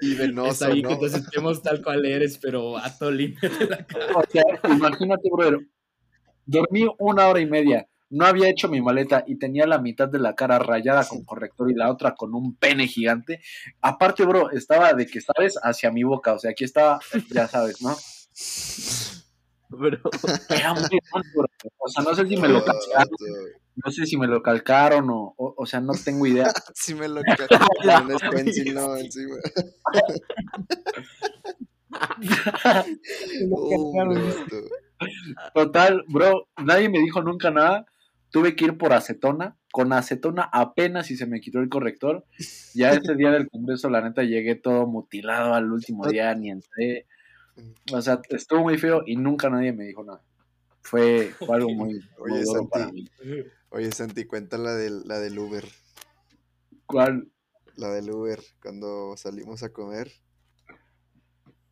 y, 0.00 0.12
Está 0.12 0.22
venoso, 0.22 0.64
ahí 0.64 0.80
¿no? 0.80 0.88
que 0.88 0.96
te 0.96 1.06
aceptemos 1.06 1.62
tal 1.62 1.82
cual 1.82 2.06
eres, 2.06 2.38
pero 2.38 2.72
vato, 2.72 3.10
límpiate 3.10 3.66
la 3.66 3.76
cara. 3.86 4.16
O 4.16 4.24
sea, 4.26 4.42
imagínate, 4.70 5.28
brother. 5.30 5.58
Dormí 6.46 6.86
una 6.98 7.28
hora 7.28 7.40
y 7.40 7.44
media. 7.44 7.86
No 8.08 8.24
había 8.24 8.48
hecho 8.48 8.68
mi 8.68 8.80
maleta 8.80 9.24
y 9.26 9.36
tenía 9.36 9.66
la 9.66 9.78
mitad 9.78 10.08
de 10.08 10.18
la 10.18 10.34
cara 10.34 10.58
rayada 10.58 11.06
con 11.06 11.22
corrector 11.24 11.70
y 11.70 11.74
la 11.74 11.90
otra 11.90 12.14
con 12.14 12.34
un 12.34 12.56
pene 12.56 12.86
gigante. 12.86 13.42
Aparte, 13.82 14.24
bro, 14.24 14.50
estaba 14.52 14.94
de 14.94 15.06
que, 15.06 15.20
¿sabes? 15.20 15.58
Hacia 15.62 15.90
mi 15.90 16.02
boca. 16.02 16.32
O 16.32 16.38
sea, 16.38 16.52
aquí 16.52 16.64
estaba, 16.64 16.98
ya 17.30 17.46
sabes, 17.46 17.82
¿no? 17.82 17.94
Bro. 19.68 19.98
Era 20.48 20.72
muy 20.72 20.82
grande, 20.88 21.28
bro. 21.36 21.46
O 21.76 21.88
sea, 21.88 22.02
no 22.02 22.14
sé 22.14 22.26
si 22.26 22.38
me 22.38 22.48
lo 22.48 22.64
calcaron. 22.64 23.10
No 23.76 23.90
sé 23.90 24.06
si 24.06 24.16
me 24.16 24.26
lo 24.26 24.42
calcaron 24.42 25.10
o, 25.10 25.34
o, 25.36 25.54
o 25.56 25.66
sea, 25.66 25.80
no 25.80 25.92
tengo 26.04 26.26
idea. 26.26 26.46
Sí 26.74 26.94
me 26.94 27.08
lo 27.08 27.22
ca- 27.22 28.02
un 28.02 28.18
stencil, 28.18 28.74
no, 28.74 28.96
encima. 28.98 29.36
Oh. 33.50 33.92
Total, 35.54 36.02
bro, 36.08 36.48
nadie 36.64 36.88
me 36.88 36.98
dijo 36.98 37.22
nunca 37.22 37.50
nada. 37.50 37.86
Tuve 38.30 38.56
que 38.56 38.64
ir 38.66 38.78
por 38.78 38.92
acetona. 38.92 39.56
Con 39.72 39.92
acetona 39.92 40.48
apenas 40.52 41.10
y 41.10 41.16
se 41.16 41.26
me 41.26 41.40
quitó 41.40 41.58
el 41.60 41.68
corrector. 41.68 42.24
Ya 42.74 42.90
ese 42.92 43.14
día 43.16 43.30
del 43.30 43.48
congreso, 43.48 43.88
la 43.90 44.00
neta, 44.00 44.22
llegué 44.22 44.54
todo 44.54 44.86
mutilado 44.86 45.54
al 45.54 45.70
último 45.72 46.06
día, 46.06 46.34
ni 46.34 46.50
entré. 46.50 47.06
O 47.92 48.00
sea, 48.00 48.20
estuvo 48.30 48.62
muy 48.62 48.78
feo 48.78 49.02
y 49.06 49.16
nunca 49.16 49.50
nadie 49.50 49.72
me 49.72 49.84
dijo 49.84 50.04
nada. 50.04 50.20
Fue, 50.82 51.32
fue 51.38 51.56
algo 51.56 51.70
muy, 51.70 51.94
muy 52.18 52.32
Oye, 52.32 52.42
duro 52.44 52.52
Santi. 52.60 52.68
para 52.70 52.92
mí. 52.92 53.08
Oye, 53.74 53.90
Santi, 53.90 54.24
cuenta 54.24 54.56
la 54.56 54.72
del, 54.74 55.02
la 55.04 55.18
del 55.18 55.36
Uber. 55.36 55.64
¿Cuál? 56.86 57.32
La 57.74 57.90
del 57.90 58.08
Uber, 58.08 58.40
cuando 58.62 59.16
salimos 59.16 59.64
a 59.64 59.72
comer. 59.72 60.12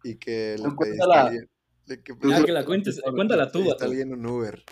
Y 0.03 0.17
que 0.17 0.57
le 0.59 0.65
No, 0.65 0.75
pediste 0.77 1.01
a 1.01 1.07
cuéntala. 1.07 1.23
alguien. 1.27 1.51
le 1.87 2.03
que 2.03 2.19
que 2.19 2.53
la 2.53 2.65
cuentes, 2.65 3.01
cuéntala 3.15 3.53
tú, 3.53 3.69
vato. 3.69 3.85
alguien 3.85 4.13
un 4.13 4.27
Uber. 4.27 4.65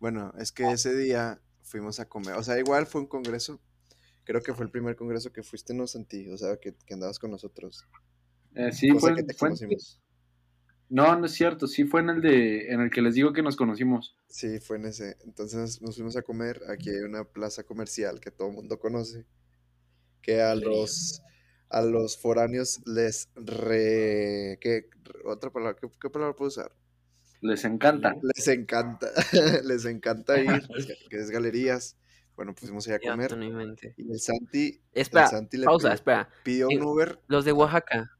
Bueno, 0.00 0.32
es 0.36 0.50
que 0.50 0.68
ese 0.72 0.96
día 0.96 1.40
fuimos 1.62 2.00
a 2.00 2.08
comer. 2.08 2.34
O 2.34 2.42
sea, 2.42 2.58
igual 2.58 2.86
fue 2.88 3.02
un 3.02 3.06
congreso. 3.06 3.60
Creo 4.24 4.42
que 4.42 4.52
fue 4.52 4.64
el 4.64 4.72
primer 4.72 4.96
congreso 4.96 5.32
que 5.32 5.44
fuiste, 5.44 5.74
¿no, 5.74 5.86
Santi? 5.86 6.28
O 6.28 6.36
sea, 6.36 6.56
que, 6.56 6.74
que 6.74 6.94
andabas 6.94 7.20
con 7.20 7.30
nosotros. 7.30 7.84
Eh, 8.56 8.72
sí, 8.72 8.90
fue, 8.98 9.14
que 9.14 9.22
te 9.22 9.34
fue- 9.34 9.50
conocimos. 9.50 10.02
No, 10.90 11.16
no 11.16 11.26
es 11.26 11.32
cierto, 11.32 11.66
sí 11.66 11.84
fue 11.84 12.00
en 12.00 12.10
el 12.10 12.20
de 12.20 12.72
en 12.72 12.80
el 12.80 12.90
que 12.90 13.02
les 13.02 13.14
digo 13.14 13.32
que 13.32 13.42
nos 13.42 13.56
conocimos. 13.56 14.16
Sí, 14.28 14.58
fue 14.60 14.76
en 14.76 14.86
ese. 14.86 15.16
Entonces 15.24 15.82
nos 15.82 15.96
fuimos 15.96 16.16
a 16.16 16.22
comer. 16.22 16.62
Aquí 16.68 16.90
hay 16.90 17.00
una 17.00 17.24
plaza 17.24 17.64
comercial 17.64 18.20
que 18.20 18.30
todo 18.30 18.48
el 18.48 18.54
mundo 18.54 18.78
conoce. 18.78 19.26
Que 20.22 20.40
a 20.40 20.54
los 20.54 21.22
a 21.70 21.82
los 21.82 22.16
foráneos 22.16 22.80
les 22.86 23.28
re 23.34 24.58
¿qué 24.60 24.88
otra 25.24 25.50
palabra? 25.50 25.76
¿Qué, 25.80 25.88
qué 26.00 26.10
palabra 26.10 26.34
puedo 26.34 26.48
usar? 26.48 26.72
Les 27.40 27.64
encanta. 27.64 28.14
Les 28.22 28.48
encanta, 28.48 29.08
les 29.64 29.84
encanta 29.84 30.40
ir, 30.40 30.62
que 31.10 31.18
es 31.18 31.30
galerías. 31.30 31.96
Bueno, 32.34 32.52
pues 32.54 32.66
fuimos 32.66 32.86
allá 32.86 32.96
a 32.96 33.00
comer. 33.00 33.36
Y 33.96 34.12
el 34.12 34.20
Santi, 34.20 34.80
el 34.92 35.02
Espera, 35.02 35.26
Santi 35.26 35.56
le 35.56 35.64
pausa, 35.64 35.88
pidió, 35.88 35.94
espera. 35.94 36.28
pidió 36.44 36.66
un 36.68 36.72
Eh, 36.72 36.82
Uber. 36.82 37.18
Los 37.26 37.44
de 37.44 37.52
Oaxaca. 37.52 38.17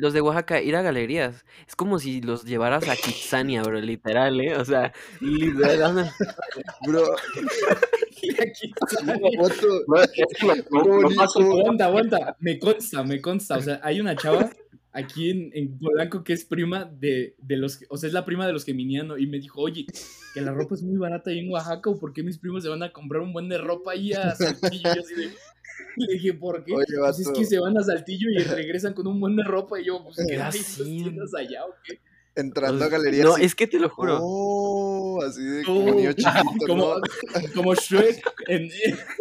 Los 0.00 0.14
de 0.14 0.22
Oaxaca, 0.22 0.62
ir 0.62 0.76
a 0.76 0.82
galerías. 0.82 1.44
Es 1.68 1.76
como 1.76 1.98
si 1.98 2.22
los 2.22 2.44
llevaras 2.44 2.88
a 2.88 2.96
Kitsania, 2.96 3.62
bro, 3.62 3.78
literal, 3.80 4.40
¿eh? 4.40 4.56
O 4.56 4.64
sea, 4.64 4.92
literal. 5.20 6.10
Bro. 6.86 7.04
Aguanta, 11.60 11.84
aguanta. 11.84 12.36
Me 12.40 12.58
consta, 12.58 13.02
me 13.02 13.20
consta. 13.20 13.58
O 13.58 13.62
sea, 13.62 13.80
hay 13.82 14.00
una 14.00 14.16
chava 14.16 14.50
aquí 14.92 15.30
en, 15.30 15.50
en 15.54 15.78
Polanco 15.78 16.24
que 16.24 16.32
es 16.32 16.44
prima 16.44 16.84
de, 16.84 17.34
de 17.38 17.56
los, 17.56 17.76
que- 17.76 17.86
o 17.88 17.96
sea, 17.96 18.08
es 18.08 18.12
la 18.12 18.24
prima 18.24 18.46
de 18.46 18.52
los 18.52 18.64
Geminiano 18.64 19.18
y 19.18 19.26
me 19.26 19.38
dijo, 19.38 19.60
oye, 19.60 19.86
que 20.34 20.40
la 20.40 20.52
ropa 20.52 20.74
es 20.74 20.82
muy 20.82 20.96
barata 20.96 21.30
ahí 21.30 21.38
en 21.40 21.50
Oaxaca 21.50 21.90
o 21.90 21.98
por 21.98 22.12
qué 22.12 22.22
mis 22.22 22.38
primos 22.38 22.62
se 22.62 22.68
van 22.68 22.82
a 22.82 22.92
comprar 22.92 23.22
un 23.22 23.32
buen 23.32 23.48
de 23.48 23.58
ropa 23.58 23.92
ahí 23.92 24.12
a 24.12 24.34
Saltillo. 24.34 24.90
Y 24.90 24.96
yo 24.96 25.02
así 25.02 25.14
de, 25.14 25.30
le 25.96 26.12
dije, 26.14 26.34
¿por 26.34 26.64
qué? 26.64 26.72
Oye, 26.74 26.84
Pues 26.98 27.20
es 27.20 27.28
que 27.30 27.44
se 27.44 27.58
van 27.58 27.76
a 27.78 27.82
Saltillo 27.82 28.28
y 28.30 28.38
regresan 28.42 28.94
con 28.94 29.06
un 29.06 29.18
buen 29.20 29.36
de 29.36 29.44
ropa 29.44 29.80
y 29.80 29.84
yo, 29.86 30.02
pues, 30.04 30.16
¿qué 30.16 30.38
tiendas 30.84 31.34
allá 31.34 31.64
o 31.66 31.74
qué? 31.84 31.98
entrando 32.36 32.84
a 32.84 32.88
galerías. 32.88 33.26
No, 33.26 33.36
es 33.36 33.54
que 33.56 33.66
te 33.66 33.78
lo 33.78 33.88
juro. 33.90 34.18
Oh, 34.22 35.20
así 35.22 35.42
de 35.42 35.62
Oh, 35.62 35.74
como 35.74 35.94
niño 35.94 36.12
chiquito, 36.14 36.66
como, 36.66 36.94
¿no? 36.94 37.00
como 37.54 37.74
Shrek 37.74 38.22
en 38.46 38.70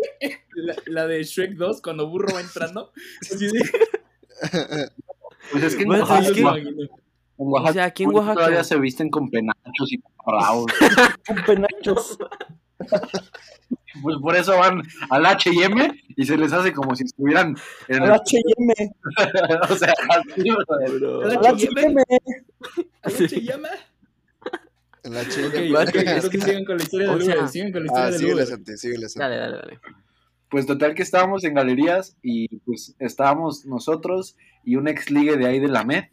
la, 0.56 0.76
la 0.86 1.08
de 1.08 1.24
Shrek 1.24 1.54
2 1.56 1.82
cuando 1.82 2.08
burro 2.08 2.34
va 2.34 2.40
entrando. 2.42 2.92
Así 3.22 3.48
de, 3.48 3.60
Pues 5.52 5.64
es 5.64 5.76
que 5.76 5.82
en 5.84 5.88
Bueno, 5.89 6.04
Oaxaca, 6.06 6.28
es 6.28 6.32
que- 6.34 6.41
en 6.41 6.89
O 7.38 7.45
Oaxaca 7.52 7.74
sea, 7.74 7.84
aquí 7.86 8.04
en 8.04 8.12
todavía 8.12 8.36
Oaxaca. 8.43 8.64
se 8.64 8.80
visten 8.80 9.10
con 9.10 9.30
penachos 9.30 9.91
y 9.93 10.02
bravos. 10.26 10.66
Con 11.28 11.43
penachos. 11.45 12.18
Pues 14.02 14.18
por 14.22 14.36
eso 14.36 14.58
van 14.58 14.82
al 15.10 15.26
H&M 15.26 16.04
y 16.16 16.26
se 16.26 16.38
les 16.38 16.54
hace 16.54 16.72
como 16.74 16.95
si 16.95 17.04
estuvieran 17.06 17.56
en 17.88 18.04
Al 18.04 18.10
el... 18.10 18.12
H&M. 18.16 18.74
o 19.70 19.76
sea, 19.76 19.93
así, 20.10 20.50
o 20.52 21.24
¿El 21.26 21.38
Al 21.38 21.45
H&M? 21.47 22.02
H&M. 22.02 22.04
¿Cómo 23.04 23.28
se 23.28 23.41
llama? 23.41 23.70
En 25.04 25.14
la 25.14 25.22
Ok, 25.22 25.28
chica. 25.30 25.47
ok, 25.47 25.89
creo 25.91 26.30
que 26.30 26.41
sigan 26.41 26.66
con 26.66 26.78
la 26.78 26.84
historia 26.84 27.12
O 27.12 27.18
del 27.18 27.24
Uber. 27.30 27.47
Sigan 27.50 27.72
con 27.72 27.82
la 27.82 27.86
historia 27.88 28.06
Ah, 28.06 28.12
del 28.12 28.20
síguele, 28.20 28.36
Uber. 28.36 28.47
Santi, 28.47 28.78
síguele, 28.78 29.10
Santi. 29.10 29.20
Dale, 29.20 29.38
dale, 29.38 29.58
dale. 29.58 29.80
Pues 30.50 30.66
total 30.66 30.93
que 30.95 31.04
estábamos 31.04 31.43
en 31.43 31.54
galerías 31.54 32.16
y 32.22 32.58
pues 32.60 32.95
estábamos 33.00 33.66
nosotros 33.66 34.36
y 34.70 34.76
un 34.76 34.88
ex 34.88 35.10
ligue 35.10 35.36
de 35.38 35.48
ahí 35.48 35.60
de 35.60 35.68
la 35.68 35.84
MED. 35.84 36.04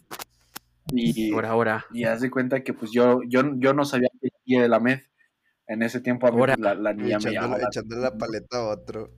Y, 0.93 1.33
Por 1.33 1.45
ahora. 1.47 1.85
y 1.93 2.05
haz 2.05 2.21
de 2.21 2.31
cuenta 2.31 2.63
que 2.63 2.73
pues 2.73 2.91
yo, 2.93 3.21
yo, 3.27 3.43
yo 3.57 3.75
no 3.75 3.85
sabía 3.85 4.09
que 4.21 4.29
era 4.47 4.63
de 4.63 4.69
la 4.69 4.81
MED. 4.81 5.01
En 5.69 5.83
ese 5.83 6.01
tiempo 6.01 6.29
a 6.29 6.31
mí, 6.31 6.39
Ahora. 6.39 6.55
la, 6.57 6.75
la 6.77 6.93
niña 6.95 7.19
me 7.19 7.33
llamaba. 7.33 7.59
la- 7.59 7.67
echándole 7.67 8.01
la 8.03 8.17
paleta 8.17 8.59
a 8.59 8.69
otro. 8.69 9.11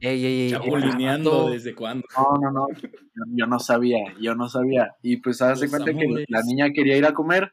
Ey, 0.00 0.24
ey, 0.24 0.40
ey. 0.42 0.50
Chapulineando 0.50 1.30
vato. 1.30 1.50
desde 1.50 1.74
cuándo. 1.74 2.06
No, 2.14 2.38
no, 2.42 2.50
no. 2.52 2.66
Yo, 2.80 2.88
yo 3.34 3.46
no 3.46 3.58
sabía, 3.58 3.98
yo 4.20 4.34
no 4.34 4.48
sabía. 4.50 4.94
Y 5.02 5.16
pues 5.16 5.40
haz 5.40 5.60
de 5.60 5.68
cuenta 5.70 5.92
que 5.94 6.24
la 6.28 6.42
niña 6.42 6.70
quería 6.74 6.96
ir 6.98 7.06
a 7.06 7.14
comer, 7.14 7.52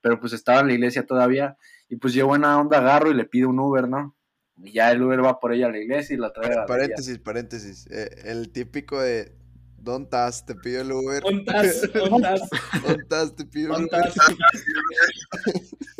pero 0.00 0.18
pues 0.18 0.32
estaba 0.32 0.60
en 0.60 0.68
la 0.68 0.72
iglesia 0.72 1.04
todavía. 1.06 1.56
Y 1.90 1.96
pues 1.96 2.14
yo 2.14 2.26
buena 2.26 2.58
onda 2.58 2.78
agarro 2.78 3.10
y 3.10 3.14
le 3.14 3.26
pido 3.26 3.50
un 3.50 3.60
Uber, 3.60 3.86
¿no? 3.86 4.16
Y 4.56 4.72
ya 4.72 4.90
el 4.90 5.02
Uber 5.02 5.22
va 5.22 5.38
por 5.38 5.52
ella 5.52 5.66
a 5.66 5.70
la 5.70 5.78
iglesia 5.78 6.14
y 6.14 6.18
la 6.18 6.32
trae 6.32 6.52
a 6.54 6.60
la. 6.60 6.66
Paréntesis, 6.66 7.18
paréntesis. 7.18 7.86
Eh, 7.90 8.08
el 8.24 8.50
típico 8.50 8.98
de 9.00 9.36
¿Dónde 9.84 10.04
estás? 10.04 10.46
Te 10.46 10.54
pido 10.54 10.80
el 10.80 10.92
Uber. 10.92 11.22
¿Ontas? 11.26 11.82
¿Ontas? 12.10 12.40
¿Dónde 12.82 13.02
estás? 13.02 13.36
Te 13.36 13.44
pido 13.44 13.76
el 13.76 13.84
Uber. 13.84 13.90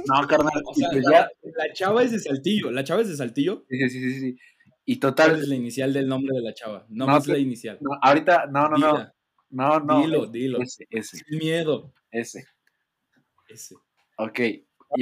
No, 0.07 0.27
carnal. 0.27 0.53
O 0.67 0.75
sea, 0.75 0.89
pues 0.93 1.55
la, 1.57 1.73
chava 1.73 2.03
es 2.03 2.13
de 2.13 2.21
Saltillo. 2.21 2.71
¿La 2.71 2.85
chava 2.85 3.01
es 3.01 3.09
de 3.09 3.17
Saltillo? 3.17 3.65
Sí, 3.71 3.89
sí, 3.89 4.01
sí, 4.01 4.21
sí. 4.21 4.37
Y 4.85 5.01
¿Cuál 5.01 5.15
total. 5.15 5.41
es 5.41 5.49
la 5.49 5.55
inicial 5.55 5.95
del 5.95 6.07
nombre 6.09 6.37
de 6.37 6.43
la 6.43 6.53
chava? 6.53 6.85
No, 6.91 7.07
No, 7.07 7.13
más 7.13 7.27
la 7.27 7.39
inicial. 7.39 7.79
no, 7.81 7.91
ahorita, 8.03 8.47
no, 8.53 8.69
no, 8.69 8.77
no. 8.77 9.13
No, 9.49 9.81
no. 9.81 10.01
Dilo, 10.03 10.27
dilo. 10.27 10.61
Ese, 10.61 10.87
ese, 10.91 11.17
Sin 11.17 11.39
miedo. 11.39 11.95
ese. 12.11 12.45
Ese. 13.49 13.77
Ok. 14.19 14.41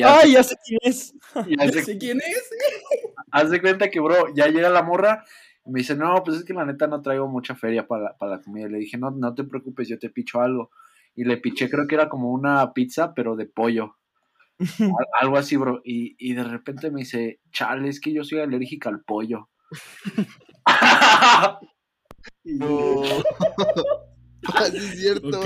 ¡Ay, 0.05 0.33
ya 0.35 0.43
sé 0.45 0.55
quién 0.65 0.79
es! 0.83 1.15
Ya 1.59 1.83
sé 1.83 1.99
quién 1.99 2.19
es. 2.21 2.51
haz 3.33 3.51
de 3.51 3.61
cuenta 3.61 3.91
que, 3.91 3.99
bro, 3.99 4.33
ya 4.37 4.47
llega 4.47 4.71
la 4.71 4.83
morra 4.85 5.25
y 5.65 5.71
me 5.71 5.81
dice, 5.81 5.95
no, 5.97 6.23
pues 6.25 6.39
es 6.39 6.45
que 6.45 6.55
la 6.55 6.65
neta 6.65 6.87
no 6.87 7.03
traigo 7.03 7.29
mucha 7.29 7.55
feria 7.55 7.87
para 7.87 8.03
la, 8.05 8.17
para 8.17 8.37
la 8.37 8.43
comida. 8.43 8.69
Le 8.69 8.79
dije, 8.79 8.99
no, 8.99 9.11
no 9.11 9.35
te 9.35 9.45
preocupes, 9.45 9.89
yo 9.89 9.99
te 9.99 10.11
picho 10.11 10.41
algo. 10.41 10.71
Y 11.15 11.25
le 11.25 11.37
piché, 11.37 11.69
creo 11.71 11.87
que 11.87 11.95
era 11.95 12.09
como 12.09 12.31
una 12.33 12.73
pizza, 12.73 13.15
pero 13.15 13.37
de 13.37 13.47
pollo. 13.47 13.97
Al- 14.81 15.07
algo 15.21 15.37
así, 15.37 15.57
bro. 15.57 15.81
Y, 15.85 16.17
y 16.19 16.35
de 16.35 16.45
repente 16.45 16.91
me 16.91 17.01
dice, 17.01 17.41
chale, 17.53 17.89
es 17.89 18.01
que 18.01 18.13
yo 18.13 18.25
soy 18.25 18.41
alérgica 18.41 18.89
al 18.89 19.03
pollo. 19.03 19.49
Y 22.45 22.59
yo, 22.59 23.23
Ah, 24.49 24.67
sí 24.73 24.77
es 24.79 25.01
cierto. 25.01 25.41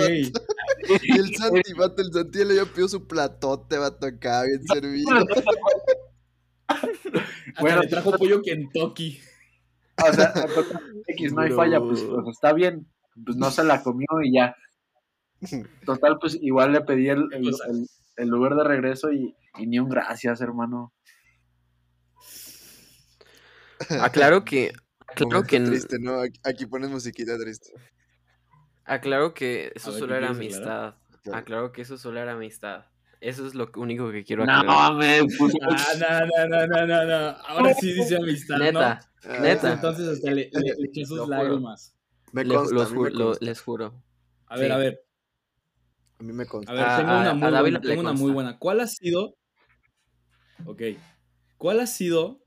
Y 1.03 1.19
el 1.19 1.35
Santi, 1.35 1.73
vato, 1.75 2.01
el 2.01 2.11
Santi 2.13 2.39
le 2.39 2.59
había 2.59 2.65
pedido 2.65 2.89
su 2.89 3.07
platote, 3.07 3.77
vato, 3.77 4.07
acá, 4.07 4.45
bien 4.45 4.67
servido. 4.67 5.27
Bueno, 7.61 7.83
le 7.83 7.89
trajo 7.89 8.13
pollo 8.17 8.41
Kentucky. 8.43 9.21
O 10.09 10.13
sea, 10.13 10.33
total, 10.33 10.81
X, 11.09 11.33
no 11.33 11.41
hay 11.43 11.51
falla, 11.53 11.81
pues, 11.81 12.03
pues, 12.03 12.29
está 12.35 12.53
bien. 12.53 12.87
Pues 13.25 13.37
no 13.37 13.51
se 13.51 13.65
la 13.65 13.83
comió 13.83 14.07
y 14.23 14.35
ya. 14.35 14.55
Total, 15.85 16.19
pues 16.21 16.37
igual 16.41 16.73
le 16.73 16.81
pedí 16.83 17.09
el, 17.09 17.29
el, 17.33 17.51
Cosa. 17.51 17.65
el- 17.69 17.87
el 18.17 18.29
lugar 18.29 18.55
de 18.57 18.65
regreso 18.65 19.13
y, 19.13 19.35
y 19.59 19.67
ni 19.67 19.79
un 19.79 19.89
gracias, 19.91 20.41
hermano. 20.41 20.93
Aclaro 24.01 24.45
que. 24.45 24.73
Aclaro 25.09 25.43
que. 25.45 25.61
triste, 25.61 25.97
¿no? 26.01 26.21
Aquí, 26.45 26.67
pones 26.67 26.91
musiquita 26.91 27.39
triste. 27.39 27.71
Aclaro 28.85 29.35
que 29.35 29.73
eso 29.75 29.91
ver, 29.91 29.99
solo 30.01 30.13
¿qué 30.13 30.19
era 30.19 30.29
amistad. 30.31 30.95
Claro. 31.23 31.39
Aclaro 31.39 31.73
que 31.73 31.83
eso 31.83 31.99
solo 31.99 32.21
era 32.21 32.33
amistad. 32.33 32.87
Eso 33.21 33.47
es 33.47 33.55
lo 33.55 33.71
único 33.77 34.11
que 34.13 34.25
quiero 34.25 34.45
No 34.45 34.53
aclarar. 34.53 34.93
mames, 34.93 35.23
pues, 35.39 35.55
Ah, 35.63 35.93
no, 35.99 36.27
no, 36.27 36.49
no, 36.49 36.67
no, 36.67 36.87
no, 36.87 37.05
no. 37.05 37.37
Ahora 37.49 37.75
sí 37.75 37.93
dice 37.93 38.17
amistad, 38.17 38.59
Neta, 38.59 38.93
Ah, 38.93 39.11
neta. 39.41 39.73
Entonces 39.73 40.09
hasta 40.09 40.31
le, 40.31 40.51
le, 40.53 40.61
le 40.79 40.87
eché 40.89 41.05
sus 41.05 41.29
lágrimas. 41.29 41.95
Me 42.33 42.45
Le- 42.45 42.55
consta, 42.55 42.75
los 42.75 42.87
a 42.91 42.91
mí 42.95 42.97
ju- 42.99 43.03
me 43.05 43.11
lo- 43.11 43.35
les 43.41 43.61
juro. 43.61 44.03
A 44.47 44.57
ver, 44.57 44.67
Sí. 44.67 44.73
a 44.73 44.77
ver, 44.79 45.01
A 46.19 46.23
mí 46.23 46.33
me 46.33 46.47
consta. 46.47 46.73
a 46.73 46.75
ver, 46.75 46.85
A- 46.85 46.97
tengo 46.99 47.11
a- 47.11 47.21
una 47.21 47.31
a 47.31 47.35
muy 47.35 47.51
David 47.51 47.61
buena, 47.63 47.79
le 47.81 47.89
tengo 47.89 48.01
una 48.01 48.13
muy 48.13 48.19
consta. 48.21 48.35
buena. 48.35 48.59
¿Cuál 48.59 48.81
ha 48.81 48.87
sido? 48.87 49.37
Ok. 50.65 50.83
¿Cuál 51.57 51.81
ha 51.81 51.87
sido, 51.87 52.43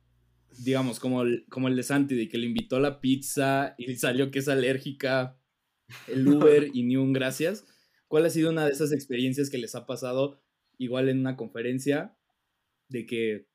digamos, 0.59 0.99
como 0.99 1.21
el, 1.23 1.45
como 1.49 1.67
el 1.67 1.75
de 1.75 1.83
Santi, 1.83 2.15
de 2.15 2.27
que 2.29 2.37
le 2.37 2.47
invitó 2.47 2.75
a 2.77 2.79
la 2.79 2.99
pizza 3.01 3.75
y 3.77 3.95
salió 3.95 4.31
que 4.31 4.39
es 4.39 4.47
alérgica, 4.47 5.39
el 6.07 6.27
Uber 6.53 6.69
y 6.73 6.83
ni 6.83 6.95
un 6.97 7.13
gracias? 7.13 7.65
¿Cuál 8.07 8.25
ha 8.25 8.29
sido 8.29 8.49
una 8.49 8.65
de 8.65 8.71
esas 8.71 8.91
experiencias 8.91 9.49
que 9.49 9.57
les 9.59 9.75
ha 9.75 9.85
pasado 9.85 10.41
igual 10.77 11.09
en 11.09 11.19
una 11.19 11.35
conferencia 11.37 12.15
de 12.87 13.05
que 13.05 13.47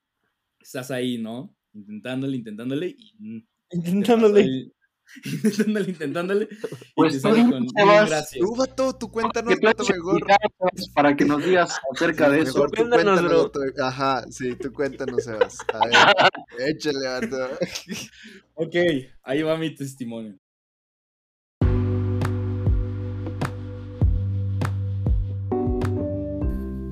estás 0.61 0.91
ahí, 0.91 1.18
¿no? 1.18 1.53
Intentándole, 1.75 2.37
intentándole 2.37 2.87
y 2.97 3.14
mm, 3.18 3.41
te 3.68 3.77
Intentándole. 3.77 4.41
el- 4.43 4.75
intentándole, 5.25 5.91
intentándole 5.91 6.49
y 6.51 6.57
Pues 6.95 7.12
te 7.12 7.18
tú, 7.18 7.29
sale 7.29 7.43
con 7.51 7.66
gracias. 8.07 8.39
Tú, 8.41 8.57
vato, 8.57 8.97
tú 8.97 9.11
cuéntanos, 9.11 9.55
¿qué 9.59 9.66
vato, 9.66 9.85
planes 9.85 9.97
mejor. 9.99 10.16
explicadas 10.16 10.89
para 10.95 11.16
que 11.16 11.25
nos 11.27 11.45
digas 11.45 11.79
acerca 11.93 12.31
de 12.31 12.41
eso? 12.41 12.64
Tú 12.68 12.70
Cuéntanos, 12.89 13.22
bro. 13.22 13.53
Ajá, 13.83 14.25
sí, 14.31 14.55
tú 14.57 14.72
cuéntanos, 14.72 15.25
Sebas. 15.25 15.59
A 15.72 15.87
ver, 15.87 15.95
échale, 16.70 17.07
vato. 17.07 17.59
Ok, 18.55 18.75
ahí 19.25 19.43
va 19.43 19.59
mi 19.59 19.75
testimonio. 19.75 20.39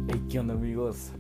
Hey, 0.09 0.20
¿qué 0.28 0.39
onda 0.39 0.55
amigos? 0.55 1.12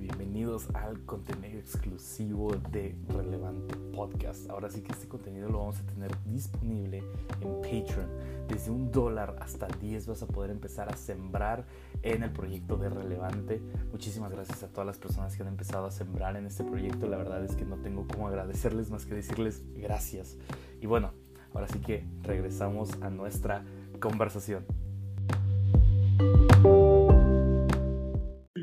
Al 0.52 1.06
contenido 1.06 1.58
exclusivo 1.58 2.52
de 2.70 2.94
Relevante 3.08 3.74
Podcast. 3.94 4.50
Ahora 4.50 4.68
sí 4.68 4.82
que 4.82 4.92
este 4.92 5.08
contenido 5.08 5.48
lo 5.48 5.60
vamos 5.60 5.80
a 5.80 5.86
tener 5.86 6.10
disponible 6.26 7.02
en 7.40 7.54
Patreon. 7.62 8.06
Desde 8.48 8.70
un 8.70 8.92
dólar 8.92 9.34
hasta 9.40 9.66
10 9.66 10.08
vas 10.08 10.22
a 10.22 10.26
poder 10.26 10.50
empezar 10.50 10.92
a 10.92 10.96
sembrar 10.98 11.64
en 12.02 12.22
el 12.22 12.32
proyecto 12.32 12.76
de 12.76 12.90
Relevante. 12.90 13.62
Muchísimas 13.92 14.30
gracias 14.30 14.62
a 14.62 14.68
todas 14.68 14.86
las 14.86 14.98
personas 14.98 15.34
que 15.34 15.42
han 15.42 15.48
empezado 15.48 15.86
a 15.86 15.90
sembrar 15.90 16.36
en 16.36 16.44
este 16.44 16.64
proyecto. 16.64 17.06
La 17.06 17.16
verdad 17.16 17.42
es 17.42 17.56
que 17.56 17.64
no 17.64 17.76
tengo 17.76 18.06
cómo 18.06 18.28
agradecerles 18.28 18.90
más 18.90 19.06
que 19.06 19.14
decirles 19.14 19.62
gracias. 19.74 20.36
Y 20.82 20.86
bueno, 20.86 21.12
ahora 21.54 21.66
sí 21.68 21.78
que 21.78 22.04
regresamos 22.24 22.90
a 23.00 23.08
nuestra 23.08 23.64
conversación. 24.00 24.66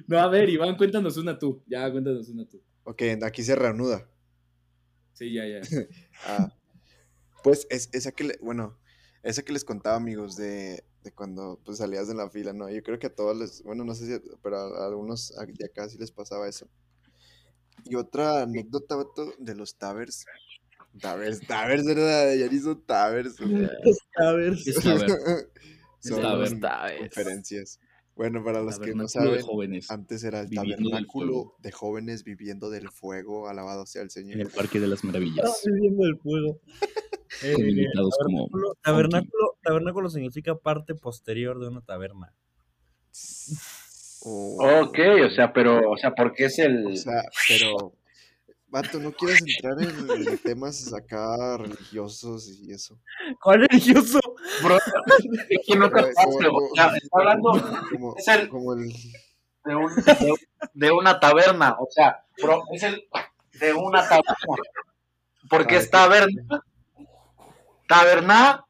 No, 0.10 0.18
a 0.18 0.28
ver, 0.28 0.50
Iván, 0.50 0.76
cuéntanos 0.76 1.18
una 1.18 1.38
tú. 1.38 1.62
Ya, 1.68 1.90
cuéntanos 1.92 2.28
una 2.30 2.44
tú. 2.44 2.60
Ok, 2.84 3.04
aquí 3.22 3.44
se 3.44 3.54
reanuda. 3.56 4.10
Sí, 5.14 5.32
ya, 5.32 5.46
ya. 5.46 5.62
Ah, 6.26 6.52
pues 7.44 7.68
es, 7.70 7.90
esa 7.94 8.12
que, 8.12 8.24
le- 8.24 8.40
bueno, 8.42 8.76
esa 9.22 9.44
que 9.44 9.54
les 9.54 9.64
contaba, 9.64 9.98
amigos, 9.98 10.36
de, 10.36 10.84
de 11.04 11.12
cuando 11.12 11.62
pues, 11.64 11.78
salías 11.78 12.08
de 12.08 12.16
la 12.16 12.28
fila, 12.32 12.54
¿no? 12.54 12.72
Yo 12.72 12.82
creo 12.82 12.98
que 12.98 13.06
a 13.06 13.14
todos 13.14 13.38
les, 13.38 13.62
bueno, 13.62 13.86
no 13.86 13.94
sé 13.94 14.08
si, 14.08 14.30
pero 14.42 14.58
a, 14.58 14.84
a 14.84 14.88
algunos 14.88 15.30
de 15.30 15.66
acá 15.66 15.88
sí 15.88 16.00
les 16.00 16.10
pasaba 16.12 16.50
eso. 16.50 16.68
Y 17.86 17.94
otra 17.94 18.42
anécdota, 18.42 18.96
vato, 18.96 19.32
de 19.38 19.54
los 19.54 19.78
Tavers. 19.78 20.26
Tavers, 21.00 21.46
Tavers, 21.46 21.86
¿verdad? 21.86 22.34
Ya 22.34 22.62
son 22.62 22.84
Tavers. 22.84 23.40
o 23.40 23.48
sea, 23.48 24.28
A 24.28 24.34
ver. 24.34 24.56
¿Qué 24.64 24.72
es 24.72 24.80
Taber? 24.82 25.10
son 26.00 26.22
Tavern. 26.24 26.60
Tavers. 26.60 26.98
conferencias. 27.00 27.80
Bueno, 28.20 28.44
para 28.44 28.62
los 28.62 28.78
que 28.80 28.94
no 28.94 29.08
saben, 29.08 29.42
jóvenes. 29.44 29.90
antes 29.90 30.26
era 30.26 30.42
el 30.42 30.50
del 30.50 30.58
tabernáculo 30.58 31.56
de 31.60 31.72
jóvenes 31.72 32.26
viviendo 32.26 32.70
del 32.70 32.90
fuego, 32.90 33.48
alabado 33.48 33.86
sea 33.86 34.02
el 34.02 34.10
Señor. 34.10 34.34
En 34.34 34.42
el 34.42 34.50
Parque 34.50 34.82
de 34.82 34.88
las 34.88 35.06
Maravillas. 35.06 35.64
viviendo 35.66 36.06
el 36.06 36.18
fuego. 36.18 36.60
Eh, 37.44 37.86
como 38.26 38.50
tabernáculo, 38.82 39.56
tabernáculo 39.62 40.10
significa 40.10 40.56
parte 40.56 40.96
posterior 40.96 41.60
de 41.60 41.68
una 41.68 41.82
taberna. 41.82 42.34
Oh. 44.26 44.58
Ok, 44.82 44.98
o 45.28 45.30
sea, 45.30 45.54
pero, 45.54 45.92
o 45.92 45.96
sea, 45.96 46.12
porque 46.12 46.46
es 46.46 46.58
el. 46.58 46.88
O 46.88 46.96
sea, 46.96 47.22
pero, 47.48 47.94
vato, 48.70 49.00
no 49.00 49.12
quieras 49.12 49.40
entrar 49.42 49.82
en, 49.82 50.28
en 50.28 50.38
temas 50.40 50.94
acá 50.94 51.58
religiosos 51.58 52.48
y 52.50 52.72
eso. 52.72 53.00
¿Cuál 53.42 53.62
religioso? 53.68 54.20
Bro, 54.64 54.78
es 54.78 55.60
que 55.66 55.76
no 55.76 55.90
captaste, 55.92 56.46
como- 56.48 56.58
o 56.68 56.76
sea, 56.76 56.88
está 56.96 57.18
hablando 57.20 57.52
Como, 57.92 58.16
Es 58.18 58.28
el- 58.28 58.50
como 58.50 58.74
el... 58.74 58.90
de, 59.66 59.76
un- 59.76 59.96
de, 59.96 60.34
de 60.74 60.92
una 60.92 61.20
taberna, 61.20 61.76
o 61.80 61.88
sea, 61.90 62.24
bro, 62.42 62.64
es 62.74 62.84
el 62.84 63.08
de 63.60 63.74
una 63.74 64.02
taberna. 64.08 64.36
Porque 65.50 65.76
Ah, 65.76 65.80
es 65.80 65.90
taberna. 65.90 66.64
¿Taberna? 67.88 68.66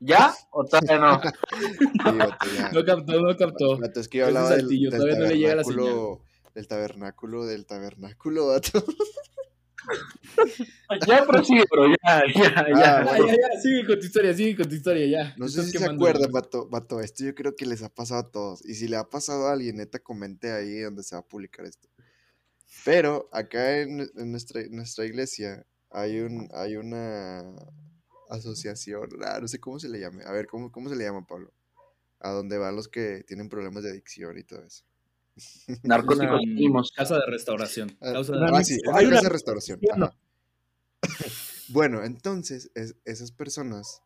¿Ya? 0.00 0.34
¿O 0.50 0.64
todavía 0.64 0.98
no? 0.98 1.20
sí, 1.22 1.28
vato, 2.18 2.46
ya. 2.56 2.70
No 2.72 2.84
captó, 2.84 3.20
no 3.20 3.36
captó. 3.36 3.78
Vato, 3.78 4.00
es 4.00 4.08
que 4.08 4.18
yo 4.18 4.26
hablaba 4.26 4.50
del, 4.50 4.60
saltillo, 4.62 4.90
del 4.90 4.98
todavía 5.00 5.18
no 5.20 5.26
le 5.26 5.38
llega 5.38 5.54
la 5.54 5.62
tabernáculo, 5.62 6.24
del 6.54 6.68
tabernáculo, 6.68 7.46
del 7.46 7.66
tabernáculo, 7.66 8.48
vato. 8.48 8.84
Ya 11.08 11.24
prosigue, 11.26 11.64
bro, 11.70 11.88
ya, 11.88 12.22
ya, 12.32 12.32
ya. 12.34 12.52
Ah, 12.56 13.02
Ya, 13.04 13.04
bueno. 13.18 13.26
ya, 13.26 13.34
ya, 13.54 13.60
sigue 13.60 13.84
con 13.86 13.98
tu 13.98 14.06
historia, 14.06 14.34
sigue 14.34 14.56
con 14.56 14.68
tu 14.68 14.74
historia, 14.76 15.06
ya. 15.06 15.34
No 15.36 15.48
sé 15.48 15.64
si 15.64 15.76
se 15.76 15.84
acuerdan, 15.84 16.30
vato, 16.30 16.68
vato, 16.68 17.00
esto 17.00 17.24
yo 17.24 17.34
creo 17.34 17.56
que 17.56 17.66
les 17.66 17.82
ha 17.82 17.88
pasado 17.88 18.20
a 18.20 18.30
todos. 18.30 18.64
Y 18.64 18.74
si 18.74 18.86
le 18.86 18.96
ha 18.96 19.04
pasado 19.10 19.48
a 19.48 19.52
alguien, 19.52 19.76
neta, 19.76 19.98
comente 19.98 20.52
ahí 20.52 20.80
donde 20.80 21.02
se 21.02 21.16
va 21.16 21.20
a 21.20 21.26
publicar 21.26 21.66
esto. 21.66 21.88
Pero 22.84 23.28
acá 23.32 23.78
en, 23.80 24.08
en 24.16 24.30
nuestra, 24.30 24.62
nuestra 24.70 25.04
iglesia 25.04 25.66
hay 25.90 26.20
un 26.20 26.48
hay 26.54 26.76
una 26.76 27.42
asociación, 28.30 29.10
ah, 29.24 29.38
no 29.40 29.48
sé 29.48 29.58
cómo 29.60 29.78
se 29.78 29.88
le 29.88 30.00
llame. 30.00 30.24
A 30.24 30.32
ver, 30.32 30.46
¿cómo, 30.46 30.70
cómo 30.72 30.88
se 30.88 30.96
le 30.96 31.04
llama, 31.04 31.26
Pablo? 31.26 31.52
A 32.20 32.30
donde 32.30 32.56
van 32.56 32.76
los 32.76 32.88
que 32.88 33.24
tienen 33.26 33.48
problemas 33.48 33.82
de 33.82 33.90
adicción 33.90 34.38
y 34.38 34.44
todo 34.44 34.62
eso. 34.64 34.84
Narcóticos 35.82 36.28
anónimos. 36.36 36.92
Casa 36.94 37.14
de 37.16 37.26
restauración. 37.26 37.96
Ah, 38.00 38.12
Causa 38.12 38.32
de 38.32 38.38
ah, 38.52 38.64
sí, 38.64 38.78
hay 38.92 39.06
una- 39.06 39.16
casa 39.16 39.28
de 39.28 39.32
restauración. 39.32 39.80
ajá. 39.92 40.12
bueno, 41.68 42.04
entonces 42.04 42.70
es- 42.74 42.96
esas 43.04 43.32
personas 43.32 44.02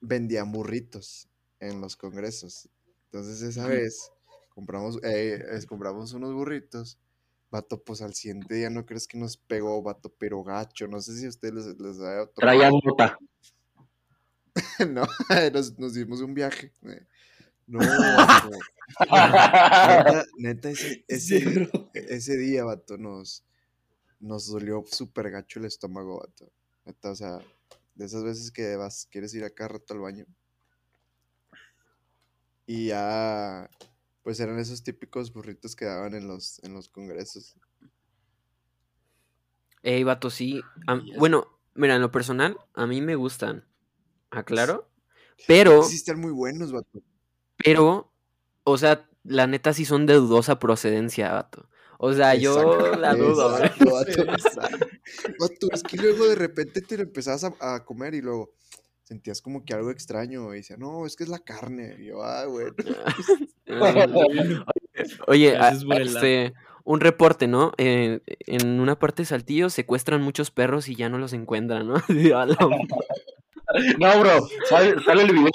vendían 0.00 0.52
burritos 0.52 1.28
en 1.60 1.80
los 1.80 1.96
congresos. 1.96 2.68
Entonces 3.06 3.42
esa 3.42 3.66
vez 3.66 4.10
compramos, 4.50 4.98
eh, 5.02 5.44
es- 5.52 5.66
compramos 5.66 6.12
unos 6.12 6.32
burritos. 6.32 6.98
Vato, 7.50 7.80
pues 7.84 8.02
al 8.02 8.14
siguiente 8.14 8.52
día 8.54 8.68
no 8.68 8.84
crees 8.84 9.06
que 9.06 9.16
nos 9.16 9.36
pegó, 9.36 9.80
vato, 9.80 10.12
pero 10.18 10.42
gacho. 10.42 10.88
No 10.88 11.00
sé 11.00 11.16
si 11.16 11.26
a 11.26 11.28
ustedes 11.28 11.54
les, 11.54 11.66
les 11.78 11.96
tocado. 11.98 12.28
Traía 12.34 12.68
bota. 12.70 13.16
no, 14.90 15.04
nos, 15.52 15.78
nos 15.78 15.94
dimos 15.94 16.20
un 16.20 16.34
viaje. 16.34 16.72
eh. 16.82 17.06
No, 17.66 17.78
vato. 17.80 18.50
Neta, 19.00 20.24
neta, 20.38 20.70
ese, 20.70 21.04
ese, 21.08 21.38
e- 21.94 22.06
ese 22.14 22.36
día, 22.36 22.64
vato, 22.64 22.96
nos, 22.98 23.44
nos 24.20 24.46
dolió 24.50 24.84
súper 24.86 25.30
gacho 25.30 25.58
el 25.60 25.66
estómago, 25.66 26.20
vato. 26.20 26.50
Neta, 26.84 27.10
o 27.10 27.16
sea, 27.16 27.38
de 27.94 28.04
esas 28.04 28.22
veces 28.24 28.50
que 28.50 28.76
vas, 28.76 29.08
quieres 29.10 29.34
ir 29.34 29.44
a 29.44 29.50
cada 29.50 29.68
rato 29.68 29.94
al 29.94 30.00
baño. 30.00 30.26
Y 32.66 32.88
ya, 32.88 33.68
pues 34.22 34.40
eran 34.40 34.58
esos 34.58 34.82
típicos 34.82 35.32
burritos 35.32 35.76
que 35.76 35.84
daban 35.84 36.14
en 36.14 36.26
los, 36.28 36.62
en 36.64 36.72
los 36.74 36.88
congresos. 36.88 37.56
Ey, 39.82 40.02
vato, 40.04 40.30
sí. 40.30 40.62
a- 40.86 41.00
bueno, 41.18 41.46
mira, 41.74 41.94
en 41.96 42.00
lo 42.02 42.10
personal, 42.10 42.58
a 42.74 42.86
mí 42.86 43.00
me 43.02 43.16
gustan. 43.16 43.66
Aclaro. 44.30 44.90
Pero, 45.46 45.82
Sí, 45.82 45.96
están 45.96 46.20
muy 46.20 46.32
buenos, 46.32 46.72
vato. 46.72 47.02
Pero, 47.56 48.10
o 48.64 48.78
sea, 48.78 49.08
la 49.24 49.46
neta 49.46 49.72
sí 49.72 49.84
son 49.84 50.06
de 50.06 50.14
dudosa 50.14 50.58
procedencia, 50.58 51.32
vato. 51.32 51.68
O 51.98 52.12
sea, 52.12 52.34
yo 52.34 52.96
la 52.96 53.14
dudo, 53.14 53.56
exacto, 53.58 53.92
vato, 53.92 54.22
exacto. 54.22 54.86
Vato, 55.38 55.68
es 55.72 55.82
que 55.82 55.96
luego 55.96 56.26
de 56.26 56.34
repente 56.34 56.82
te 56.82 56.96
lo 56.96 57.04
empezabas 57.04 57.44
a, 57.44 57.74
a 57.74 57.84
comer 57.84 58.14
y 58.14 58.20
luego 58.20 58.50
sentías 59.04 59.40
como 59.40 59.64
que 59.64 59.74
algo 59.74 59.90
extraño 59.90 60.52
y 60.52 60.58
decía, 60.58 60.76
no, 60.76 61.06
es 61.06 61.16
que 61.16 61.24
es 61.24 61.30
la 61.30 61.38
carne. 61.38 61.96
Y 62.00 62.06
yo, 62.06 62.22
ah. 62.22 62.44
Oye, 65.26 65.50
Gracias 65.52 65.82
a- 65.82 65.86
por 65.86 65.96
el 66.00 66.08
este, 66.08 66.54
un 66.84 67.00
reporte, 67.00 67.46
¿no? 67.46 67.72
Eh, 67.78 68.20
en 68.46 68.80
una 68.80 68.98
parte 68.98 69.22
de 69.22 69.26
Saltillo 69.26 69.70
secuestran 69.70 70.20
muchos 70.22 70.50
perros 70.50 70.88
y 70.88 70.96
ya 70.96 71.08
no 71.08 71.18
los 71.18 71.32
encuentran, 71.32 71.86
¿no? 71.86 71.94
No, 73.98 74.20
bro, 74.20 74.48
sale, 74.68 74.94
sale 75.04 75.22
el 75.24 75.32
video, 75.32 75.50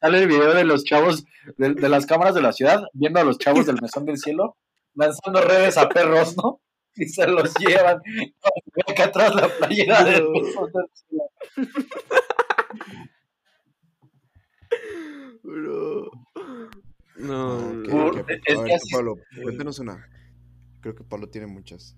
sale 0.00 0.18
el 0.22 0.28
video 0.28 0.54
de 0.54 0.64
los 0.64 0.84
chavos 0.84 1.24
de, 1.56 1.74
de 1.74 1.88
las 1.88 2.06
cámaras 2.06 2.34
de 2.34 2.42
la 2.42 2.52
ciudad 2.52 2.82
viendo 2.92 3.18
a 3.20 3.24
los 3.24 3.38
chavos 3.38 3.66
del 3.66 3.80
mesón 3.82 4.04
del 4.04 4.18
cielo 4.18 4.56
lanzando 4.94 5.40
redes 5.40 5.76
a 5.76 5.88
perros, 5.88 6.36
¿no? 6.36 6.60
Y 6.94 7.06
se 7.08 7.26
los 7.26 7.52
llevan. 7.56 8.00
Acá 8.88 9.04
atrás 9.04 9.34
la 9.34 9.48
playera 9.48 10.02
del 10.04 10.28
mesón 10.30 10.70
del 10.72 10.86
cielo. 10.94 11.24
Bro. 15.42 16.10
No, 17.18 17.72
No, 17.72 17.72
no, 17.72 17.80
ok, 17.80 17.88
no. 17.88 18.06
ok. 18.22 18.30
Es 18.30 18.58
A 18.58 18.62
que 18.62 18.62
ver, 18.62 18.74
así- 18.74 18.94
Pablo, 18.94 19.16
cuéntanos 19.42 19.78
una. 19.78 20.06
Creo 20.80 20.94
que 20.94 21.04
Pablo 21.04 21.28
tiene 21.28 21.46
muchas. 21.46 21.96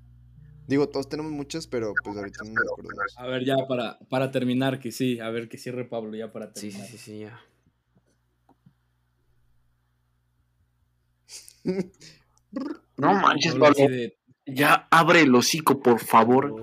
Digo, 0.69 0.87
todos 0.89 1.09
tenemos 1.09 1.33
muchas, 1.33 1.67
pero 1.67 1.95
pues 2.05 2.17
ahorita 2.17 2.45
no 2.45 2.51
nos 2.53 2.73
acordamos. 2.73 3.15
A 3.17 3.27
ver, 3.27 3.45
ya 3.45 3.57
para, 3.67 3.99
para 4.11 4.31
terminar, 4.31 4.79
que 4.79 4.93
sí, 4.93 5.19
a 5.19 5.31
ver 5.31 5.49
que 5.49 5.57
cierre 5.59 5.85
Pablo 5.87 6.15
ya 6.15 6.31
para 6.31 6.53
Sí, 6.55 6.71
sí, 6.71 6.77
terminar. 6.79 6.89
sí, 6.91 6.99
sí, 6.99 7.19
ya. 7.21 7.41
No 12.97 13.13
manches, 13.15 13.53
Pablo, 13.53 13.67
así 13.69 13.83
Pablo. 13.83 13.97
de- 13.97 14.19
Ya 14.47 14.89
abre 14.91 15.21
el 15.23 15.35
hocico, 15.35 15.81
por 15.81 16.01
favor. 16.01 16.55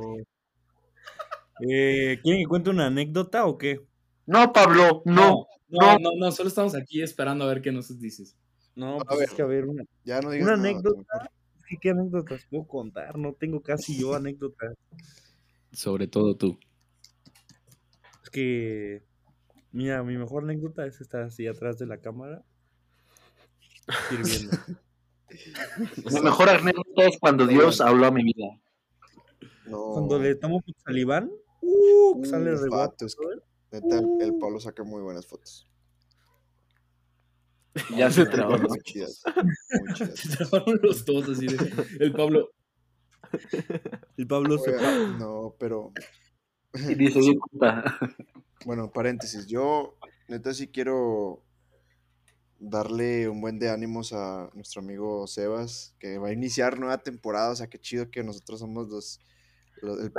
Eh, 1.67 2.19
¿Quieren 2.21 2.43
que 2.43 2.47
cuente 2.47 2.69
una 2.69 2.87
anécdota 2.87 3.45
o 3.45 3.57
qué? 3.57 3.85
No, 4.25 4.51
Pablo, 4.51 5.01
no. 5.05 5.47
no, 5.69 5.97
no, 5.99 6.09
no, 6.17 6.31
solo 6.31 6.49
estamos 6.49 6.75
aquí 6.75 7.01
esperando 7.01 7.45
a 7.45 7.47
ver 7.47 7.61
qué 7.61 7.71
nos 7.71 7.97
dices. 7.99 8.35
No, 8.75 8.97
A 8.97 9.05
pues 9.05 9.19
ver. 9.19 9.29
es 9.29 9.35
que 9.35 9.41
a 9.41 9.45
ver, 9.45 9.65
una, 9.65 9.83
Ya 10.03 10.19
no 10.21 10.29
digas 10.31 10.47
una 10.47 10.57
nada, 10.57 10.69
anécdota. 10.69 11.29
Que 11.67 11.77
¿Qué 11.77 11.89
anécdotas 11.89 12.45
puedo 12.49 12.65
contar? 12.65 13.17
No 13.17 13.33
tengo 13.33 13.61
casi 13.61 13.99
yo 13.99 14.15
anécdotas. 14.15 14.75
Sobre 15.71 16.07
todo 16.07 16.35
tú. 16.35 16.57
Es 18.23 18.29
que, 18.29 19.03
mira, 19.71 20.03
mi 20.03 20.17
mejor 20.17 20.43
anécdota 20.43 20.85
es 20.85 21.01
estar 21.01 21.23
así 21.23 21.47
atrás 21.47 21.77
de 21.77 21.87
la 21.87 21.99
cámara, 21.99 22.43
sirviendo. 24.09 24.57
La 26.11 26.21
mejor 26.21 26.49
anécdota 26.49 27.07
es 27.07 27.17
cuando 27.19 27.45
Dios 27.45 27.81
habló 27.81 28.05
a 28.05 28.11
mi 28.11 28.23
vida. 28.23 28.57
No. 29.65 29.91
Cuando 29.93 30.19
le 30.19 30.35
tomo 30.35 30.61
fotos 30.61 30.83
al 30.85 30.97
Iván, 30.97 31.29
uh, 31.61 32.21
que 32.21 32.29
sale 32.29 32.53
Uf, 32.53 32.61
re 32.61 32.67
guapo, 32.69 32.91
vato, 32.91 33.05
es. 33.05 33.17
Neta, 33.71 33.97
el, 33.97 34.07
el 34.21 34.37
Pablo 34.37 34.59
saca 34.59 34.83
muy 34.83 35.01
buenas 35.01 35.25
fotos. 35.25 35.67
Ya 37.97 38.09
se 38.09 38.25
buenas, 38.25 38.69
Muy 38.69 38.79
chidas. 38.83 39.21
Se 40.15 40.37
trabaron 40.37 40.79
los 40.81 41.05
dos 41.05 41.29
así 41.29 41.47
de. 41.47 41.71
El 41.99 42.13
Pablo. 42.13 42.49
El 44.17 44.27
Pablo 44.27 44.57
se 44.57 44.71
no, 45.19 45.55
pero 45.59 45.91
Y 46.73 46.95
dice, 46.95 47.19
bueno, 48.65 48.91
paréntesis. 48.91 49.45
Yo, 49.47 49.97
neta, 50.27 50.53
sí 50.53 50.67
quiero 50.67 51.43
darle 52.59 53.27
un 53.27 53.41
buen 53.41 53.59
de 53.59 53.69
ánimos 53.69 54.13
a 54.13 54.49
nuestro 54.53 54.81
amigo 54.81 55.27
Sebas, 55.27 55.95
que 55.99 56.17
va 56.17 56.29
a 56.29 56.33
iniciar 56.33 56.79
nueva 56.79 56.99
temporada. 56.99 57.51
O 57.51 57.55
sea, 57.55 57.67
qué 57.67 57.79
chido 57.79 58.09
que 58.09 58.23
nosotros 58.23 58.59
somos 58.59 58.87
los. 58.87 59.19
los- 59.81 59.99
el. 59.99 60.13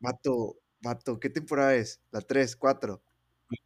Vato, 0.00 0.56
vato, 0.80 1.18
¿qué 1.20 1.30
temporada 1.30 1.74
es? 1.74 2.00
La 2.10 2.20
3, 2.20 2.56
4. 2.56 3.02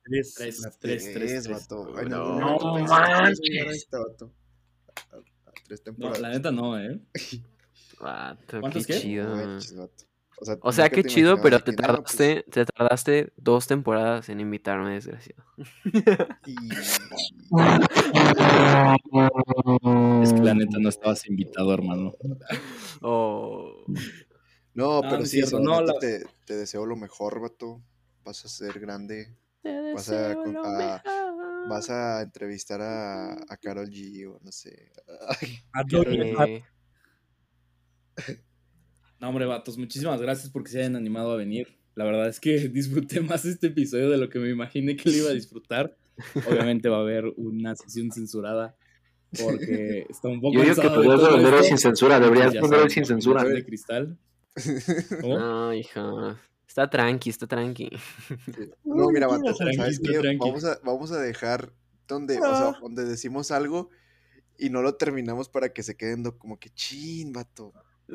Tres, 0.02 0.34
Tres, 0.34 0.60
la 0.60 0.70
tres, 0.70 0.78
Tres, 0.80 1.12
tres, 1.14 1.42
tres. 1.44 1.68
vato. 1.68 1.92
Ay, 1.96 2.06
No, 2.08 2.58
no, 2.58 2.78
esta, 2.78 3.98
vato. 3.98 4.32
A- 5.12 5.16
a- 5.16 5.18
a 5.18 5.52
Tres 5.66 5.82
No, 5.96 6.10
la 6.14 6.30
neta 6.30 6.50
no, 6.50 6.78
¿eh? 6.78 7.00
Vato, 8.00 8.60
qué 8.72 8.84
chido. 8.84 9.36
No 9.36 9.46
manches, 9.46 9.76
vato. 9.76 10.04
O 10.40 10.44
sea, 10.44 10.56
O 10.62 10.72
sea, 10.72 10.84
nunca 10.84 10.94
qué 10.94 11.02
te 11.02 11.08
chido, 11.08 11.42
pero 11.42 11.58
te 11.58 11.72
no, 11.72 11.76
pues, 11.76 11.86
tardaste, 11.88 12.44
te 12.48 12.64
tardaste 12.64 13.32
dos 13.36 13.66
temporadas 13.66 14.28
en 14.28 14.38
invitarme, 14.38 14.94
desgraciado. 14.94 15.42
y- 16.46 16.68
Es 20.22 20.32
que 20.32 20.40
la 20.42 20.54
neta 20.54 20.78
no 20.78 20.88
estabas 20.88 21.26
invitado, 21.28 21.72
hermano. 21.74 22.12
Oh. 23.00 23.84
No, 24.74 25.00
pero 25.02 25.18
no 25.18 25.24
sí, 25.24 25.38
cierto, 25.38 25.58
no, 25.60 25.80
la- 25.82 25.94
te, 25.94 26.24
te 26.44 26.56
deseo 26.56 26.86
lo 26.86 26.96
mejor, 26.96 27.40
vato. 27.40 27.82
Vas 28.24 28.44
a 28.44 28.48
ser 28.48 28.78
grande. 28.78 29.34
Te 29.62 29.92
Vas 29.92 30.08
a 30.10 30.28
deseo 30.28 30.42
con- 30.44 30.52
lo 30.54 30.64
a- 30.64 30.78
mejor. 30.78 31.68
Vas 31.68 31.90
a 31.90 32.22
entrevistar 32.22 32.80
a, 32.80 33.32
a 33.34 33.56
Carol 33.62 33.88
G 33.90 34.26
o 34.26 34.38
no 34.42 34.52
sé. 34.52 34.90
Ay, 35.40 35.58
No, 39.20 39.30
hombre, 39.30 39.46
vatos, 39.46 39.76
muchísimas 39.78 40.20
gracias 40.22 40.48
porque 40.50 40.70
se 40.70 40.78
hayan 40.78 40.94
animado 40.94 41.32
a 41.32 41.36
venir. 41.36 41.76
La 41.96 42.04
verdad 42.04 42.28
es 42.28 42.38
que 42.38 42.68
disfruté 42.68 43.20
más 43.20 43.44
este 43.44 43.66
episodio 43.68 44.08
de 44.10 44.16
lo 44.16 44.28
que 44.28 44.38
me 44.38 44.48
imaginé 44.48 44.94
que 44.96 45.10
lo 45.10 45.16
iba 45.16 45.30
a 45.30 45.34
disfrutar. 45.34 45.96
Obviamente 46.48 46.88
va 46.88 46.98
a 46.98 47.00
haber 47.00 47.24
una 47.36 47.74
sesión 47.74 48.12
censurada 48.12 48.76
porque 49.40 50.06
está 50.08 50.28
un 50.28 50.40
poco 50.40 50.54
Yo 50.54 50.62
digo 50.62 50.80
que 50.82 50.88
podrías 50.88 51.20
esto. 51.22 51.62
sin 51.64 51.78
censura, 51.78 52.20
deberías 52.20 52.54
saben, 52.54 52.90
sin 52.90 53.04
censura. 53.04 53.42
de 53.44 53.64
cristal. 53.64 54.16
¿Cómo? 55.20 55.38
No, 55.38 55.74
hijo. 55.74 56.36
Está 56.78 56.90
tranqui, 56.90 57.30
está 57.30 57.46
tranqui. 57.48 57.90
No, 58.84 59.08
mira, 59.10 59.28
¿sabes 59.28 59.98
qué? 59.98 60.36
Vamos 60.38 60.64
a, 60.64 60.78
vamos 60.84 61.10
a 61.10 61.20
dejar 61.20 61.72
donde, 62.06 62.38
o 62.38 62.56
sea, 62.56 62.78
donde 62.80 63.04
decimos 63.04 63.50
algo 63.50 63.90
y 64.56 64.70
no 64.70 64.80
lo 64.80 64.94
terminamos 64.94 65.48
para 65.48 65.72
que 65.72 65.82
se 65.82 65.96
queden 65.96 66.22
como 66.38 66.60
que 66.60 66.70
chin, 66.70 67.32
vato. 67.32 67.72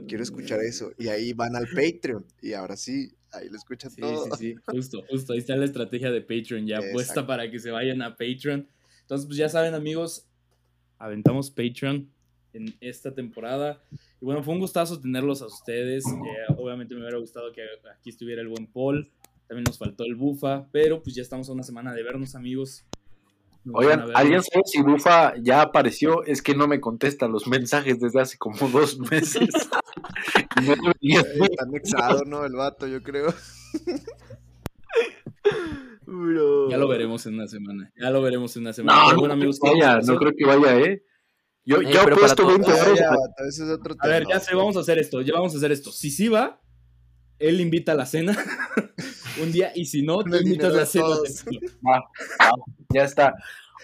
Quiero 0.07 0.23
escuchar 0.23 0.61
eso. 0.61 0.93
Y 0.97 1.09
ahí 1.09 1.33
van 1.33 1.57
al 1.57 1.67
Patreon. 1.67 2.25
Y 2.41 2.53
ahora 2.53 2.77
sí, 2.77 3.13
ahí 3.33 3.49
lo 3.49 3.57
escuchan 3.57 3.91
Sí, 3.91 3.99
todo. 4.01 4.25
sí, 4.37 4.53
sí, 4.53 4.55
justo, 4.65 5.03
justo. 5.09 5.33
Ahí 5.33 5.39
está 5.39 5.57
la 5.57 5.65
estrategia 5.65 6.09
de 6.09 6.21
Patreon 6.21 6.65
ya 6.65 6.79
puesta 6.93 7.27
para 7.27 7.51
que 7.51 7.59
se 7.59 7.69
vayan 7.69 8.01
a 8.01 8.11
Patreon. 8.15 8.67
Entonces, 9.01 9.27
pues 9.27 9.37
ya 9.37 9.49
saben, 9.49 9.73
amigos, 9.73 10.25
aventamos 10.97 11.51
Patreon 11.51 12.09
en 12.53 12.73
esta 12.81 13.13
temporada. 13.13 13.81
Y 14.21 14.25
bueno, 14.25 14.43
fue 14.43 14.53
un 14.53 14.59
gustazo 14.59 14.99
tenerlos 14.99 15.41
a 15.41 15.47
ustedes. 15.47 16.05
Eh, 16.05 16.53
obviamente 16.57 16.95
me 16.95 17.01
hubiera 17.01 17.17
gustado 17.17 17.51
que 17.51 17.61
aquí 17.91 18.09
estuviera 18.09 18.41
el 18.41 18.47
buen 18.47 18.67
Paul. 18.67 19.09
También 19.47 19.65
nos 19.65 19.77
faltó 19.77 20.03
el 20.05 20.15
Bufa, 20.15 20.67
pero 20.71 21.03
pues 21.03 21.15
ya 21.15 21.21
estamos 21.21 21.49
a 21.49 21.53
una 21.53 21.63
semana 21.63 21.93
de 21.93 22.03
vernos, 22.03 22.35
amigos. 22.35 22.85
Nos 23.65 23.75
Oigan, 23.75 24.07
ver. 24.07 24.17
¿alguien 24.17 24.43
sabe 24.43 24.63
si 24.65 24.81
Bufa 24.81 25.35
ya 25.41 25.61
apareció? 25.61 26.23
Es 26.25 26.41
que 26.41 26.55
no 26.55 26.67
me 26.67 26.81
contesta 26.81 27.27
los 27.27 27.47
mensajes 27.47 27.99
desde 27.99 28.21
hace 28.21 28.37
como 28.37 28.67
dos 28.69 28.99
meses. 28.99 29.49
Y 30.61 30.65
no 30.81 30.91
Está 31.45 31.63
anexado, 31.63 32.23
¿no? 32.25 32.45
El 32.45 32.53
vato, 32.53 32.87
yo 32.87 33.01
creo. 33.01 33.33
Ya 36.69 36.77
lo 36.77 36.87
veremos 36.87 37.25
en 37.25 37.35
una 37.35 37.47
semana. 37.47 37.91
Ya 37.99 38.11
lo 38.11 38.21
veremos 38.21 38.55
en 38.55 38.63
una 38.63 38.73
semana. 38.73 38.99
No, 38.99 39.05
bueno, 39.05 39.21
creo 39.21 39.33
amigos, 39.33 39.59
que 39.59 39.67
¿qué 39.67 39.81
vaya, 39.81 39.99
no 40.01 40.15
creo 40.17 40.31
que 40.37 40.45
vaya, 40.45 40.79
¿eh? 40.79 41.03
Yo, 41.65 41.77
Eh, 41.81 41.91
yo 41.93 42.01
he 42.01 42.03
pero 42.03 42.17
puesto 42.17 42.43
para 42.43 42.49
20 42.57 42.65
todos- 42.71 42.79
Ah, 42.81 42.85
euros. 42.85 42.99
ya, 42.99 43.09
vato, 43.09 43.43
ese 43.47 43.63
es 43.63 43.69
otro 43.69 43.95
A 43.99 44.07
ver, 44.07 44.25
ya 44.27 44.39
sé, 44.39 44.55
vamos 44.55 44.75
a 44.77 44.81
hacer 44.81 44.97
esto. 44.99 45.21
Ya 45.21 45.33
vamos 45.33 45.53
a 45.53 45.57
hacer 45.57 45.71
esto. 45.71 45.91
Si 45.91 46.11
sí 46.11 46.27
va, 46.27 46.59
él 47.39 47.61
invita 47.61 47.93
a 47.93 47.95
la 47.95 48.05
cena 48.05 48.35
un 49.41 49.51
día 49.51 49.71
y 49.75 49.85
si 49.85 50.01
no, 50.01 50.23
tú 50.23 50.35
invitas 50.35 50.73
la 50.73 50.85
cena. 50.85 51.05
todos. 51.05 51.45
Va, 51.85 51.99
va, 51.99 52.55
ya 52.93 53.03
está. 53.03 53.33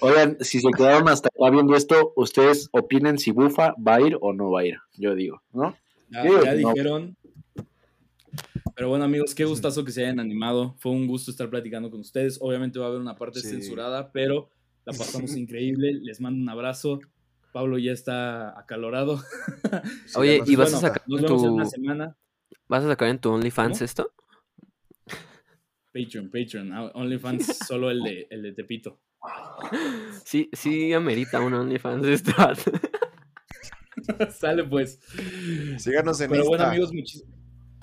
Oigan, 0.01 0.38
si 0.41 0.59
se 0.61 0.69
quedaron 0.77 1.09
hasta 1.09 1.27
acá 1.30 1.49
viendo 1.51 1.75
esto, 1.75 2.13
ustedes 2.15 2.69
opinen 2.71 3.17
si 3.17 3.32
Bufa 3.32 3.75
va 3.86 3.95
a 3.95 4.01
ir 4.01 4.17
o 4.21 4.34
no 4.34 4.51
va 4.51 4.61
a 4.61 4.65
ir. 4.65 4.77
Yo 4.97 5.13
digo, 5.15 5.41
¿no? 5.51 5.75
Ya, 6.09 6.23
Sí, 6.23 6.30
ya 6.43 6.55
no. 6.55 6.69
dijeron. 6.69 7.17
Pero 8.75 8.88
bueno, 8.89 9.03
amigos, 9.05 9.36
qué 9.36 9.43
gustazo 9.45 9.84
que 9.84 9.91
se 9.91 10.03
hayan 10.05 10.19
animado. 10.21 10.75
Fue 10.80 10.91
un 10.93 11.05
gusto 11.07 11.32
estar 11.32 11.49
platicando 11.49 11.89
con 11.91 11.99
ustedes. 11.99 12.38
Obviamente 12.41 12.80
va 12.80 12.86
a 12.86 12.89
haber 12.89 13.01
una 13.01 13.15
parte 13.15 13.41
Sí. 13.41 13.47
censurada, 13.49 14.11
pero 14.11 14.49
la 14.86 14.93
pasamos 14.93 15.36
increíble. 15.36 15.93
Les 16.01 16.21
mando 16.21 16.41
un 16.41 16.49
abrazo. 16.49 16.99
Pablo 17.52 17.78
ya 17.78 17.91
está 17.91 18.58
acalorado. 18.60 19.22
Oye, 20.16 20.41
¿y 20.45 20.56
vas 20.56 20.74
a 20.74 20.78
Bueno, 20.78 20.88
sacar 20.88 21.04
nos 21.08 21.22
vemos 21.22 21.43
en 21.43 21.50
una 21.52 21.64
tu, 21.64 21.70
semana. 21.70 22.18
vas 22.68 22.84
a 22.84 22.88
sacar 22.88 23.10
en 23.10 23.20
tu 23.20 23.30
OnlyFans 23.32 23.78
¿Cómo? 23.80 23.86
esto? 23.86 24.14
Patreon, 25.93 26.30
Patreon. 26.30 26.72
ah, 26.74 26.91
OnlyFans, 26.93 27.58
solo 27.68 27.89
el 27.91 28.02
de, 28.04 28.28
el 28.30 28.41
de 28.43 28.54
Tepito. 28.54 29.00
Sí, 30.24 30.50
sí 30.54 30.93
amerita 30.93 31.41
un 31.41 31.54
OnlyFans 31.56 32.06
esto. 32.06 32.32
Sale 34.30 34.64
pues. 34.64 35.00
Síganos 35.78 36.22
en 36.22 36.30
Pero 36.30 36.45
bueno, 36.45 36.64
Insta. 36.64 36.70
amigos, 36.72 36.91
muchis- 36.93 37.24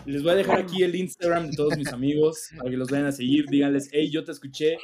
les 0.07 0.23
voy 0.23 0.33
a 0.33 0.35
dejar 0.37 0.61
aquí 0.61 0.83
el 0.85 0.95
Instagram 0.95 1.49
de 1.51 1.57
todos 1.57 1.77
mis 1.77 1.93
amigos 1.93 2.51
para 2.57 2.71
que 2.71 2.77
los 2.77 2.89
vayan 2.89 3.07
a 3.07 3.12
seguir. 3.12 3.47
Díganles, 3.51 3.89
hey, 3.93 4.09
yo 4.11 4.23
te 4.25 4.31
escuché, 4.33 4.79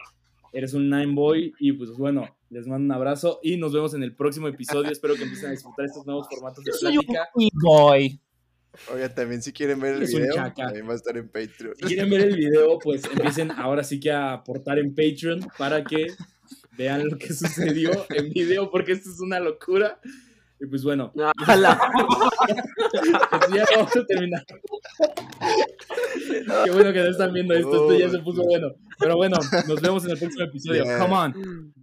eres 0.53 0.75
un 0.75 0.91
Nine 0.91 1.15
Boy. 1.15 1.55
Y 1.61 1.73
pues 1.73 1.91
bueno, 1.97 2.37
les 2.53 2.67
mando 2.67 2.85
un 2.85 2.93
abrazo 2.93 3.41
y 3.43 3.57
nos 3.57 3.73
vemos 3.73 3.95
en 3.95 4.03
el 4.03 4.15
próximo 4.15 4.47
episodio. 4.47 4.91
Espero 4.93 5.15
que 5.15 5.23
empiecen 5.23 5.49
a 5.49 5.53
disfrutar 5.53 5.87
estos 5.87 6.05
nuevos 6.07 6.27
formatos 6.31 6.63
de 6.65 6.73
plática. 6.79 7.29
boy. 7.63 8.21
Oigan, 8.93 9.15
también 9.15 9.43
si 9.43 9.53
quieren 9.53 9.81
ver 9.81 9.97
el 9.97 10.03
Es 10.03 10.15
un 10.15 10.23
video, 10.23 10.53
también 10.55 10.89
va 10.89 10.93
a 10.93 10.97
estar 10.97 11.17
en 11.17 11.29
Patreon. 11.29 11.75
Si 11.77 11.85
quieren 11.85 12.11
ver 12.11 12.21
el 12.23 12.37
video, 12.37 12.79
pues 12.79 13.05
empiecen 13.05 13.51
ahora 13.51 13.85
sí 13.85 14.01
que 14.01 14.11
a 14.11 14.33
aportar 14.35 14.79
en 14.79 14.95
Patreon 14.95 15.47
para 15.59 15.85
que 15.85 16.07
vean 16.77 17.09
lo 17.09 17.19
que 17.19 17.33
sucedió 17.35 17.91
en 18.11 18.31
video, 18.31 18.71
porque 18.71 18.93
esto 18.93 19.11
es 19.11 19.21
una 19.21 19.41
locura. 19.41 19.99
Y 20.59 20.67
pues 20.67 20.85
bueno, 20.85 21.13
A 21.47 21.57
la- 21.57 21.79
pues 23.31 23.51
ya 23.53 23.65
vamos 23.77 23.97
a 23.97 24.07
terminar. 24.07 24.45
Qué 26.65 26.71
bueno 26.71 26.93
que 26.93 27.01
no 27.01 27.11
están 27.11 27.33
viendo 27.33 27.55
esto, 27.55 27.75
esto 27.75 27.99
ya 27.99 28.11
se 28.11 28.19
puso 28.21 28.43
bueno. 28.45 28.69
Pero 28.99 29.17
bueno, 29.17 29.37
nos 29.69 29.81
vemos 29.83 30.05
en 30.05 30.13
el 30.13 30.19
próximo 30.19 30.45
episodio. 30.45 30.85
Yeah. 30.85 30.99
Come 30.99 31.15
on. 31.15 31.75